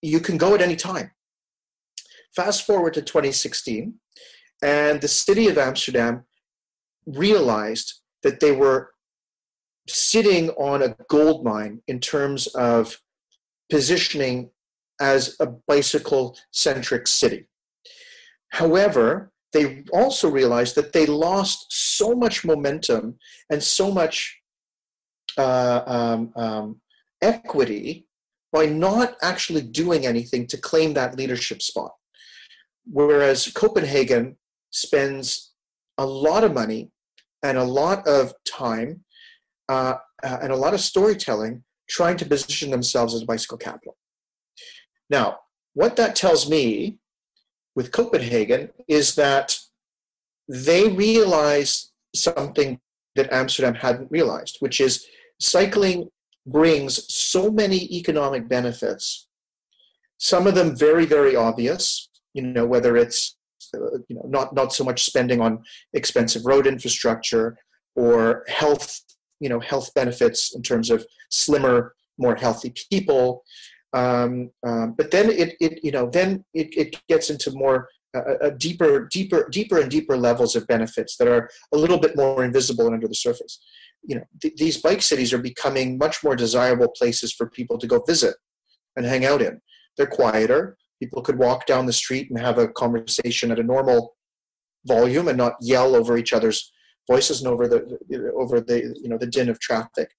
you 0.02 0.20
can 0.20 0.38
go 0.38 0.54
at 0.54 0.62
any 0.62 0.76
time. 0.76 1.12
Fast 2.36 2.66
forward 2.66 2.94
to 2.96 3.02
2016, 3.02 3.94
and 4.62 5.02
the 5.02 5.08
city 5.08 5.48
of 5.48 5.58
Amsterdam 5.58 6.26
realized 7.06 8.02
that 8.24 8.40
they 8.40 8.52
were 8.52 8.92
sitting 9.88 10.50
on 10.52 10.82
a 10.82 10.96
gold 11.10 11.46
mine 11.46 11.82
in 11.88 12.00
terms 12.00 12.48
of 12.48 13.00
positioning 13.70 14.50
as 15.00 15.36
a 15.40 15.48
bicycle 15.68 16.38
centric 16.52 17.08
city. 17.08 17.48
However, 18.50 19.32
they 19.54 19.84
also 19.94 20.30
realized 20.30 20.76
that 20.76 20.94
they 20.94 21.06
lost 21.06 21.68
so 21.70 22.16
much 22.16 22.44
momentum 22.44 23.18
and 23.50 23.62
so 23.62 23.92
much 23.92 24.40
uh, 25.38 25.84
um, 25.86 26.32
um, 26.36 26.82
equity 27.22 28.08
by 28.52 28.66
not 28.66 29.16
actually 29.22 29.62
doing 29.62 30.06
anything 30.06 30.48
to 30.48 30.58
claim 30.58 30.94
that 30.94 31.18
leadership 31.18 31.62
spot. 31.62 31.92
Whereas 32.86 33.52
Copenhagen 33.52 34.38
spends 34.72 35.54
a 35.98 36.06
lot 36.06 36.44
of 36.44 36.54
money 36.54 36.92
and 37.44 37.58
a 37.58 37.64
lot 37.64 38.08
of 38.08 38.34
time 38.48 39.04
uh, 39.70 39.96
uh, 40.24 40.38
and 40.42 40.52
a 40.52 40.56
lot 40.56 40.74
of 40.74 40.82
storytelling 40.82 41.64
trying 41.90 42.18
to 42.18 42.26
position 42.26 42.72
themselves 42.72 43.14
as 43.14 43.24
bicycle 43.24 43.58
capital. 43.58 43.98
Now, 45.10 45.40
what 45.74 45.96
that 45.98 46.16
tells 46.16 46.50
me 46.50 47.00
with 47.76 47.92
Copenhagen 47.92 48.70
is 48.88 49.16
that 49.16 49.58
they 50.48 50.90
realize 50.90 51.92
something 52.16 52.80
that 53.16 53.32
Amsterdam 53.32 53.76
hadn't 53.76 54.12
realized, 54.12 54.58
which 54.60 54.80
is 54.80 55.06
cycling 55.40 56.10
brings 56.46 57.14
so 57.14 57.52
many 57.52 57.84
economic 57.96 58.48
benefits. 58.48 59.28
Some 60.18 60.48
of 60.48 60.56
them 60.56 60.76
very, 60.76 61.06
very 61.06 61.36
obvious. 61.36 62.10
You 62.34 62.44
know, 62.44 62.66
whether 62.66 62.98
it's 62.98 63.38
uh, 63.74 63.98
you 64.08 64.16
know 64.16 64.26
not 64.28 64.54
not 64.54 64.74
so 64.74 64.84
much 64.84 65.06
spending 65.06 65.42
on 65.42 65.64
expensive 65.94 66.46
road 66.46 66.68
infrastructure 66.68 67.58
or 67.96 68.44
health 68.48 69.02
you 69.40 69.50
know 69.50 69.60
health 69.60 69.94
benefits 69.94 70.56
in 70.56 70.62
terms 70.62 70.90
of 70.90 71.06
slimmer, 71.30 71.96
more 72.18 72.36
healthy 72.36 72.74
people. 72.90 73.44
Um, 73.94 74.52
um, 74.66 74.94
but 74.98 75.12
then 75.12 75.30
it, 75.30 75.56
it 75.60 75.80
you 75.84 75.92
know 75.92 76.10
then 76.10 76.44
it, 76.54 76.76
it 76.78 76.96
gets 77.08 77.30
into 77.30 77.52
more 77.52 77.88
uh, 78.16 78.38
a 78.42 78.52
deeper 78.52 79.08
deeper 79.08 79.48
deeper 79.50 79.80
and 79.80 79.90
deeper 79.90 80.18
levels 80.18 80.56
of 80.56 80.68
benefits 80.68 81.18
that 81.18 81.28
are 81.28 81.50
a 81.74 81.78
little 81.78 82.00
bit 82.00 82.16
more 82.16 82.44
invisible 82.44 82.86
and 82.86 82.96
under 82.96 83.08
the 83.08 83.16
surface 83.16 83.60
you 84.04 84.16
know 84.16 84.24
th- 84.42 84.56
these 84.58 84.82
bike 84.82 85.02
cities 85.02 85.34
are 85.34 85.40
becoming 85.40 85.98
much 85.98 86.24
more 86.24 86.36
desirable 86.36 86.90
places 86.90 87.34
for 87.34 87.50
people 87.50 87.78
to 87.78 87.88
go 87.88 88.04
visit 88.08 88.36
and 88.96 89.06
hang 89.06 89.26
out 89.26 89.42
in 89.42 89.60
they're 89.98 90.08
quieter 90.08 90.78
people 91.02 91.22
could 91.22 91.38
walk 91.38 91.66
down 91.66 91.86
the 91.86 91.94
street 91.94 92.30
and 92.30 92.40
have 92.40 92.58
a 92.58 92.68
conversation 92.70 93.52
at 93.52 93.60
a 93.60 93.64
normal 93.64 94.16
volume 94.86 95.28
and 95.28 95.38
not 95.38 95.56
yell 95.62 95.96
over 95.96 96.18
each 96.18 96.34
other's 96.34 96.72
voices 97.10 97.42
and 97.42 97.52
over 97.52 97.68
the 97.68 98.00
over 98.36 98.60
the 98.62 98.96
you 99.02 99.10
know 99.10 99.18
the 99.18 99.28
din 99.28 99.50
of 99.50 99.60
traffic. 99.60 100.10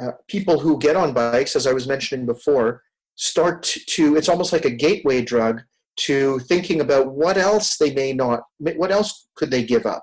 Uh, 0.00 0.12
people 0.28 0.58
who 0.58 0.78
get 0.78 0.96
on 0.96 1.12
bikes, 1.12 1.56
as 1.56 1.66
I 1.66 1.72
was 1.72 1.86
mentioning 1.86 2.26
before, 2.26 2.82
start 3.16 3.62
to 3.62 4.16
it's 4.16 4.28
almost 4.28 4.52
like 4.52 4.64
a 4.64 4.70
gateway 4.70 5.22
drug 5.22 5.62
to 5.96 6.38
thinking 6.40 6.80
about 6.80 7.12
what 7.12 7.36
else 7.36 7.76
they 7.76 7.92
may 7.92 8.12
not 8.12 8.42
what 8.58 8.90
else 8.90 9.28
could 9.36 9.50
they 9.50 9.64
give 9.64 9.86
up. 9.86 10.02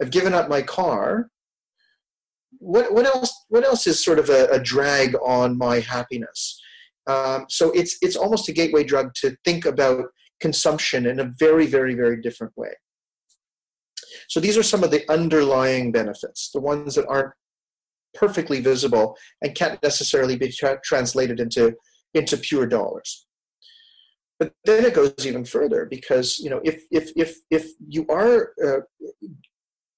I've 0.00 0.10
given 0.10 0.34
up 0.34 0.48
my 0.48 0.62
car. 0.62 1.28
What 2.58 2.92
what 2.92 3.06
else 3.06 3.44
what 3.48 3.64
else 3.64 3.86
is 3.86 4.02
sort 4.02 4.18
of 4.18 4.30
a, 4.30 4.46
a 4.50 4.60
drag 4.60 5.14
on 5.16 5.58
my 5.58 5.80
happiness? 5.80 6.60
Um, 7.06 7.46
so 7.48 7.70
it's 7.72 7.96
it's 8.02 8.16
almost 8.16 8.48
a 8.48 8.52
gateway 8.52 8.84
drug 8.84 9.14
to 9.16 9.36
think 9.44 9.64
about 9.64 10.06
consumption 10.40 11.06
in 11.06 11.20
a 11.20 11.32
very 11.38 11.66
very 11.66 11.94
very 11.94 12.20
different 12.20 12.52
way. 12.56 12.74
So 14.28 14.40
these 14.40 14.56
are 14.56 14.62
some 14.62 14.82
of 14.82 14.90
the 14.90 15.10
underlying 15.10 15.92
benefits, 15.92 16.50
the 16.52 16.60
ones 16.60 16.94
that 16.94 17.06
aren't 17.06 17.32
perfectly 18.14 18.60
visible 18.60 19.16
and 19.42 19.54
can't 19.54 19.82
necessarily 19.82 20.36
be 20.36 20.50
tra- 20.50 20.80
translated 20.82 21.38
into, 21.38 21.74
into 22.14 22.36
pure 22.36 22.66
dollars. 22.66 23.26
But 24.38 24.52
then 24.64 24.84
it 24.84 24.94
goes 24.94 25.14
even 25.24 25.44
further 25.44 25.86
because 25.86 26.38
you 26.38 26.50
know 26.50 26.60
if 26.62 26.82
if 26.90 27.10
if 27.16 27.38
if 27.50 27.70
you 27.88 28.04
are 28.10 28.52
uh, 28.62 28.80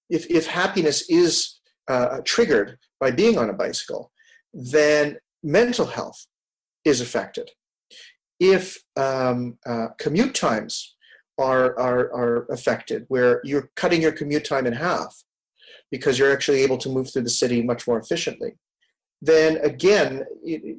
if 0.09 0.31
if 0.31 0.47
happiness 0.47 1.11
is 1.11 1.58
uh, 1.89 2.18
triggered 2.24 2.78
by 3.01 3.11
being 3.11 3.39
on 3.39 3.51
a 3.51 3.53
bicycle, 3.55 4.11
then 4.53 5.18
mental 5.43 5.86
health 5.86 6.26
is 6.84 7.01
affected. 7.01 7.51
If 8.41 8.78
um, 8.97 9.59
uh, 9.66 9.89
commute 9.99 10.34
times 10.34 10.97
are, 11.39 11.78
are, 11.78 12.12
are 12.12 12.47
affected, 12.51 13.05
where 13.09 13.41
you're 13.45 13.70
cutting 13.76 14.03
your 14.03 14.12
commute 14.12 14.45
time 14.45 14.66
in 14.66 14.72
half 14.72 15.22
because 15.91 16.18
you're 16.18 16.32
actually 16.32 16.62
able 16.62 16.78
to 16.78 16.89
move 16.89 17.12
through 17.12 17.22
the 17.22 17.30
city 17.30 17.62
much 17.62 17.86
more 17.86 17.99
efficiently, 17.99 18.53
then 19.22 19.59
again, 19.59 20.24
it, 20.45 20.78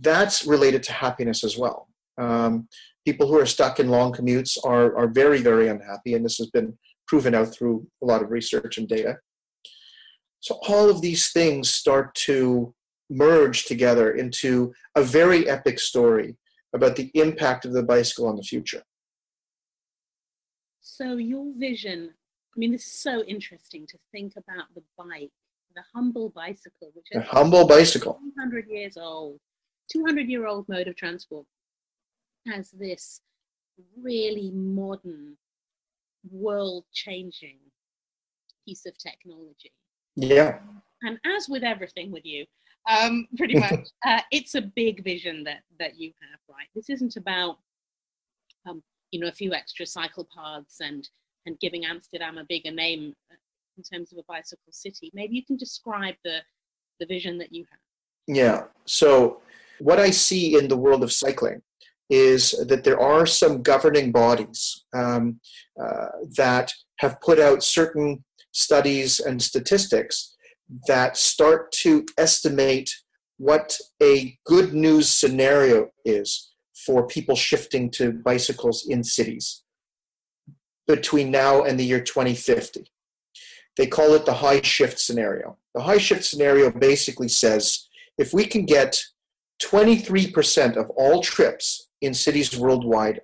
that's 0.00 0.46
related 0.46 0.82
to 0.84 0.92
happiness 0.92 1.44
as 1.44 1.56
well. 1.56 1.88
Um, 2.18 2.68
people 3.04 3.26
who 3.26 3.38
are 3.38 3.46
stuck 3.46 3.80
in 3.80 3.88
long 3.88 4.12
commutes 4.12 4.58
are, 4.64 4.96
are 4.96 5.08
very, 5.08 5.40
very 5.40 5.68
unhappy, 5.68 6.14
and 6.14 6.24
this 6.24 6.38
has 6.38 6.50
been 6.50 6.76
proven 7.06 7.34
out 7.34 7.52
through 7.52 7.86
a 8.02 8.06
lot 8.06 8.22
of 8.22 8.30
research 8.30 8.78
and 8.78 8.88
data. 8.88 9.18
So 10.42 10.58
all 10.66 10.90
of 10.90 11.00
these 11.00 11.30
things 11.30 11.70
start 11.70 12.16
to 12.26 12.74
merge 13.08 13.64
together 13.64 14.10
into 14.10 14.74
a 14.96 15.02
very 15.02 15.48
epic 15.48 15.78
story 15.78 16.36
about 16.74 16.96
the 16.96 17.12
impact 17.14 17.64
of 17.64 17.72
the 17.72 17.84
bicycle 17.84 18.26
on 18.26 18.34
the 18.34 18.42
future. 18.42 18.82
So, 20.80 21.16
your 21.16 21.52
vision, 21.56 22.10
I 22.12 22.58
mean, 22.58 22.72
this 22.72 22.86
is 22.86 22.92
so 22.92 23.22
interesting 23.22 23.86
to 23.86 23.98
think 24.10 24.32
about 24.36 24.64
the 24.74 24.82
bike, 24.98 25.30
the 25.76 25.84
humble 25.94 26.30
bicycle, 26.30 26.90
which 26.92 27.06
is 27.12 27.22
a 27.22 27.24
humble 27.24 27.64
bicycle, 27.64 28.18
200 28.34 28.66
years 28.68 28.96
old, 28.96 29.38
200 29.92 30.28
year 30.28 30.48
old 30.48 30.68
mode 30.68 30.88
of 30.88 30.96
transport, 30.96 31.46
as 32.52 32.72
this 32.72 33.20
really 33.96 34.50
modern, 34.50 35.36
world 36.28 36.84
changing 36.92 37.58
piece 38.66 38.86
of 38.86 38.98
technology. 38.98 39.72
Yeah. 40.16 40.58
And 41.02 41.18
as 41.24 41.48
with 41.48 41.62
everything 41.62 42.10
with 42.12 42.24
you, 42.24 42.46
um, 42.88 43.26
pretty 43.36 43.58
much, 43.58 43.86
uh, 44.06 44.20
it's 44.30 44.54
a 44.54 44.62
big 44.62 45.04
vision 45.04 45.44
that 45.44 45.62
that 45.78 45.96
you 45.96 46.12
have, 46.20 46.40
right? 46.48 46.68
This 46.74 46.90
isn't 46.90 47.16
about 47.16 47.58
um, 48.68 48.82
you 49.10 49.20
know 49.20 49.28
a 49.28 49.32
few 49.32 49.52
extra 49.52 49.86
cycle 49.86 50.28
paths 50.36 50.78
and 50.80 51.08
and 51.46 51.58
giving 51.60 51.84
Amsterdam 51.84 52.38
a 52.38 52.44
bigger 52.44 52.70
name 52.70 53.14
uh, 53.30 53.36
in 53.76 53.82
terms 53.82 54.12
of 54.12 54.18
a 54.18 54.24
bicycle 54.28 54.72
city. 54.72 55.10
Maybe 55.14 55.36
you 55.36 55.44
can 55.44 55.56
describe 55.56 56.14
the 56.24 56.38
the 57.00 57.06
vision 57.06 57.38
that 57.38 57.52
you 57.52 57.64
have. 57.70 58.36
Yeah. 58.36 58.64
So 58.84 59.40
what 59.80 59.98
I 59.98 60.10
see 60.10 60.56
in 60.56 60.68
the 60.68 60.76
world 60.76 61.02
of 61.02 61.12
cycling 61.12 61.62
is 62.10 62.50
that 62.68 62.84
there 62.84 63.00
are 63.00 63.26
some 63.26 63.62
governing 63.62 64.12
bodies 64.12 64.84
um, 64.94 65.40
uh, 65.82 66.08
that 66.36 66.72
have 66.98 67.20
put 67.20 67.40
out 67.40 67.64
certain 67.64 68.22
studies 68.52 69.20
and 69.20 69.42
statistics 69.42 70.36
that 70.86 71.16
start 71.16 71.72
to 71.72 72.06
estimate 72.16 72.90
what 73.38 73.76
a 74.02 74.38
good 74.46 74.72
news 74.72 75.10
scenario 75.10 75.88
is 76.04 76.52
for 76.86 77.06
people 77.06 77.34
shifting 77.34 77.90
to 77.90 78.12
bicycles 78.12 78.86
in 78.88 79.02
cities 79.02 79.62
between 80.86 81.30
now 81.30 81.62
and 81.62 81.78
the 81.78 81.84
year 81.84 82.00
2050. 82.00 82.84
They 83.76 83.86
call 83.86 84.14
it 84.14 84.26
the 84.26 84.34
high 84.34 84.60
shift 84.60 84.98
scenario. 84.98 85.56
The 85.74 85.82
high 85.82 85.98
shift 85.98 86.24
scenario 86.24 86.70
basically 86.70 87.28
says 87.28 87.88
if 88.18 88.32
we 88.32 88.44
can 88.44 88.64
get 88.64 89.02
23% 89.62 90.76
of 90.76 90.90
all 90.90 91.22
trips 91.22 91.88
in 92.00 92.12
cities 92.12 92.56
worldwide 92.56 93.20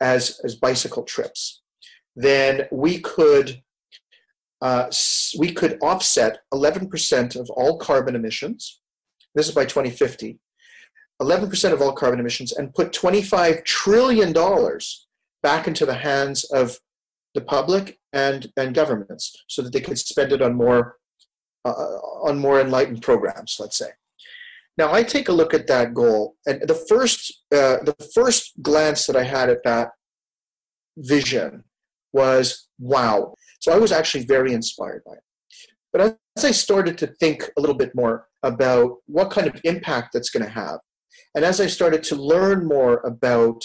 as, 0.00 0.40
as 0.44 0.56
bicycle 0.56 1.04
trips, 1.04 1.62
then 2.16 2.66
we 2.72 2.98
could 2.98 3.62
uh, 4.66 4.90
we 5.38 5.52
could 5.52 5.78
offset 5.80 6.40
11% 6.52 7.36
of 7.36 7.48
all 7.50 7.78
carbon 7.78 8.16
emissions. 8.16 8.80
This 9.36 9.48
is 9.48 9.54
by 9.54 9.64
2050. 9.64 10.40
11% 11.22 11.72
of 11.72 11.80
all 11.80 11.92
carbon 11.92 12.18
emissions 12.18 12.50
and 12.52 12.74
put 12.74 12.92
$25 12.92 13.64
trillion 13.64 14.32
back 15.42 15.68
into 15.68 15.86
the 15.86 15.94
hands 15.94 16.42
of 16.44 16.80
the 17.34 17.40
public 17.40 18.00
and, 18.12 18.52
and 18.56 18.74
governments 18.74 19.44
so 19.46 19.62
that 19.62 19.72
they 19.72 19.80
could 19.80 19.98
spend 20.00 20.32
it 20.32 20.42
on 20.42 20.54
more, 20.54 20.96
uh, 21.64 21.98
on 22.28 22.36
more 22.38 22.60
enlightened 22.60 23.02
programs, 23.02 23.58
let's 23.60 23.78
say. 23.78 23.90
Now 24.76 24.92
I 24.92 25.04
take 25.04 25.28
a 25.28 25.38
look 25.40 25.54
at 25.54 25.68
that 25.68 25.94
goal, 25.94 26.34
and 26.44 26.60
the 26.66 26.84
first, 26.88 27.44
uh, 27.54 27.78
the 27.84 27.96
first 28.14 28.60
glance 28.60 29.06
that 29.06 29.16
I 29.16 29.22
had 29.22 29.48
at 29.48 29.62
that 29.62 29.90
vision 30.98 31.64
was, 32.12 32.68
wow. 32.78 33.34
So 33.66 33.72
I 33.72 33.78
was 33.78 33.90
actually 33.90 34.24
very 34.26 34.52
inspired 34.52 35.02
by 35.04 35.14
it. 35.14 35.24
But 35.92 36.16
as 36.36 36.44
I 36.44 36.52
started 36.52 36.96
to 36.98 37.08
think 37.08 37.50
a 37.56 37.60
little 37.60 37.74
bit 37.74 37.96
more 37.96 38.28
about 38.44 38.98
what 39.06 39.32
kind 39.32 39.48
of 39.48 39.60
impact 39.64 40.12
that's 40.12 40.30
going 40.30 40.44
to 40.44 40.52
have, 40.52 40.78
and 41.34 41.44
as 41.44 41.60
I 41.60 41.66
started 41.66 42.04
to 42.04 42.14
learn 42.14 42.64
more 42.64 43.00
about 43.04 43.60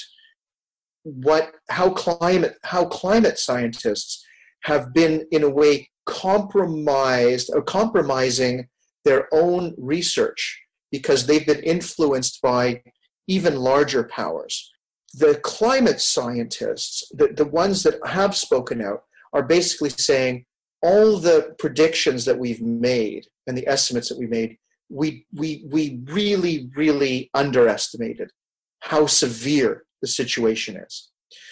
what 1.04 1.52
how 1.70 1.92
climate 1.92 2.56
how 2.64 2.86
climate 2.86 3.38
scientists 3.38 4.26
have 4.64 4.92
been 4.92 5.28
in 5.32 5.44
a 5.44 5.50
way 5.50 5.88
compromised 6.08 7.52
or 7.54 7.62
compromising 7.62 8.70
their 9.06 9.28
own 9.32 9.76
research 9.78 10.64
because 10.92 11.28
they've 11.28 11.46
been 11.46 11.62
influenced 11.62 12.42
by 12.42 12.82
even 13.28 13.56
larger 13.56 14.06
powers. 14.06 14.72
The 15.14 15.40
climate 15.44 16.02
scientists, 16.02 17.04
the, 17.12 17.28
the 17.28 17.46
ones 17.46 17.84
that 17.84 18.00
have 18.08 18.36
spoken 18.36 18.82
out, 18.82 19.04
are 19.34 19.44
basically 19.44 19.90
saying 19.90 20.46
all 20.84 21.18
the 21.18 21.56
predictions 21.60 22.26
that 22.26 22.38
we've 22.38 22.62
made 22.62 23.28
and 23.48 23.58
the 23.58 23.68
estimates 23.68 24.10
that 24.10 24.18
we 24.18 24.28
made, 24.28 24.58
we, 24.90 25.26
we, 25.34 25.64
we 25.70 26.00
really, 26.06 26.70
really 26.76 27.30
underestimated 27.34 28.32
how 28.80 29.06
severe 29.06 29.84
the 30.02 30.08
situation 30.08 30.76
is. 30.76 31.10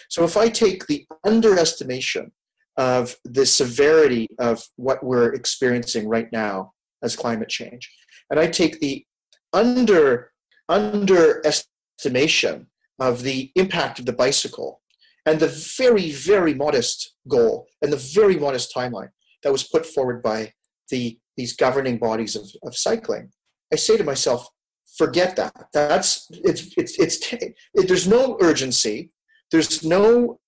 So 0.10 0.24
if 0.24 0.36
I 0.36 0.50
take 0.50 0.88
the 0.88 1.06
underestimation 1.24 2.32
of 2.78 3.16
the 3.24 3.46
severity 3.46 4.28
of 4.40 4.64
what 4.78 5.04
we're 5.04 5.34
experiencing 5.34 6.08
right 6.08 6.32
now 6.32 6.74
as 7.04 7.16
climate 7.16 7.50
change, 7.50 7.92
and 8.30 8.40
I 8.40 8.48
take 8.48 8.80
the 8.80 9.06
under 9.54 10.32
underestimation 10.68 12.68
of 13.00 13.24
the 13.24 13.52
impact 13.56 14.00
of 14.00 14.06
the 14.06 14.14
bicycle 14.14 14.82
and 15.26 15.40
the 15.40 15.74
very, 15.78 16.12
very 16.12 16.54
modest 16.54 17.16
goal 17.28 17.68
and 17.82 17.92
the 17.92 18.12
very 18.16 18.38
modest 18.38 18.74
timeline 18.76 19.10
that 19.44 19.52
was 19.52 19.64
put 19.64 19.86
forward 19.86 20.22
by 20.24 20.54
the 20.90 21.18
these 21.38 21.56
governing 21.56 21.98
bodies 21.98 22.36
of, 22.36 22.50
of 22.64 22.76
cycling, 22.76 23.32
I 23.72 23.78
say 23.78 23.96
to 23.96 24.04
myself, 24.04 24.50
forget 24.98 25.36
that. 25.38 25.54
That's 25.74 26.28
it's 26.32 26.74
it's 26.78 27.00
it's 27.00 27.34
it, 27.34 27.56
there's 27.88 28.08
no 28.08 28.38
urgency. 28.42 29.12
There's 29.52 29.84
no 29.84 30.40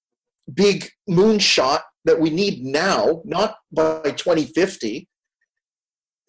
big 0.53 0.89
moonshot 1.09 1.81
that 2.05 2.19
we 2.19 2.29
need 2.29 2.63
now, 2.63 3.21
not 3.25 3.55
by 3.71 4.11
2050. 4.11 5.07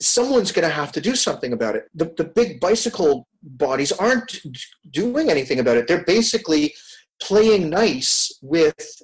Someone's 0.00 0.52
going 0.52 0.66
to 0.66 0.74
have 0.74 0.92
to 0.92 1.00
do 1.00 1.14
something 1.14 1.52
about 1.52 1.76
it. 1.76 1.84
The, 1.94 2.12
the 2.16 2.24
big 2.24 2.60
bicycle 2.60 3.28
bodies 3.42 3.92
aren't 3.92 4.40
doing 4.90 5.30
anything 5.30 5.60
about 5.60 5.76
it. 5.76 5.86
They're 5.86 6.04
basically 6.04 6.74
playing 7.20 7.70
nice 7.70 8.38
with 8.42 9.02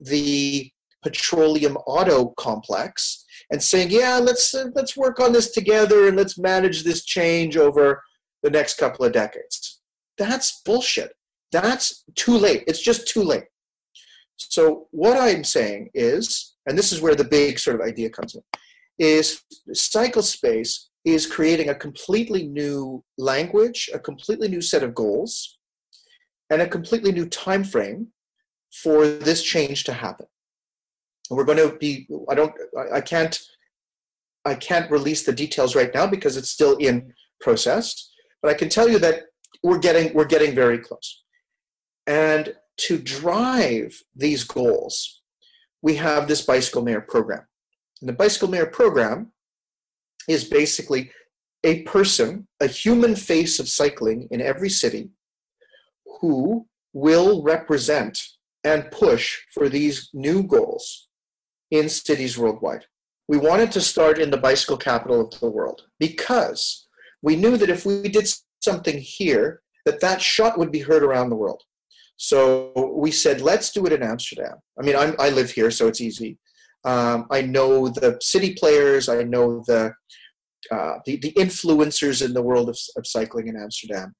the 0.00 0.70
petroleum 1.02 1.76
auto 1.86 2.26
complex 2.36 3.24
and 3.50 3.62
saying, 3.62 3.90
"Yeah, 3.90 4.18
let's 4.18 4.54
uh, 4.54 4.66
let's 4.74 4.96
work 4.96 5.20
on 5.20 5.32
this 5.32 5.50
together 5.50 6.08
and 6.08 6.16
let's 6.16 6.38
manage 6.38 6.82
this 6.82 7.04
change 7.04 7.56
over 7.56 8.02
the 8.42 8.50
next 8.50 8.78
couple 8.78 9.04
of 9.04 9.12
decades." 9.12 9.80
That's 10.18 10.60
bullshit. 10.62 11.12
That's 11.52 12.04
too 12.14 12.36
late. 12.36 12.64
It's 12.66 12.82
just 12.82 13.08
too 13.08 13.22
late. 13.22 13.44
So 14.36 14.88
what 14.90 15.16
I'm 15.16 15.44
saying 15.44 15.90
is, 15.94 16.54
and 16.66 16.76
this 16.76 16.92
is 16.92 17.00
where 17.00 17.14
the 17.14 17.24
big 17.24 17.58
sort 17.58 17.80
of 17.80 17.86
idea 17.86 18.10
comes 18.10 18.34
in, 18.34 18.42
is 18.98 19.42
cycle 19.72 20.22
space 20.22 20.90
is 21.04 21.26
creating 21.26 21.70
a 21.70 21.74
completely 21.74 22.46
new 22.46 23.02
language, 23.16 23.90
a 23.94 23.98
completely 23.98 24.48
new 24.48 24.60
set 24.60 24.82
of 24.82 24.94
goals, 24.94 25.58
and 26.50 26.60
a 26.60 26.68
completely 26.68 27.12
new 27.12 27.26
time 27.26 27.64
frame 27.64 28.08
for 28.72 29.06
this 29.06 29.42
change 29.42 29.84
to 29.84 29.92
happen. 29.92 30.26
We're 31.30 31.44
going 31.44 31.58
to 31.58 31.76
be 31.76 32.08
i 32.28 32.34
don't 32.34 32.52
i 32.92 33.00
can't 33.00 33.40
i 34.44 34.54
can't 34.54 34.90
release 34.90 35.24
the 35.24 35.32
details 35.32 35.76
right 35.76 35.94
now 35.94 36.06
because 36.06 36.36
it's 36.36 36.50
still 36.50 36.76
in 36.78 37.12
process 37.40 38.10
but 38.42 38.50
i 38.50 38.54
can 38.54 38.68
tell 38.68 38.88
you 38.88 38.98
that 38.98 39.26
we're 39.62 39.78
getting 39.78 40.12
we're 40.12 40.24
getting 40.24 40.54
very 40.54 40.78
close. 40.78 41.22
And 42.06 42.54
to 42.78 42.98
drive 42.98 44.02
these 44.16 44.42
goals 44.42 45.22
we 45.82 45.94
have 45.96 46.28
this 46.28 46.42
bicycle 46.42 46.82
mayor 46.82 47.00
program. 47.00 47.46
And 48.00 48.08
the 48.08 48.14
bicycle 48.14 48.48
mayor 48.48 48.66
program 48.66 49.32
is 50.28 50.44
basically 50.44 51.10
a 51.64 51.82
person 51.82 52.48
a 52.60 52.66
human 52.66 53.14
face 53.14 53.60
of 53.60 53.68
cycling 53.68 54.26
in 54.30 54.40
every 54.40 54.70
city 54.70 55.10
who 56.20 56.66
will 56.92 57.42
represent 57.42 58.20
and 58.64 58.90
push 58.90 59.38
for 59.54 59.68
these 59.68 60.10
new 60.12 60.42
goals 60.42 61.08
in 61.70 61.88
cities 61.88 62.36
worldwide. 62.36 62.84
We 63.28 63.38
wanted 63.38 63.70
to 63.72 63.80
start 63.80 64.18
in 64.18 64.30
the 64.30 64.36
bicycle 64.36 64.76
capital 64.76 65.20
of 65.20 65.38
the 65.40 65.50
world 65.50 65.82
because 65.98 66.88
we 67.22 67.36
knew 67.36 67.56
that 67.56 67.70
if 67.70 67.86
we 67.86 68.08
did 68.08 68.28
something 68.60 68.98
here, 68.98 69.62
that 69.86 70.00
that 70.00 70.20
shot 70.20 70.58
would 70.58 70.72
be 70.72 70.80
heard 70.80 71.02
around 71.02 71.30
the 71.30 71.36
world. 71.36 71.62
So 72.16 72.72
we 72.94 73.10
said, 73.10 73.40
let's 73.40 73.72
do 73.72 73.86
it 73.86 73.92
in 73.92 74.02
Amsterdam. 74.02 74.56
I 74.78 74.82
mean, 74.82 74.96
I'm, 74.96 75.14
i 75.18 75.30
live 75.30 75.50
here, 75.50 75.70
so 75.70 75.88
it's 75.88 76.02
easy. 76.02 76.38
Um, 76.84 77.26
I 77.30 77.42
know 77.42 77.88
the 77.88 78.18
city 78.20 78.54
players. 78.54 79.08
I 79.08 79.22
know 79.22 79.64
the, 79.66 79.94
uh, 80.70 80.98
the, 81.06 81.16
the 81.16 81.32
influencers 81.32 82.24
in 82.24 82.34
the 82.34 82.42
world 82.42 82.68
of, 82.68 82.78
of 82.96 83.06
cycling 83.06 83.48
in 83.48 83.56
Amsterdam. 83.56 84.14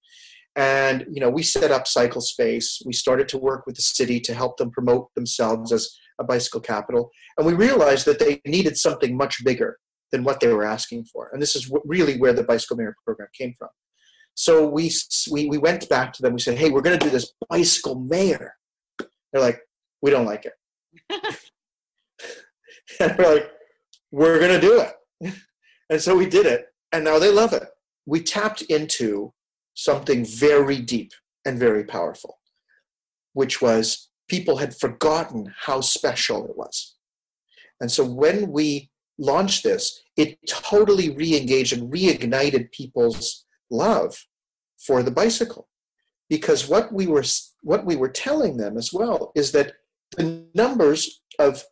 And 0.60 1.06
you 1.10 1.22
know, 1.22 1.30
we 1.30 1.42
set 1.42 1.70
up 1.70 1.88
Cycle 1.88 2.20
Space. 2.20 2.82
We 2.84 2.92
started 2.92 3.28
to 3.28 3.38
work 3.38 3.64
with 3.64 3.76
the 3.76 3.82
city 3.82 4.20
to 4.20 4.34
help 4.34 4.58
them 4.58 4.70
promote 4.70 5.08
themselves 5.14 5.72
as 5.72 5.88
a 6.18 6.24
bicycle 6.24 6.60
capital, 6.60 7.10
and 7.38 7.46
we 7.46 7.54
realized 7.54 8.04
that 8.04 8.18
they 8.18 8.42
needed 8.46 8.76
something 8.76 9.16
much 9.16 9.42
bigger 9.42 9.78
than 10.12 10.22
what 10.22 10.38
they 10.38 10.48
were 10.48 10.64
asking 10.64 11.06
for. 11.06 11.30
And 11.32 11.40
this 11.40 11.56
is 11.56 11.72
really 11.86 12.18
where 12.18 12.34
the 12.34 12.44
bicycle 12.44 12.76
mayor 12.76 12.94
program 13.06 13.28
came 13.32 13.54
from. 13.58 13.70
So 14.34 14.68
we 14.68 14.90
we, 15.30 15.48
we 15.48 15.56
went 15.56 15.88
back 15.88 16.12
to 16.12 16.22
them. 16.22 16.34
We 16.34 16.40
said, 16.40 16.58
"Hey, 16.58 16.68
we're 16.68 16.82
going 16.82 16.98
to 16.98 17.06
do 17.06 17.10
this 17.10 17.32
bicycle 17.48 17.98
mayor." 17.98 18.52
They're 19.32 19.40
like, 19.40 19.60
"We 20.02 20.10
don't 20.10 20.26
like 20.26 20.44
it." 20.44 20.52
and 23.00 23.16
we're 23.16 23.34
like, 23.34 23.50
"We're 24.12 24.38
going 24.38 24.60
to 24.60 24.66
do 24.66 24.80
it." 24.80 25.34
And 25.90 26.00
so 26.00 26.16
we 26.16 26.26
did 26.26 26.46
it, 26.46 26.66
and 26.92 27.02
now 27.02 27.18
they 27.18 27.32
love 27.32 27.52
it. 27.52 27.66
We 28.06 28.22
tapped 28.22 28.62
into 28.62 29.32
something 29.80 30.26
very 30.26 30.78
deep 30.78 31.12
and 31.46 31.58
very 31.58 31.84
powerful, 31.84 32.38
which 33.32 33.62
was 33.62 34.10
people 34.28 34.58
had 34.58 34.76
forgotten 34.76 35.54
how 35.58 35.80
special 35.80 36.44
it 36.44 36.54
was. 36.54 36.96
And 37.80 37.90
so 37.90 38.04
when 38.04 38.52
we 38.52 38.90
launched 39.18 39.64
this, 39.64 40.02
it 40.18 40.38
totally 40.46 41.16
re 41.16 41.34
engaged 41.34 41.72
and 41.72 41.90
reignited 41.90 42.70
people's 42.72 43.46
love 43.70 44.14
for 44.86 45.02
the 45.02 45.10
bicycle. 45.10 45.66
Because 46.28 46.68
what 46.68 46.92
we 46.92 47.06
were 47.06 47.24
what 47.62 47.86
we 47.86 47.96
were 47.96 48.10
telling 48.26 48.58
them 48.58 48.76
as 48.76 48.92
well 48.92 49.32
is 49.34 49.50
that 49.52 49.72
the 50.16 50.44
numbers 50.54 51.22
of 51.38 51.64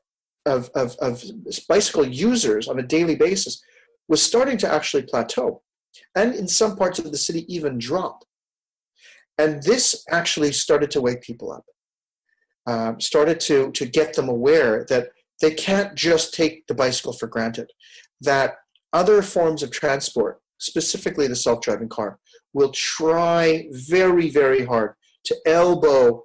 of, 0.46 0.70
of, 0.74 0.96
of 1.00 1.22
bicycle 1.68 2.06
users 2.06 2.68
on 2.68 2.78
a 2.78 2.90
daily 2.96 3.16
basis 3.16 3.62
was 4.08 4.22
starting 4.22 4.56
to 4.56 4.72
actually 4.72 5.02
plateau 5.02 5.60
and 6.14 6.34
in 6.34 6.48
some 6.48 6.76
parts 6.76 6.98
of 6.98 7.10
the 7.10 7.18
city 7.18 7.44
even 7.52 7.78
drop. 7.78 8.24
And 9.38 9.62
this 9.62 10.04
actually 10.10 10.52
started 10.52 10.90
to 10.92 11.00
wake 11.00 11.22
people 11.22 11.52
up 11.52 11.64
um, 12.68 13.00
started 13.00 13.40
to 13.40 13.72
to 13.72 13.86
get 13.86 14.14
them 14.14 14.28
aware 14.28 14.84
that 14.90 15.08
they 15.40 15.52
can't 15.54 15.94
just 15.94 16.34
take 16.34 16.66
the 16.66 16.74
bicycle 16.74 17.14
for 17.14 17.26
granted. 17.26 17.72
That 18.20 18.56
other 18.92 19.22
forms 19.22 19.62
of 19.62 19.70
transport, 19.70 20.40
specifically 20.58 21.26
the 21.26 21.36
self-driving 21.36 21.88
car, 21.88 22.18
will 22.52 22.70
try 22.72 23.68
very 23.70 24.28
very 24.28 24.64
hard 24.64 24.94
to 25.24 25.36
elbow 25.46 26.24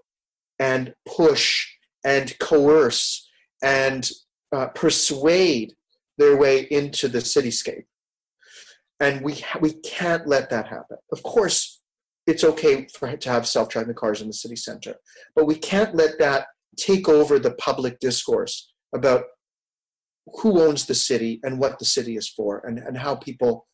and 0.59 0.93
push 1.07 1.65
and 2.05 2.37
coerce 2.39 3.29
and 3.63 4.09
uh, 4.53 4.67
persuade 4.67 5.73
their 6.17 6.35
way 6.35 6.67
into 6.69 7.07
the 7.07 7.19
cityscape. 7.19 7.85
And 8.99 9.21
we, 9.21 9.43
we 9.59 9.73
can't 9.73 10.27
let 10.27 10.49
that 10.49 10.67
happen. 10.67 10.97
Of 11.11 11.23
course, 11.23 11.81
it's 12.25 12.43
okay 12.43 12.87
for 12.93 13.15
to 13.17 13.29
have 13.29 13.45
self-driving 13.47 13.95
cars 13.95 14.21
in 14.21 14.27
the 14.27 14.33
city 14.33 14.55
center, 14.55 14.95
but 15.35 15.45
we 15.45 15.55
can't 15.55 15.93
let 15.95 16.19
that 16.19 16.47
take 16.77 17.09
over 17.09 17.37
the 17.37 17.55
public 17.55 17.99
discourse 17.99 18.71
about 18.95 19.25
who 20.39 20.61
owns 20.61 20.85
the 20.85 20.95
city 20.95 21.41
and 21.43 21.59
what 21.59 21.79
the 21.79 21.85
city 21.85 22.15
is 22.15 22.29
for, 22.29 22.65
and, 22.65 22.79
and 22.79 22.97
how 22.97 23.13
people 23.15 23.67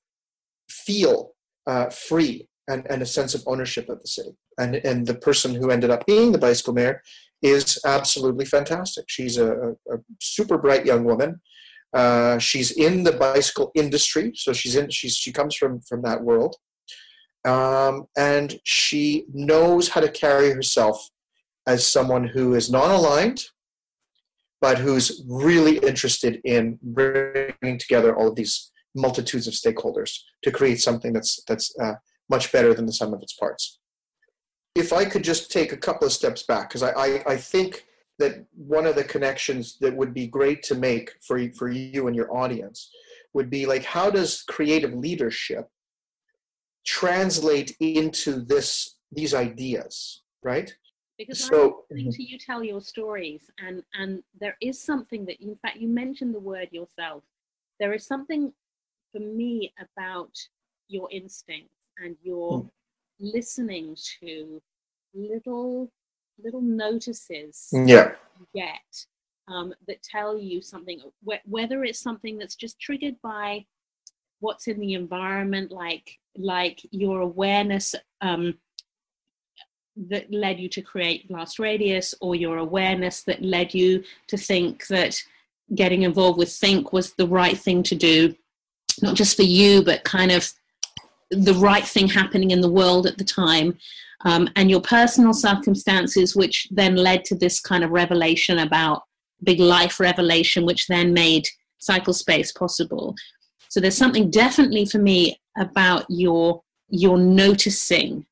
feel 0.67 1.33
uh, 1.67 1.89
free 1.89 2.47
and, 2.67 2.87
and 2.89 3.03
a 3.03 3.05
sense 3.05 3.35
of 3.35 3.43
ownership 3.45 3.87
of 3.87 4.01
the 4.01 4.07
city. 4.07 4.31
And, 4.57 4.75
and 4.77 5.05
the 5.05 5.13
person 5.15 5.53
who 5.53 5.69
ended 5.69 5.91
up 5.91 6.05
being 6.07 6.31
the 6.31 6.37
bicycle 6.37 6.73
mayor 6.73 7.03
is 7.41 7.79
absolutely 7.85 8.45
fantastic. 8.45 9.05
She's 9.07 9.37
a, 9.37 9.75
a 9.91 9.97
super 10.19 10.57
bright 10.57 10.85
young 10.85 11.03
woman. 11.03 11.39
Uh, 11.93 12.37
she's 12.37 12.71
in 12.71 13.03
the 13.03 13.11
bicycle 13.11 13.71
industry, 13.75 14.31
so 14.35 14.53
she's 14.53 14.75
in. 14.75 14.89
She's 14.89 15.15
she 15.15 15.31
comes 15.31 15.55
from 15.55 15.81
from 15.81 16.01
that 16.03 16.23
world, 16.23 16.55
um, 17.45 18.05
and 18.15 18.59
she 18.63 19.25
knows 19.33 19.89
how 19.89 20.01
to 20.01 20.09
carry 20.09 20.51
herself 20.51 21.09
as 21.65 21.85
someone 21.85 22.25
who 22.27 22.53
is 22.53 22.71
non-aligned 22.71 23.43
but 24.61 24.77
who's 24.77 25.23
really 25.27 25.77
interested 25.77 26.41
in 26.43 26.77
bringing 26.81 27.77
together 27.77 28.15
all 28.15 28.27
of 28.27 28.35
these 28.35 28.71
multitudes 28.95 29.47
of 29.47 29.53
stakeholders 29.53 30.19
to 30.43 30.51
create 30.51 30.81
something 30.81 31.13
that's 31.13 31.43
that's 31.47 31.73
uh, 31.79 31.93
much 32.29 32.51
better 32.51 32.73
than 32.73 32.85
the 32.85 32.93
sum 32.93 33.13
of 33.13 33.21
its 33.21 33.33
parts. 33.33 33.79
If 34.75 34.93
I 34.93 35.05
could 35.05 35.23
just 35.23 35.51
take 35.51 35.71
a 35.71 35.77
couple 35.77 36.05
of 36.05 36.13
steps 36.13 36.43
back, 36.43 36.69
because 36.69 36.83
I, 36.83 36.91
I, 36.91 37.23
I 37.25 37.37
think 37.37 37.85
that 38.19 38.45
one 38.55 38.85
of 38.85 38.95
the 38.95 39.03
connections 39.03 39.77
that 39.79 39.95
would 39.95 40.13
be 40.13 40.27
great 40.27 40.61
to 40.63 40.75
make 40.75 41.11
for 41.25 41.39
for 41.53 41.69
you 41.69 42.07
and 42.07 42.15
your 42.15 42.33
audience 42.35 42.91
would 43.33 43.49
be 43.49 43.65
like 43.65 43.83
how 43.83 44.09
does 44.09 44.43
creative 44.43 44.93
leadership 44.93 45.67
translate 46.85 47.75
into 47.79 48.41
this 48.41 48.97
these 49.11 49.33
ideas 49.33 50.23
right? 50.43 50.73
Because 51.17 51.43
so, 51.43 51.83
I'm 51.91 51.97
listening 51.97 52.13
to 52.13 52.23
you 52.23 52.37
tell 52.37 52.63
your 52.63 52.81
stories 52.81 53.49
and 53.59 53.83
and 53.93 54.23
there 54.39 54.55
is 54.61 54.81
something 54.81 55.25
that 55.25 55.41
in 55.41 55.55
fact 55.61 55.77
you 55.77 55.87
mentioned 55.87 56.33
the 56.33 56.39
word 56.39 56.69
yourself. 56.71 57.23
There 57.79 57.93
is 57.93 58.05
something 58.05 58.53
for 59.11 59.19
me 59.19 59.73
about 59.79 60.31
your 60.87 61.09
instincts 61.11 61.75
and 62.03 62.15
your 62.23 62.61
hmm. 62.61 62.67
listening 63.19 63.97
to 64.21 64.61
little 65.13 65.91
little 66.43 66.61
notices 66.61 67.69
yeah. 67.71 68.11
you 68.39 68.47
get 68.53 69.05
um, 69.49 69.73
that 69.87 70.01
tell 70.03 70.37
you 70.37 70.61
something, 70.61 71.01
wh- 71.27 71.45
whether 71.45 71.83
it's 71.83 71.99
something 71.99 72.37
that's 72.37 72.55
just 72.55 72.79
triggered 72.79 73.15
by 73.21 73.65
what's 74.39 74.67
in 74.67 74.79
the 74.79 74.93
environment, 74.93 75.71
like 75.71 76.17
like 76.37 76.79
your 76.91 77.21
awareness 77.21 77.95
um, 78.21 78.57
that 79.97 80.31
led 80.31 80.59
you 80.59 80.69
to 80.69 80.81
create 80.81 81.27
Blast 81.27 81.59
Radius, 81.59 82.13
or 82.21 82.35
your 82.35 82.57
awareness 82.57 83.23
that 83.23 83.41
led 83.41 83.73
you 83.73 84.03
to 84.27 84.37
think 84.37 84.87
that 84.87 85.21
getting 85.75 86.03
involved 86.03 86.37
with 86.37 86.49
THNK 86.49 86.93
was 86.93 87.13
the 87.13 87.27
right 87.27 87.57
thing 87.57 87.83
to 87.83 87.95
do, 87.95 88.35
not 89.01 89.15
just 89.15 89.35
for 89.35 89.43
you, 89.43 89.83
but 89.83 90.03
kind 90.03 90.31
of 90.31 90.51
the 91.31 91.53
right 91.53 91.85
thing 91.85 92.07
happening 92.07 92.51
in 92.51 92.61
the 92.61 92.71
world 92.71 93.05
at 93.05 93.17
the 93.17 93.23
time 93.23 93.77
um, 94.25 94.49
and 94.55 94.69
your 94.69 94.81
personal 94.81 95.33
circumstances, 95.33 96.35
which 96.35 96.67
then 96.71 96.95
led 96.95 97.23
to 97.25 97.35
this 97.35 97.59
kind 97.59 97.83
of 97.83 97.91
revelation 97.91 98.59
about 98.59 99.03
big 99.43 99.59
life 99.59 99.99
revelation, 99.99 100.65
which 100.65 100.87
then 100.87 101.13
made 101.13 101.45
cycle 101.77 102.13
space 102.13 102.51
possible. 102.51 103.15
So 103.69 103.79
there's 103.79 103.97
something 103.97 104.29
definitely 104.29 104.85
for 104.85 104.99
me 104.99 105.39
about 105.57 106.05
your 106.09 106.61
your 106.91 107.17
noticing 107.17 108.25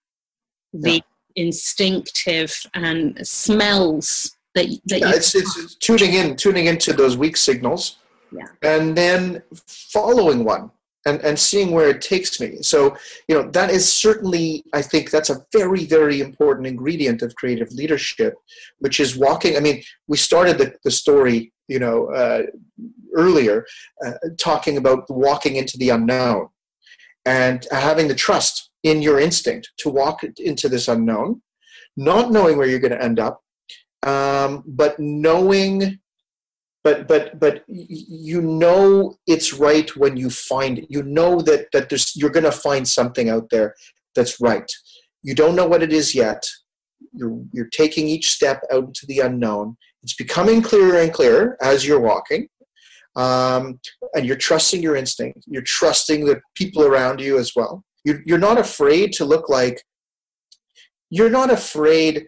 the 0.73 0.93
yeah. 0.93 0.99
instinctive 1.35 2.53
and 2.73 3.15
smells 3.25 4.35
that, 4.55 4.65
that 4.85 4.99
yeah, 4.99 5.11
it's, 5.13 5.35
it's 5.35 5.75
tuning 5.75 6.13
in 6.13 6.35
tuning 6.35 6.65
into 6.65 6.91
those 6.91 7.15
weak 7.15 7.37
signals 7.37 7.97
yeah. 8.31 8.47
and 8.63 8.97
then 8.97 9.43
following 9.67 10.43
one 10.43 10.71
and, 11.07 11.21
and 11.21 11.39
seeing 11.39 11.71
where 11.71 11.89
it 11.89 12.01
takes 12.01 12.39
me. 12.39 12.57
So, 12.61 12.95
you 13.27 13.35
know, 13.35 13.49
that 13.51 13.69
is 13.69 13.91
certainly, 13.91 14.63
I 14.73 14.81
think 14.81 15.09
that's 15.09 15.29
a 15.29 15.41
very, 15.53 15.85
very 15.85 16.19
important 16.19 16.67
ingredient 16.67 17.21
of 17.21 17.35
creative 17.35 17.71
leadership, 17.71 18.33
which 18.79 18.99
is 18.99 19.17
walking. 19.17 19.55
I 19.55 19.61
mean, 19.61 19.81
we 20.07 20.17
started 20.17 20.57
the, 20.57 20.75
the 20.83 20.91
story, 20.91 21.53
you 21.67 21.79
know, 21.79 22.07
uh, 22.11 22.43
earlier, 23.15 23.65
uh, 24.05 24.13
talking 24.37 24.77
about 24.77 25.09
walking 25.09 25.55
into 25.55 25.77
the 25.77 25.89
unknown 25.89 26.49
and 27.25 27.65
having 27.71 28.07
the 28.09 28.15
trust 28.15 28.69
in 28.83 29.01
your 29.01 29.19
instinct 29.19 29.71
to 29.77 29.89
walk 29.89 30.23
into 30.37 30.67
this 30.69 30.87
unknown, 30.87 31.41
not 31.95 32.31
knowing 32.31 32.57
where 32.57 32.67
you're 32.67 32.79
going 32.79 32.97
to 32.97 33.03
end 33.03 33.19
up, 33.19 33.41
um, 34.03 34.63
but 34.67 34.99
knowing 34.99 35.99
but 36.87 37.07
but 37.11 37.39
but 37.43 37.55
you 37.67 38.41
know 38.41 39.17
it's 39.33 39.53
right 39.53 39.89
when 39.97 40.15
you 40.15 40.29
find 40.29 40.79
it. 40.79 40.85
You 40.89 41.03
know 41.03 41.41
that 41.41 41.67
that 41.73 41.89
there's 41.89 42.15
you're 42.15 42.35
going 42.37 42.51
to 42.51 42.61
find 42.67 42.87
something 42.87 43.29
out 43.29 43.49
there 43.49 43.75
that's 44.15 44.39
right. 44.39 44.69
You 45.23 45.35
don't 45.35 45.57
know 45.57 45.67
what 45.67 45.83
it 45.83 45.91
is 45.91 46.15
yet. 46.15 46.41
You're 47.11 47.37
you're 47.51 47.73
taking 47.81 48.07
each 48.07 48.29
step 48.29 48.61
out 48.71 48.85
into 48.85 49.05
the 49.07 49.19
unknown. 49.19 49.75
It's 50.03 50.15
becoming 50.15 50.61
clearer 50.61 50.99
and 51.01 51.13
clearer 51.13 51.57
as 51.61 51.85
you're 51.85 51.99
walking 52.11 52.47
um, 53.17 53.79
and 54.15 54.25
you're 54.25 54.37
trusting 54.49 54.81
your 54.81 54.95
instinct. 54.95 55.39
You're 55.45 55.69
trusting 55.79 56.23
the 56.23 56.39
people 56.55 56.83
around 56.83 57.19
you 57.19 57.37
as 57.37 57.51
well. 57.55 57.83
You're, 58.05 58.21
you're 58.25 58.45
not 58.49 58.57
afraid 58.57 59.11
to 59.13 59.25
look 59.25 59.49
like 59.49 59.83
you're 61.09 61.29
not 61.39 61.51
afraid 61.51 62.27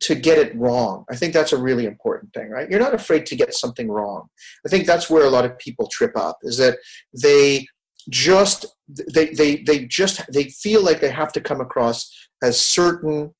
to 0.00 0.14
get 0.14 0.38
it 0.38 0.54
wrong. 0.56 1.04
I 1.10 1.16
think 1.16 1.32
that's 1.32 1.52
a 1.52 1.60
really 1.60 1.86
important 1.86 2.32
thing, 2.32 2.50
right? 2.50 2.70
You're 2.70 2.80
not 2.80 2.94
afraid 2.94 3.26
to 3.26 3.36
get 3.36 3.54
something 3.54 3.90
wrong. 3.90 4.28
I 4.66 4.68
think 4.68 4.86
that's 4.86 5.10
where 5.10 5.24
a 5.24 5.30
lot 5.30 5.44
of 5.44 5.58
people 5.58 5.88
trip 5.88 6.12
up 6.16 6.38
is 6.42 6.56
that 6.58 6.78
they 7.20 7.66
just 8.10 8.66
they 9.14 9.26
they 9.30 9.56
they 9.62 9.84
just 9.86 10.22
they 10.32 10.44
feel 10.44 10.82
like 10.82 11.00
they 11.00 11.10
have 11.10 11.32
to 11.32 11.40
come 11.40 11.60
across 11.60 12.10
as 12.42 12.60
certain 12.60 13.34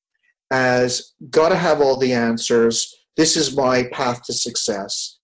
as 0.51 1.13
got 1.29 1.49
to 1.49 1.55
have 1.55 1.81
all 1.81 1.97
the 1.97 2.13
answers. 2.13 2.93
This 3.17 3.35
is 3.35 3.55
my 3.55 3.83
path 3.91 4.23
to 4.23 4.33
success. 4.33 5.17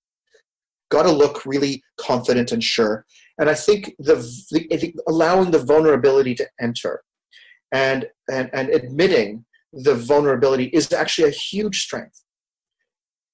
Got 0.89 1.03
to 1.03 1.11
look 1.11 1.45
really 1.45 1.83
confident 1.99 2.51
and 2.51 2.63
sure. 2.63 3.05
And 3.37 3.49
I 3.49 3.53
think 3.53 3.93
the, 3.99 4.15
the 4.51 4.95
allowing 5.07 5.51
the 5.51 5.59
vulnerability 5.63 6.35
to 6.35 6.47
enter 6.59 7.03
and 7.71 8.07
and 8.31 8.49
and 8.53 8.69
admitting 8.69 9.45
the 9.75 9.93
vulnerability 9.93 10.65
is 10.65 10.91
actually 10.93 11.27
a 11.27 11.33
huge 11.33 11.83
strength. 11.83 12.23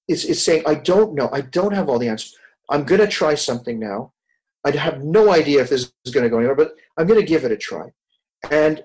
It's, 0.07 0.25
it's 0.25 0.41
saying, 0.41 0.63
I 0.65 0.75
don't 0.75 1.13
know, 1.13 1.29
I 1.31 1.41
don't 1.41 1.73
have 1.73 1.87
all 1.87 1.99
the 1.99 2.09
answers. 2.09 2.35
I'm 2.69 2.83
going 2.83 3.01
to 3.01 3.07
try 3.07 3.35
something 3.35 3.79
now. 3.79 4.13
I 4.65 4.71
have 4.71 5.03
no 5.03 5.31
idea 5.31 5.61
if 5.61 5.69
this 5.69 5.91
is 6.05 6.13
going 6.13 6.23
to 6.23 6.29
go 6.29 6.37
anywhere, 6.37 6.55
but 6.55 6.73
I'm 6.97 7.07
going 7.07 7.19
to 7.19 7.25
give 7.25 7.45
it 7.45 7.51
a 7.51 7.57
try. 7.57 7.91
And 8.49 8.83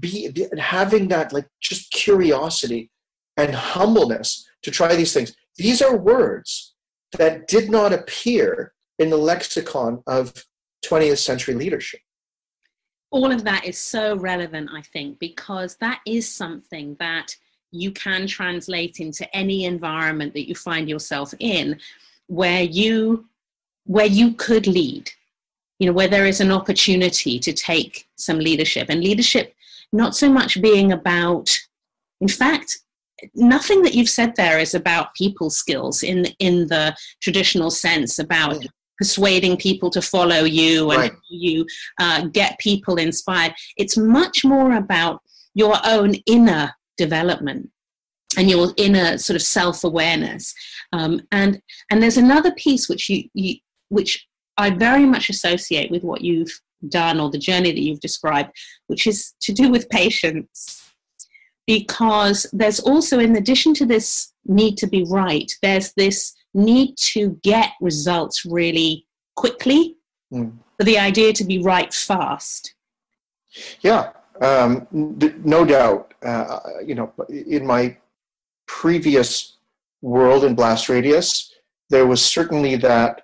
be, 0.00 0.28
be 0.28 0.46
having 0.58 1.08
that 1.08 1.32
like 1.32 1.46
just 1.60 1.90
curiosity 1.92 2.90
and 3.36 3.54
humbleness 3.54 4.46
to 4.62 4.70
try 4.70 4.94
these 4.94 5.12
things. 5.12 5.34
These 5.56 5.80
are 5.80 5.96
words 5.96 6.74
that 7.16 7.48
did 7.48 7.70
not 7.70 7.92
appear 7.92 8.72
in 8.98 9.10
the 9.10 9.16
lexicon 9.16 10.02
of 10.06 10.44
20th 10.84 11.18
century 11.18 11.54
leadership 11.54 12.00
all 13.10 13.32
of 13.32 13.44
that 13.44 13.64
is 13.64 13.78
so 13.78 14.16
relevant, 14.16 14.70
I 14.72 14.82
think, 14.82 15.18
because 15.18 15.76
that 15.76 16.00
is 16.06 16.30
something 16.30 16.96
that 16.98 17.34
you 17.70 17.90
can 17.90 18.26
translate 18.26 19.00
into 19.00 19.36
any 19.36 19.64
environment 19.64 20.34
that 20.34 20.48
you 20.48 20.54
find 20.54 20.88
yourself 20.88 21.34
in 21.38 21.78
where 22.26 22.62
you 22.62 23.26
where 23.84 24.06
you 24.06 24.34
could 24.34 24.66
lead 24.66 25.10
you 25.78 25.86
know 25.86 25.92
where 25.92 26.08
there 26.08 26.26
is 26.26 26.40
an 26.40 26.50
opportunity 26.50 27.38
to 27.38 27.52
take 27.52 28.08
some 28.16 28.38
leadership. 28.38 28.88
And 28.88 29.02
leadership 29.02 29.54
not 29.92 30.14
so 30.14 30.30
much 30.30 30.60
being 30.60 30.92
about 30.92 31.56
in 32.20 32.28
fact 32.28 32.78
nothing 33.34 33.82
that 33.82 33.94
you've 33.94 34.08
said 34.08 34.34
there 34.36 34.58
is 34.58 34.74
about 34.74 35.14
people 35.14 35.50
skills 35.50 36.02
in 36.02 36.26
in 36.38 36.66
the 36.68 36.96
traditional 37.20 37.70
sense 37.70 38.18
about 38.18 38.64
persuading 38.98 39.56
people 39.56 39.90
to 39.90 40.02
follow 40.02 40.44
you 40.44 40.90
and 40.90 41.02
right. 41.02 41.12
you 41.30 41.64
uh, 42.00 42.26
get 42.26 42.58
people 42.58 42.96
inspired. 42.96 43.54
It's 43.76 43.96
much 43.96 44.44
more 44.44 44.76
about 44.76 45.22
your 45.54 45.76
own 45.84 46.14
inner 46.26 46.72
development 46.96 47.70
and 48.36 48.50
your 48.50 48.72
inner 48.76 49.18
sort 49.18 49.36
of 49.36 49.42
self-awareness. 49.42 50.54
Um, 50.92 51.22
and 51.32 51.60
and 51.90 52.02
there's 52.02 52.16
another 52.16 52.52
piece 52.52 52.88
which 52.88 53.08
you, 53.08 53.28
you 53.34 53.56
which 53.88 54.26
I 54.56 54.70
very 54.70 55.06
much 55.06 55.30
associate 55.30 55.90
with 55.90 56.02
what 56.02 56.20
you've 56.20 56.52
done 56.88 57.20
or 57.20 57.30
the 57.30 57.38
journey 57.38 57.72
that 57.72 57.80
you've 57.80 58.00
described, 58.00 58.50
which 58.88 59.06
is 59.06 59.34
to 59.42 59.52
do 59.52 59.68
with 59.70 59.88
patience. 59.88 60.84
Because 61.66 62.46
there's 62.52 62.80
also, 62.80 63.18
in 63.18 63.36
addition 63.36 63.74
to 63.74 63.84
this 63.84 64.32
need 64.46 64.78
to 64.78 64.86
be 64.86 65.04
right, 65.04 65.52
there's 65.60 65.92
this 65.98 66.34
need 66.58 66.96
to 66.96 67.38
get 67.42 67.72
results 67.80 68.44
really 68.44 69.06
quickly, 69.36 69.96
mm. 70.32 70.52
for 70.76 70.84
the 70.84 70.98
idea 70.98 71.32
to 71.32 71.44
be 71.44 71.62
right 71.62 71.92
fast. 71.94 72.74
Yeah, 73.80 74.10
um, 74.42 74.86
no 74.92 75.64
doubt. 75.64 76.14
Uh, 76.22 76.58
you 76.84 76.94
know, 76.94 77.12
in 77.28 77.66
my 77.66 77.96
previous 78.66 79.56
world 80.02 80.44
in 80.44 80.54
Blast 80.54 80.88
Radius, 80.88 81.52
there 81.90 82.06
was 82.06 82.24
certainly 82.24 82.76
that, 82.76 83.22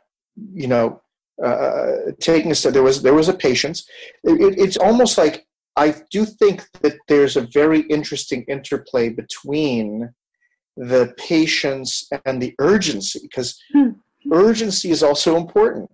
you 0.54 0.68
know, 0.68 1.02
uh, 1.42 2.12
taking 2.20 2.52
a 2.52 2.54
step. 2.54 2.72
There 2.72 2.82
was 2.82 3.02
there 3.02 3.14
was 3.14 3.28
a 3.28 3.34
patience. 3.34 3.86
It, 4.22 4.58
it's 4.58 4.76
almost 4.76 5.18
like 5.18 5.46
I 5.76 5.94
do 6.10 6.24
think 6.24 6.64
that 6.82 6.96
there's 7.08 7.36
a 7.36 7.48
very 7.52 7.80
interesting 7.80 8.44
interplay 8.48 9.08
between 9.08 10.14
the 10.76 11.14
patience 11.16 12.08
and 12.24 12.40
the 12.40 12.54
urgency 12.58 13.20
because 13.22 13.58
hmm. 13.72 13.90
urgency 14.32 14.90
is 14.90 15.02
also 15.02 15.36
important 15.36 15.90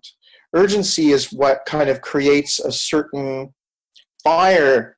urgency 0.55 1.11
is 1.11 1.33
what 1.33 1.61
kind 1.66 1.91
of 1.91 2.01
creates 2.01 2.59
a 2.61 2.72
certain 2.72 3.53
fire 4.24 4.97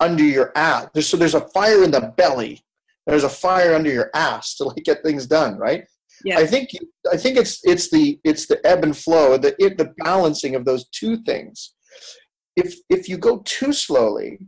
under 0.00 0.24
your 0.24 0.52
ass 0.56 0.88
there's, 0.94 1.06
so 1.06 1.16
there's 1.16 1.34
a 1.34 1.48
fire 1.48 1.84
in 1.84 1.90
the 1.90 2.12
belly 2.16 2.64
there's 3.06 3.24
a 3.24 3.28
fire 3.28 3.74
under 3.74 3.92
your 3.92 4.10
ass 4.14 4.54
to 4.54 4.64
like 4.64 4.82
get 4.84 5.02
things 5.02 5.26
done 5.26 5.56
right 5.58 5.84
yeah. 6.24 6.38
I 6.38 6.46
think 6.46 6.70
I 7.12 7.16
think 7.16 7.36
it's 7.36 7.60
it's 7.64 7.90
the 7.90 8.18
it's 8.24 8.46
the 8.46 8.64
ebb 8.66 8.84
and 8.84 8.96
flow, 8.96 9.36
the 9.36 9.54
it, 9.58 9.78
the 9.78 9.92
balancing 9.98 10.54
of 10.54 10.64
those 10.64 10.88
two 10.88 11.18
things. 11.24 11.74
If 12.56 12.76
if 12.88 13.08
you 13.08 13.18
go 13.18 13.42
too 13.44 13.72
slowly, 13.72 14.38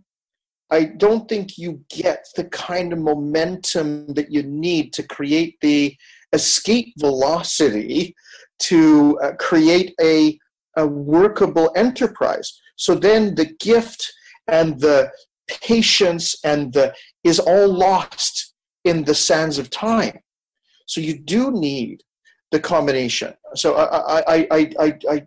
I 0.70 0.84
don't 0.84 1.28
think 1.28 1.58
you 1.58 1.82
get 1.90 2.26
the 2.34 2.44
kind 2.44 2.92
of 2.92 2.98
momentum 2.98 4.12
that 4.14 4.30
you 4.32 4.42
need 4.42 4.92
to 4.94 5.02
create 5.02 5.56
the 5.60 5.96
escape 6.32 6.92
velocity 6.98 8.14
to 8.58 9.18
uh, 9.22 9.32
create 9.38 9.94
a, 10.00 10.38
a 10.76 10.86
workable 10.86 11.70
enterprise. 11.76 12.60
So 12.76 12.94
then 12.94 13.34
the 13.34 13.46
gift 13.60 14.12
and 14.48 14.80
the 14.80 15.10
patience 15.48 16.36
and 16.44 16.72
the 16.72 16.94
is 17.22 17.38
all 17.38 17.68
lost 17.68 18.54
in 18.84 19.04
the 19.04 19.14
sands 19.14 19.58
of 19.58 19.70
time. 19.70 20.18
So 20.86 21.00
you 21.00 21.18
do 21.18 21.50
need 21.50 22.02
the 22.50 22.60
combination. 22.60 23.34
So 23.54 23.74
I, 23.74 23.84
I, 24.18 24.48
I, 24.50 24.70
I, 24.78 24.98
I, 25.10 25.22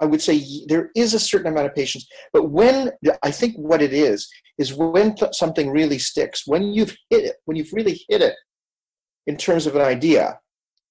I 0.00 0.06
would 0.06 0.22
say 0.22 0.42
there 0.66 0.90
is 0.96 1.14
a 1.14 1.20
certain 1.20 1.52
amount 1.52 1.66
of 1.66 1.74
patience, 1.74 2.06
but 2.32 2.50
when 2.50 2.90
I 3.22 3.30
think 3.30 3.56
what 3.56 3.82
it 3.82 3.92
is 3.92 4.28
is 4.58 4.74
when 4.74 5.14
something 5.32 5.70
really 5.70 5.98
sticks, 5.98 6.46
when 6.46 6.72
you've 6.72 6.96
hit 7.10 7.24
it, 7.24 7.36
when 7.44 7.56
you've 7.56 7.72
really 7.72 8.00
hit 8.08 8.22
it 8.22 8.34
in 9.26 9.36
terms 9.36 9.66
of 9.66 9.76
an 9.76 9.82
idea, 9.82 10.38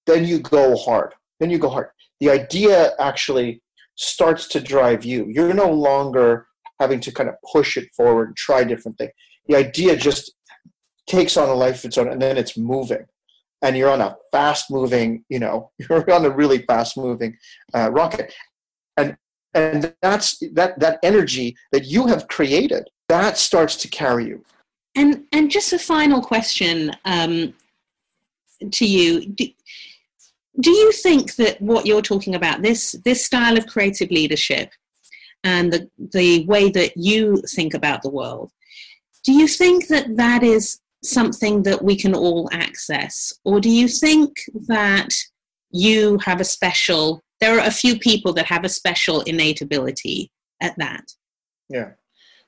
then 0.06 0.26
you 0.26 0.40
go 0.40 0.76
hard. 0.76 1.14
Then 1.40 1.50
you 1.50 1.58
go 1.58 1.70
hard. 1.70 1.90
The 2.20 2.30
idea 2.30 2.92
actually 3.00 3.62
starts 3.96 4.48
to 4.50 4.60
drive 4.60 5.06
you. 5.06 5.28
You're 5.30 5.54
no 5.54 5.72
longer 5.72 6.48
having 6.80 7.00
to 7.02 7.12
kind 7.12 7.30
of 7.30 7.36
push 7.52 7.78
it 7.78 7.90
forward, 7.96 8.30
and 8.30 8.38
try 8.38 8.64
different 8.64 8.98
things. 8.98 9.12
The 9.48 9.56
idea 9.56 9.96
just 9.96 10.32
takes 11.08 11.38
on 11.38 11.50
a 11.50 11.54
life 11.54 11.80
of 11.80 11.86
its 11.86 11.98
own, 11.98 12.08
and 12.08 12.22
then 12.22 12.38
it's 12.38 12.58
moving. 12.58 13.06
And 13.62 13.76
you're 13.76 13.90
on 13.90 14.00
a 14.00 14.16
fast 14.32 14.72
moving, 14.72 15.26
you 15.28 15.40
know, 15.40 15.72
you're 15.78 16.10
on 16.12 16.26
a 16.26 16.30
really 16.30 16.60
fast 16.60 16.98
moving 16.98 17.36
uh, 17.74 17.92
rocket. 17.92 18.34
And 19.00 19.18
and 19.56 19.94
that's 20.02 20.38
that 20.54 20.80
that 20.80 21.00
energy 21.04 21.56
that 21.72 21.86
you 21.86 22.08
have 22.08 22.28
created 22.28 22.88
that 23.08 23.38
starts 23.38 23.76
to 23.78 23.88
carry 23.88 24.28
you. 24.28 24.44
And 24.96 25.26
and 25.32 25.50
just 25.50 25.74
a 25.74 25.80
final 25.80 26.22
question 26.22 26.92
um, 27.06 27.54
to 28.72 28.86
you. 28.86 29.26
Do, 29.26 29.48
do 30.60 30.72
you 30.72 30.92
think 30.92 31.36
that 31.36 31.62
what 31.62 31.86
you're 31.86 32.02
talking 32.02 32.36
about 32.36 32.62
this 32.62 32.94
this 33.06 33.26
style 33.26 33.58
of 33.58 33.68
creative 33.68 34.12
leadership 34.12 34.72
and 35.44 35.72
the 35.72 35.90
the 36.14 36.46
way 36.46 36.70
that 36.70 36.92
you 36.96 37.42
think 37.56 37.74
about 37.74 38.02
the 38.02 38.10
world 38.10 38.52
do 39.24 39.32
you 39.32 39.48
think 39.48 39.88
that 39.88 40.18
that 40.18 40.44
is 40.44 40.82
something 41.04 41.64
that 41.64 41.82
we 41.82 41.96
can 41.96 42.14
all 42.14 42.50
access 42.52 43.32
or 43.46 43.62
do 43.62 43.70
you 43.70 43.88
think 43.88 44.32
that 44.68 45.10
you 45.72 46.18
have 46.26 46.42
a 46.42 46.52
special 46.58 47.22
there 47.42 47.58
are 47.58 47.68
a 47.68 47.72
few 47.72 47.98
people 47.98 48.34
that 48.34 48.46
have 48.46 48.64
a 48.64 48.70
special 48.70 49.22
innate 49.22 49.62
ability 49.62 50.32
at 50.62 50.78
that 50.78 51.06
yeah 51.70 51.92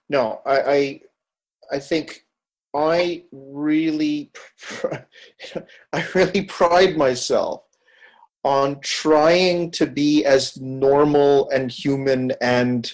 no 0.09 0.41
i 0.45 0.61
i, 0.61 1.01
I 1.73 1.79
think 1.79 2.25
i 2.75 3.23
really 3.31 4.31
i 5.93 6.05
really 6.13 6.43
pride 6.43 6.97
myself 6.97 7.63
on 8.43 8.79
trying 8.81 9.69
to 9.71 9.85
be 9.85 10.25
as 10.25 10.59
normal 10.59 11.49
and 11.51 11.71
human 11.71 12.31
and 12.41 12.91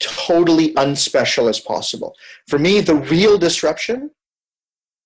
totally 0.00 0.72
unspecial 0.74 1.48
as 1.48 1.58
possible. 1.58 2.14
For 2.46 2.58
me, 2.58 2.80
the 2.80 2.94
real 2.94 3.38
disruption 3.38 4.10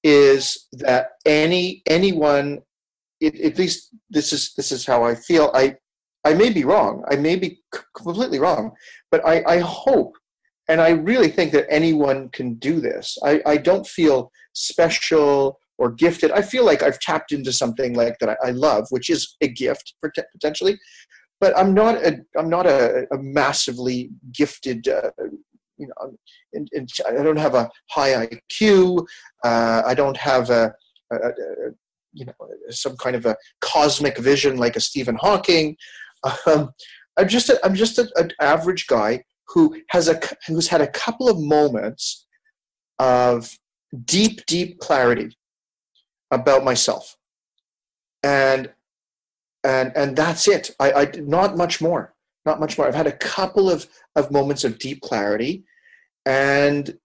is 0.04 0.66
that 0.72 1.12
any 1.24 1.82
anyone, 1.86 2.62
it, 3.22 3.40
at 3.40 3.58
least 3.58 3.94
this 4.10 4.32
is 4.32 4.52
this 4.56 4.72
is 4.72 4.86
how 4.86 5.04
I 5.04 5.14
feel. 5.14 5.50
I 5.54 5.76
I 6.24 6.34
may 6.34 6.50
be 6.50 6.64
wrong. 6.64 7.04
I 7.10 7.16
may 7.16 7.36
be 7.36 7.62
completely 7.96 8.38
wrong, 8.38 8.72
but 9.10 9.26
I, 9.26 9.42
I 9.46 9.58
hope 9.58 10.12
and 10.68 10.80
I 10.80 10.90
really 10.90 11.28
think 11.28 11.52
that 11.52 11.66
anyone 11.68 12.28
can 12.30 12.54
do 12.54 12.80
this. 12.80 13.18
I, 13.24 13.42
I 13.44 13.56
don't 13.56 13.86
feel 13.86 14.30
special 14.54 15.58
or 15.78 15.90
gifted. 15.90 16.30
I 16.30 16.42
feel 16.42 16.64
like 16.64 16.82
I've 16.82 17.00
tapped 17.00 17.32
into 17.32 17.52
something 17.52 17.94
like 17.94 18.18
that 18.20 18.30
I, 18.30 18.48
I 18.48 18.50
love, 18.52 18.86
which 18.90 19.10
is 19.10 19.36
a 19.40 19.48
gift 19.48 19.94
potentially. 20.34 20.78
But 21.40 21.58
I'm 21.58 21.74
not 21.74 21.96
a 21.96 22.20
I'm 22.38 22.48
not 22.48 22.66
a, 22.66 23.06
a 23.12 23.18
massively 23.18 24.10
gifted. 24.32 24.86
Uh, 24.86 25.10
you 25.76 25.88
know, 25.88 26.14
and, 26.52 26.68
and 26.72 26.88
I 27.08 27.22
don't 27.22 27.38
have 27.38 27.54
a 27.56 27.68
high 27.90 28.26
IQ. 28.26 29.04
Uh, 29.44 29.82
I 29.84 29.94
don't 29.94 30.16
have 30.16 30.50
a, 30.50 30.72
a, 31.10 31.16
a, 31.16 31.70
you 32.12 32.24
know 32.26 32.32
some 32.70 32.96
kind 32.96 33.16
of 33.16 33.26
a 33.26 33.36
cosmic 33.60 34.18
vision 34.18 34.56
like 34.56 34.76
a 34.76 34.80
Stephen 34.80 35.16
Hawking. 35.16 35.76
Um, 36.46 36.70
I'm 37.18 37.28
just 37.28 37.48
a, 37.48 37.58
I'm 37.64 37.74
just 37.74 37.98
an 37.98 38.32
average 38.40 38.86
guy 38.86 39.24
who 39.48 39.76
has 39.88 40.08
a 40.08 40.20
who's 40.46 40.68
had 40.68 40.80
a 40.80 40.86
couple 40.86 41.28
of 41.28 41.38
moments 41.40 42.26
of 42.98 43.58
deep 44.04 44.46
deep 44.46 44.78
clarity 44.78 45.36
about 46.30 46.64
myself. 46.64 47.16
And 48.22 48.70
and 49.64 49.92
and 49.96 50.16
that's 50.16 50.48
it. 50.48 50.70
I 50.80 50.92
i 50.92 51.10
not 51.16 51.56
much 51.56 51.80
more. 51.80 52.14
Not 52.46 52.60
much 52.60 52.78
more. 52.78 52.86
I've 52.86 52.94
had 52.94 53.06
a 53.06 53.12
couple 53.16 53.70
of 53.70 53.88
of 54.16 54.30
moments 54.30 54.64
of 54.64 54.78
deep 54.78 55.00
clarity. 55.00 55.64
And 56.24 56.96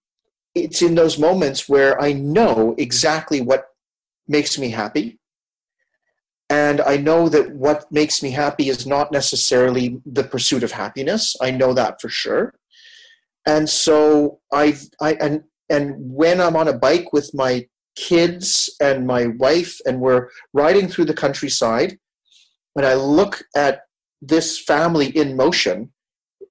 it's 0.57 0.81
in 0.81 0.95
those 0.95 1.17
moments 1.19 1.69
where 1.69 2.01
i 2.01 2.11
know 2.11 2.73
exactly 2.77 3.41
what 3.41 3.67
makes 4.27 4.57
me 4.57 4.69
happy 4.69 5.19
and 6.49 6.81
i 6.81 6.95
know 6.97 7.29
that 7.29 7.51
what 7.55 7.91
makes 7.91 8.21
me 8.23 8.31
happy 8.31 8.69
is 8.69 8.85
not 8.85 9.11
necessarily 9.11 10.01
the 10.05 10.23
pursuit 10.23 10.63
of 10.63 10.71
happiness 10.71 11.35
i 11.41 11.51
know 11.51 11.73
that 11.73 11.99
for 12.01 12.09
sure 12.09 12.53
and 13.45 13.69
so 13.69 14.39
i 14.53 14.75
i 15.01 15.13
and 15.15 15.43
and 15.69 15.93
when 15.97 16.39
i'm 16.39 16.55
on 16.55 16.67
a 16.67 16.77
bike 16.77 17.11
with 17.11 17.33
my 17.33 17.65
kids 17.97 18.69
and 18.79 19.07
my 19.07 19.27
wife, 19.27 19.79
and 19.85 19.99
we're 19.99 20.29
riding 20.53 20.87
through 20.87 21.05
the 21.05 21.13
countryside. 21.13 21.97
When 22.73 22.85
I 22.85 22.93
look 22.93 23.41
at 23.55 23.81
this 24.21 24.59
family 24.59 25.07
in 25.07 25.35
motion, 25.35 25.91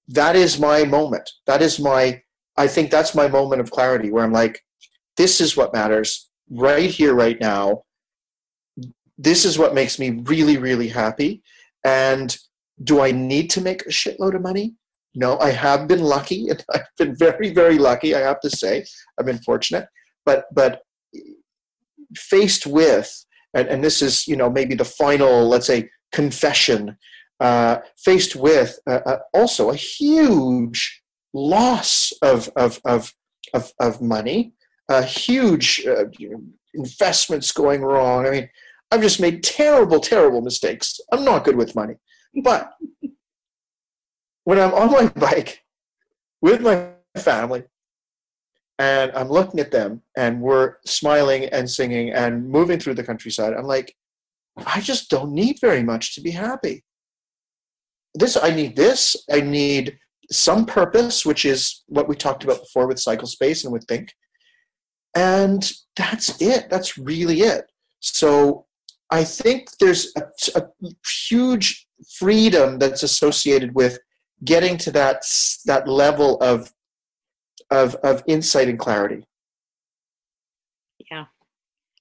that 0.09 0.37
is 0.37 0.59
my 0.59 0.85
moment. 0.85 1.31
That 1.47 1.63
is 1.63 1.79
my, 1.79 2.21
I 2.57 2.67
think 2.67 2.91
that's 2.91 3.15
my 3.15 3.29
moment 3.29 3.61
of 3.61 3.71
clarity 3.71 4.11
where 4.11 4.25
I'm 4.25 4.33
like, 4.33 4.61
this 5.17 5.41
is 5.41 5.57
what 5.57 5.73
matters 5.73 6.26
right 6.51 6.91
here, 6.91 7.15
right 7.15 7.41
now. 7.41 7.83
This 9.19 9.45
is 9.45 9.59
what 9.59 9.75
makes 9.75 9.99
me 9.99 10.23
really, 10.25 10.59
really 10.59 10.89
happy. 10.89 11.43
And 11.85 12.37
do 12.83 13.01
I 13.01 13.11
need 13.11 13.51
to 13.51 13.61
make 13.61 13.83
a 13.83 13.91
shitload 13.91 14.35
of 14.35 14.43
money? 14.43 14.75
No, 15.15 15.39
I 15.39 15.51
have 15.51 15.89
been 15.89 16.03
lucky. 16.03 16.49
and 16.51 16.63
I've 16.75 16.83
been 16.99 17.17
very, 17.17 17.53
very 17.53 17.79
lucky. 17.79 18.15
I 18.15 18.21
have 18.21 18.41
to 18.41 18.51
say, 18.51 18.85
I've 19.19 19.27
been 19.27 19.39
fortunate. 19.39 19.89
But 20.25 20.47
but 20.53 20.83
faced 22.17 22.67
with, 22.67 23.25
and, 23.55 23.69
and 23.69 23.83
this 23.83 24.03
is, 24.03 24.27
you 24.27 24.37
know, 24.37 24.51
maybe 24.51 24.75
the 24.75 24.85
final, 24.85 25.49
let's 25.49 25.67
say, 25.67 25.91
confession, 26.13 26.97
uh, 27.41 27.79
faced 27.99 28.37
with 28.37 28.79
uh, 28.89 29.01
uh, 29.07 29.19
also 29.35 29.71
a 29.71 29.77
huge 29.77 31.03
loss 31.35 32.13
of, 32.23 32.49
of, 32.57 32.81
of, 32.85 33.13
of, 33.53 33.73
of 33.81 34.01
money, 34.01 34.53
a 34.89 35.03
huge 35.03 35.85
uh, 35.87 36.05
investments 36.75 37.53
going 37.53 37.83
wrong. 37.83 38.27
I 38.27 38.31
mean, 38.31 38.51
I've 38.91 39.03
just 39.03 39.21
made 39.21 39.43
terrible, 39.43 40.01
terrible 40.01 40.41
mistakes. 40.41 41.01
I'm 41.13 41.25
not 41.25 41.45
good 41.45 41.57
with 41.57 41.75
money. 41.75 41.95
But 42.43 42.73
when 44.45 44.59
I'm 44.59 44.75
on 44.75 44.93
my 44.93 45.09
bike 45.09 45.63
with 46.41 46.61
my 46.61 46.91
family, 47.17 47.65
and 48.79 49.11
I'm 49.13 49.29
looking 49.29 49.61
at 49.61 49.71
them 49.71 50.03
and 50.17 50.41
we're 50.41 50.77
smiling 50.85 51.47
and 51.47 51.69
singing 51.69 52.11
and 52.11 52.49
moving 52.49 52.79
through 52.79 52.95
the 52.95 53.05
countryside. 53.05 53.55
I'm 53.55 53.65
like, 53.65 53.95
I 54.67 54.81
just 54.81 55.11
don't 55.11 55.33
need 55.33 55.59
very 55.61 55.83
much 55.83 56.15
to 56.15 56.21
be 56.21 56.31
happy. 56.31 56.85
This 58.15 58.37
I 58.41 58.51
need 58.51 58.77
this. 58.77 59.17
I 59.31 59.41
need 59.41 59.99
some 60.31 60.67
purpose, 60.67 61.25
which 61.25 61.45
is 61.45 61.85
what 61.87 62.09
we 62.09 62.17
talked 62.17 62.45
about 62.45 62.61
before 62.61 62.87
with 62.87 62.99
cycle 62.99 63.29
space 63.29 63.65
and 63.65 63.73
with 63.73 63.87
THNK. 63.87 64.11
And 65.17 65.73
that's 65.97 66.41
it. 66.41 66.71
That's 66.71 66.99
really 66.99 67.41
it. 67.41 67.71
So 68.01 68.67
I 69.11 69.25
think 69.25 69.71
there's 69.79 70.13
a, 70.17 70.25
a 70.55 70.69
huge 71.29 71.87
freedom 72.19 72.79
that's 72.79 73.03
associated 73.03 73.75
with 73.75 73.99
getting 74.45 74.77
to 74.77 74.91
that 74.93 75.23
that 75.65 75.89
level 75.89 76.37
of 76.41 76.71
of, 77.71 77.95
of 77.97 78.23
insight 78.27 78.69
and 78.69 78.79
clarity. 78.79 79.25
Yeah. 81.11 81.27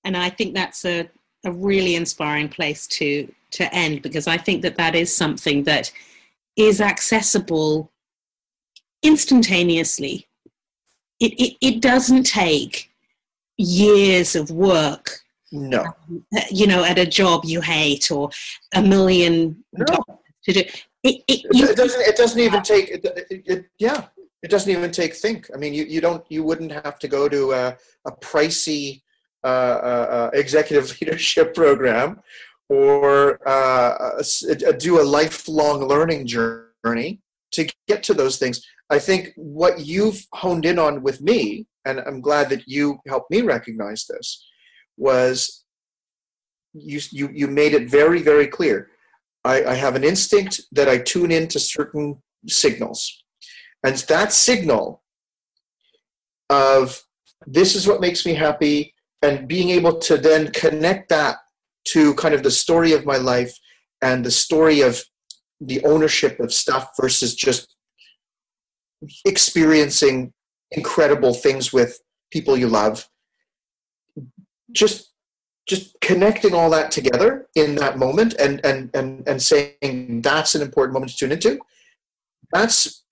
And 0.03 0.15
I 0.15 0.29
think 0.29 0.53
that's 0.53 0.85
a, 0.85 1.09
a 1.43 1.51
really 1.51 1.95
inspiring 1.95 2.49
place 2.49 2.85
to, 2.87 3.31
to 3.51 3.73
end 3.73 4.01
because 4.01 4.27
I 4.27 4.37
think 4.37 4.61
that 4.61 4.75
that 4.77 4.95
is 4.95 5.15
something 5.15 5.63
that 5.63 5.91
is 6.55 6.81
accessible 6.81 7.91
instantaneously. 9.01 10.27
It, 11.19 11.33
it, 11.39 11.57
it 11.61 11.81
doesn't 11.81 12.23
take 12.23 12.91
years 13.57 14.35
of 14.35 14.51
work 14.51 15.19
No. 15.51 15.83
um, 15.83 16.25
you 16.51 16.67
know, 16.67 16.83
at 16.83 16.97
a 16.99 17.05
job 17.05 17.45
you 17.45 17.61
hate 17.61 18.11
or 18.11 18.29
a 18.73 18.81
million 18.81 19.63
No. 19.73 19.85
to 20.45 20.53
do. 20.53 20.59
It, 21.03 21.21
it, 21.27 21.41
It, 21.51 21.77
doesn't. 21.77 22.01
It 22.01 22.15
doesn't 22.17 22.39
even 22.39 22.63
take. 22.63 22.89
It, 22.89 23.01
it, 23.29 23.65
yeah, 23.77 24.07
it 24.41 24.49
doesn't 24.49 24.71
even 24.71 24.91
take 24.91 25.13
THNK. 25.13 25.51
I 25.53 25.57
mean, 25.57 25.73
you, 25.73 25.83
you 25.85 26.01
don't. 26.01 26.23
You 26.29 26.43
wouldn't 26.43 26.71
have 26.71 26.97
to 26.99 27.07
go 27.07 27.29
to 27.29 27.51
a, 27.51 27.77
a 28.05 28.11
pricey 28.11 29.01
uh, 29.43 29.47
uh, 29.47 30.07
uh, 30.17 30.29
executive 30.33 30.97
leadership 31.01 31.53
program, 31.53 32.21
or 32.69 33.39
uh, 33.47 34.19
a 34.19 34.23
a- 34.49 34.73
do 34.73 34.99
a 34.99 35.03
lifelong 35.03 35.87
learning 35.87 36.25
journey 36.25 37.21
to 37.51 37.67
get 37.87 38.01
to 38.03 38.13
those 38.15 38.37
things. 38.39 38.65
I 38.89 38.97
think 38.97 39.31
what 39.35 39.79
you've 39.85 40.25
honed 40.33 40.65
in 40.65 40.79
on 40.79 41.03
with 41.03 41.21
me, 41.21 41.67
and 41.85 41.99
I'm 41.99 42.21
glad 42.21 42.49
that 42.49 42.67
you 42.67 42.99
helped 43.07 43.31
me 43.31 43.41
recognize 43.41 44.05
this, 44.05 44.45
was 44.97 45.63
you 46.73 46.99
you 47.11 47.29
you 47.33 47.47
made 47.47 47.73
it 47.73 47.89
very 47.89 48.21
very 48.21 48.47
clear. 48.47 48.89
I, 49.43 49.63
I 49.63 49.73
have 49.75 49.95
an 49.95 50.03
instinct 50.03 50.61
that 50.71 50.89
I 50.89 50.97
tune 50.97 51.31
into 51.31 51.59
certain 51.59 52.21
signals. 52.47 53.23
And 53.83 53.95
that 53.95 54.33
signal 54.33 55.03
of 56.49 57.03
this 57.45 57.75
is 57.75 57.87
what 57.87 58.01
makes 58.01 58.25
me 58.25 58.33
happy, 58.33 58.93
and 59.21 59.47
being 59.47 59.69
able 59.69 59.99
to 59.99 60.17
then 60.17 60.51
connect 60.51 61.09
that 61.09 61.37
to 61.89 62.15
kind 62.15 62.33
of 62.33 62.41
the 62.41 62.51
story 62.51 62.93
of 62.93 63.05
my 63.05 63.17
life 63.17 63.55
and 64.01 64.25
the 64.25 64.31
story 64.31 64.81
of 64.81 65.03
the 65.61 65.83
ownership 65.85 66.39
of 66.39 66.51
stuff 66.51 66.89
versus 66.99 67.35
just 67.35 67.75
experiencing 69.25 70.33
incredible 70.71 71.33
things 71.33 71.71
with 71.71 71.99
people 72.31 72.57
you 72.57 72.67
love. 72.67 73.07
Just 74.71 75.11
just 75.67 75.99
connecting 75.99 76.53
all 76.53 76.69
that 76.69 76.91
together 76.91 77.47
in 77.55 77.75
that 77.75 77.97
moment 77.97 78.35
and 78.39 78.63
and 78.65 78.89
and 78.93 79.27
and 79.27 79.41
saying 79.41 80.21
that's 80.21 80.55
an 80.55 80.61
important 80.61 80.93
moment 80.93 81.11
to 81.11 81.17
tune 81.17 81.31
into. 81.31 81.59
That's 82.53 83.03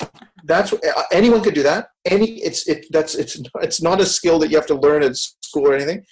that's 0.43 0.73
uh, 0.73 1.03
anyone 1.11 1.41
could 1.41 1.55
do 1.55 1.63
that. 1.63 1.87
Any 2.05 2.41
it's 2.41 2.67
it 2.67 2.85
that's 2.91 3.15
it's 3.15 3.41
it's 3.61 3.81
not 3.81 4.01
a 4.01 4.05
skill 4.05 4.39
that 4.39 4.49
you 4.49 4.57
have 4.57 4.67
to 4.67 4.75
learn 4.75 5.03
at 5.03 5.15
school 5.15 5.67
or 5.67 5.73
anything. 5.73 6.03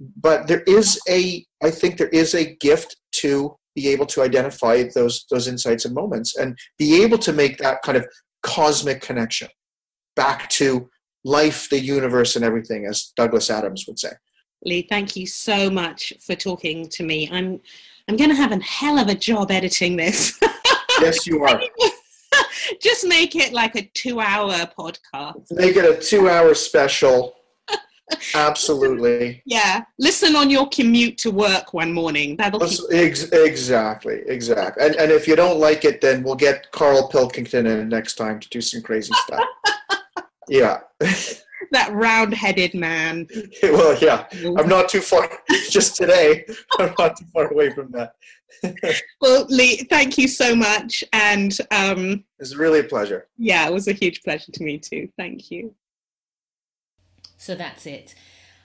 But 0.00 0.46
there 0.46 0.62
is 0.62 1.00
a 1.08 1.44
i 1.62 1.70
think 1.70 1.96
there 1.96 2.08
is 2.08 2.34
a 2.34 2.54
gift 2.56 2.96
to 3.10 3.56
be 3.74 3.88
able 3.88 4.06
to 4.06 4.22
identify 4.22 4.84
those 4.94 5.26
those 5.30 5.48
insights 5.48 5.84
and 5.84 5.94
moments 5.94 6.36
and 6.36 6.56
be 6.78 7.02
able 7.02 7.18
to 7.18 7.32
make 7.32 7.58
that 7.58 7.82
kind 7.82 7.98
of 7.98 8.06
cosmic 8.42 9.00
connection 9.00 9.48
back 10.24 10.48
to 10.50 10.68
life 11.24 11.60
the 11.70 11.80
universe 11.80 12.36
and 12.36 12.44
everything 12.44 12.86
as 12.86 13.12
douglas 13.16 13.50
adams 13.50 13.84
would 13.86 13.98
say 13.98 14.12
Lee, 14.64 14.86
thank 14.88 15.14
you 15.14 15.26
so 15.26 15.70
much 15.70 16.12
for 16.20 16.34
talking 16.34 16.88
to 16.88 17.04
me. 17.04 17.28
I'm 17.30 17.60
I'm 18.08 18.16
going 18.16 18.30
to 18.30 18.36
have 18.36 18.52
a 18.52 18.62
hell 18.62 18.98
of 18.98 19.08
a 19.08 19.14
job 19.14 19.50
editing 19.50 19.96
this. 19.96 20.38
yes 21.00 21.26
you 21.26 21.44
are 21.44 21.60
Just 22.82 23.06
make 23.06 23.36
it 23.36 23.52
like 23.52 23.76
a 23.76 23.90
two-hour 23.94 24.52
podcast. 24.78 25.46
make 25.52 25.76
it 25.76 25.84
a 25.84 26.00
two 26.00 26.28
hour 26.28 26.54
special 26.54 27.34
absolutely 28.34 29.42
Yeah, 29.46 29.84
listen 29.98 30.34
on 30.34 30.50
your 30.50 30.68
commute 30.68 31.18
to 31.18 31.30
work 31.30 31.72
one 31.74 31.92
morning. 31.92 32.36
That'll 32.36 32.60
keep. 32.60 32.80
Ex- 32.90 33.30
exactly 33.30 34.22
exactly 34.26 34.86
and, 34.86 34.96
and 34.96 35.12
if 35.12 35.28
you 35.28 35.36
don't 35.36 35.60
like 35.60 35.84
it 35.84 36.00
then 36.00 36.22
we'll 36.22 36.34
get 36.34 36.72
Karl 36.72 37.08
Pilkington 37.08 37.66
in 37.66 37.88
next 37.88 38.14
time 38.16 38.40
to 38.40 38.48
do 38.48 38.60
some 38.60 38.82
crazy 38.82 39.12
stuff 39.24 39.44
yeah 40.48 40.80
that 41.72 41.92
round-headed 41.92 42.74
man. 42.74 43.26
well 43.62 43.96
yeah 44.00 44.26
i'm 44.56 44.68
not 44.68 44.88
too 44.88 45.00
far 45.00 45.28
just 45.70 45.96
today 45.96 46.44
i'm 46.78 46.94
not 46.98 47.16
too 47.16 47.26
far 47.32 47.50
away 47.52 47.70
from 47.70 47.90
that 47.92 48.14
Well, 49.20 49.46
Lee, 49.50 49.76
thank 49.88 50.18
you 50.18 50.26
so 50.26 50.56
much, 50.56 51.04
and 51.12 51.56
um, 51.70 52.24
it's 52.40 52.56
really 52.56 52.80
a 52.80 52.84
pleasure 52.84 53.28
yeah, 53.36 53.68
it 53.68 53.72
was 53.72 53.86
a 53.86 53.92
huge 53.92 54.22
pleasure 54.22 54.50
to 54.50 54.64
me 54.64 54.78
too. 54.78 55.08
Thank 55.16 55.50
you. 55.50 55.74
So 57.36 57.54
that's 57.54 57.86
it. 57.86 58.14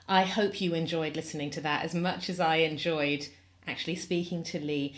I 0.08 0.24
hope 0.24 0.60
you 0.60 0.74
enjoyed 0.74 1.16
listening 1.16 1.50
to 1.52 1.60
that 1.62 1.84
as 1.84 1.94
much 1.94 2.28
as 2.28 2.40
I 2.40 2.56
enjoyed 2.56 3.28
actually 3.66 3.96
speaking 3.96 4.42
to 4.44 4.58
Lee. 4.58 4.94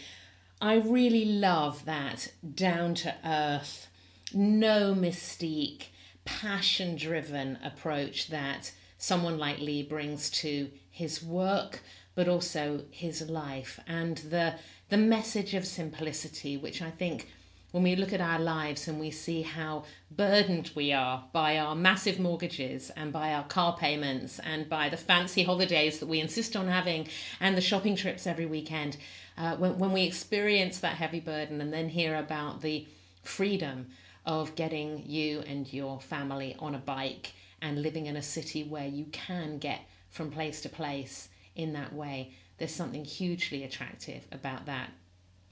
I 0.60 0.76
really 0.76 1.26
love 1.26 1.84
that 1.84 2.32
down 2.54 2.94
to 2.96 3.14
earth, 3.24 3.88
no 4.32 4.94
mystique, 4.94 5.88
passion 6.26 6.96
driven 6.96 7.58
approach 7.64 8.28
that 8.28 8.72
someone 8.98 9.38
like 9.38 9.58
Lee 9.58 9.82
brings 9.82 10.28
to 10.30 10.70
his 10.90 11.22
work, 11.22 11.80
but 12.14 12.28
also 12.28 12.84
his 12.90 13.28
life, 13.30 13.80
and 13.86 14.18
the, 14.18 14.54
the 14.90 14.96
message 14.96 15.54
of 15.54 15.66
simplicity, 15.66 16.56
which 16.56 16.82
I 16.82 16.90
think 16.90 17.28
when 17.72 17.82
we 17.82 17.96
look 17.96 18.12
at 18.12 18.20
our 18.20 18.38
lives 18.38 18.88
and 18.88 18.98
we 18.98 19.10
see 19.10 19.42
how 19.42 19.84
burdened 20.10 20.70
we 20.74 20.92
are 20.92 21.24
by 21.32 21.58
our 21.58 21.74
massive 21.74 22.18
mortgages 22.18 22.90
and 22.96 23.12
by 23.12 23.34
our 23.34 23.44
car 23.44 23.76
payments 23.76 24.38
and 24.38 24.68
by 24.68 24.88
the 24.88 24.96
fancy 24.96 25.42
holidays 25.42 25.98
that 25.98 26.06
we 26.06 26.20
insist 26.20 26.56
on 26.56 26.68
having 26.68 27.06
and 27.38 27.56
the 27.56 27.60
shopping 27.60 27.94
trips 27.94 28.26
every 28.26 28.46
weekend, 28.46 28.96
uh, 29.36 29.56
when, 29.56 29.78
when 29.78 29.92
we 29.92 30.04
experience 30.04 30.78
that 30.78 30.94
heavy 30.94 31.20
burden 31.20 31.60
and 31.60 31.72
then 31.72 31.90
hear 31.90 32.16
about 32.16 32.62
the 32.62 32.86
freedom 33.22 33.88
of 34.26 34.56
getting 34.56 35.04
you 35.06 35.40
and 35.40 35.72
your 35.72 36.00
family 36.00 36.56
on 36.58 36.74
a 36.74 36.78
bike 36.78 37.32
and 37.62 37.80
living 37.80 38.06
in 38.06 38.16
a 38.16 38.22
city 38.22 38.64
where 38.64 38.86
you 38.86 39.06
can 39.12 39.58
get 39.58 39.80
from 40.10 40.30
place 40.30 40.60
to 40.62 40.68
place 40.68 41.28
in 41.54 41.72
that 41.72 41.92
way, 41.92 42.34
there's 42.58 42.74
something 42.74 43.04
hugely 43.04 43.64
attractive 43.64 44.26
about 44.32 44.66
that. 44.66 44.90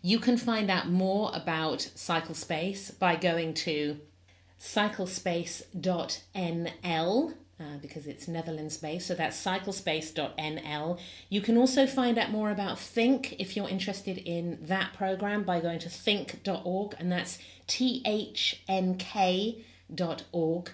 You 0.03 0.19
can 0.19 0.37
find 0.37 0.71
out 0.71 0.89
more 0.89 1.31
about 1.33 1.91
CycleSpace 1.97 2.99
by 2.99 3.17
going 3.17 3.55
to 3.55 4.01
cyclespace.nl 4.61 7.35
uh, 7.61 7.79
because 7.81 8.07
it's 8.07 8.27
Netherlands 8.27 8.77
based, 8.77 9.07
so 9.07 9.15
that's 9.15 9.43
cyclespace.nl. 9.43 10.99
You 11.29 11.41
can 11.41 11.57
also 11.57 11.87
find 11.87 12.19
out 12.19 12.31
more 12.31 12.51
about 12.51 12.79
THNK 12.79 13.37
if 13.39 13.57
you're 13.57 13.69
interested 13.69 14.19
in 14.19 14.59
that 14.63 14.93
program 14.93 15.45
by 15.45 15.61
going 15.61 15.79
to 15.81 15.89
thnk.org, 15.89 16.95
and 16.99 17.13
that's 17.13 17.39
T 17.67 18.03
H 18.05 18.63
N 18.69 18.97
K.org. 18.97 20.71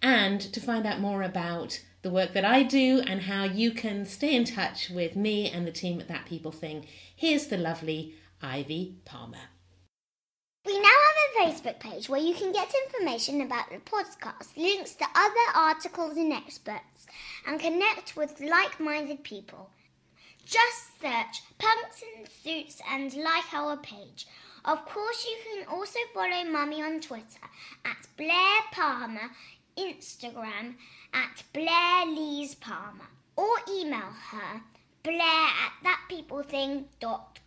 And 0.00 0.40
to 0.40 0.60
find 0.60 0.86
out 0.86 1.00
more 1.00 1.22
about 1.22 1.80
the 2.02 2.10
work 2.10 2.32
that 2.32 2.44
I 2.44 2.62
do 2.62 3.02
and 3.06 3.22
how 3.22 3.44
you 3.44 3.72
can 3.72 4.04
stay 4.06 4.34
in 4.34 4.44
touch 4.44 4.90
with 4.90 5.16
me 5.16 5.50
and 5.50 5.66
the 5.66 5.72
team 5.72 6.00
at 6.00 6.08
That 6.08 6.26
People 6.26 6.52
Thing, 6.52 6.86
here's 7.14 7.46
the 7.46 7.56
lovely 7.56 8.14
Ivy 8.40 8.96
Palmer. 9.04 9.57
We 10.68 10.78
now 10.80 10.88
have 10.88 11.48
a 11.48 11.50
Facebook 11.50 11.78
page 11.80 12.10
where 12.10 12.20
you 12.20 12.34
can 12.34 12.52
get 12.52 12.70
information 12.84 13.40
about 13.40 13.70
the 13.70 13.78
podcast, 13.78 14.54
links 14.54 14.92
to 14.96 15.06
other 15.14 15.34
articles 15.54 16.18
and 16.18 16.30
experts, 16.30 17.06
and 17.46 17.58
connect 17.58 18.18
with 18.18 18.38
like 18.42 18.78
minded 18.78 19.22
people. 19.24 19.70
Just 20.44 21.00
search 21.00 21.40
Punks 21.56 22.02
in 22.02 22.26
Suits 22.26 22.82
and 22.86 23.14
like 23.14 23.50
our 23.54 23.78
page. 23.78 24.26
Of 24.62 24.84
course, 24.84 25.24
you 25.24 25.38
can 25.42 25.74
also 25.74 26.00
follow 26.12 26.44
Mummy 26.44 26.82
on 26.82 27.00
Twitter 27.00 27.48
at 27.86 28.06
Blaire 28.18 28.70
Palmer, 28.70 29.30
Instagram 29.78 30.74
at 31.14 31.44
Blair 31.54 32.04
Lees 32.04 32.54
Palmer, 32.56 33.08
or 33.36 33.56
email 33.72 34.12
her 34.32 34.60
blaire 35.02 35.48
at 35.48 35.72
thatpeoplething.com. 36.10 37.37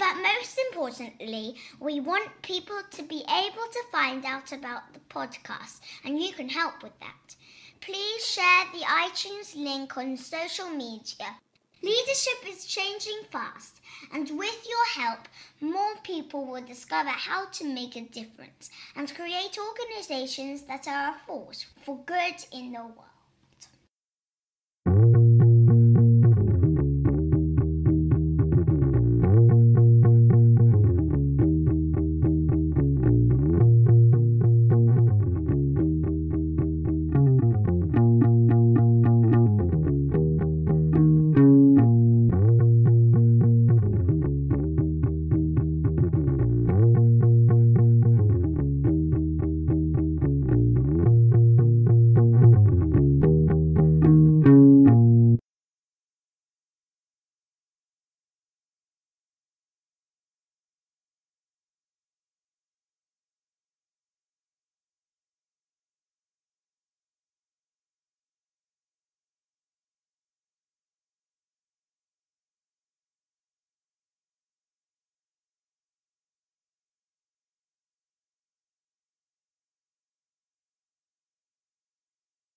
But 0.00 0.16
most 0.16 0.58
importantly, 0.70 1.56
we 1.78 2.00
want 2.00 2.40
people 2.40 2.80
to 2.92 3.02
be 3.02 3.22
able 3.28 3.66
to 3.70 3.82
find 3.92 4.24
out 4.24 4.50
about 4.50 4.94
the 4.94 5.00
podcast, 5.10 5.80
and 6.06 6.18
you 6.18 6.32
can 6.32 6.48
help 6.48 6.82
with 6.82 6.98
that. 7.00 7.36
Please 7.82 8.26
share 8.26 8.64
the 8.72 8.86
iTunes 8.86 9.54
link 9.54 9.98
on 9.98 10.16
social 10.16 10.70
media. 10.70 11.36
Leadership 11.82 12.48
is 12.48 12.64
changing 12.64 13.20
fast, 13.30 13.82
and 14.10 14.38
with 14.38 14.66
your 14.66 15.04
help, 15.04 15.28
more 15.60 15.96
people 16.02 16.46
will 16.46 16.62
discover 16.62 17.10
how 17.10 17.44
to 17.50 17.64
make 17.64 17.94
a 17.94 18.00
difference 18.00 18.70
and 18.96 19.14
create 19.14 19.58
organizations 19.58 20.62
that 20.62 20.88
are 20.88 21.10
a 21.10 21.26
force 21.26 21.66
for 21.84 21.98
good 22.06 22.36
in 22.52 22.72
the 22.72 22.80
world. 22.80 23.09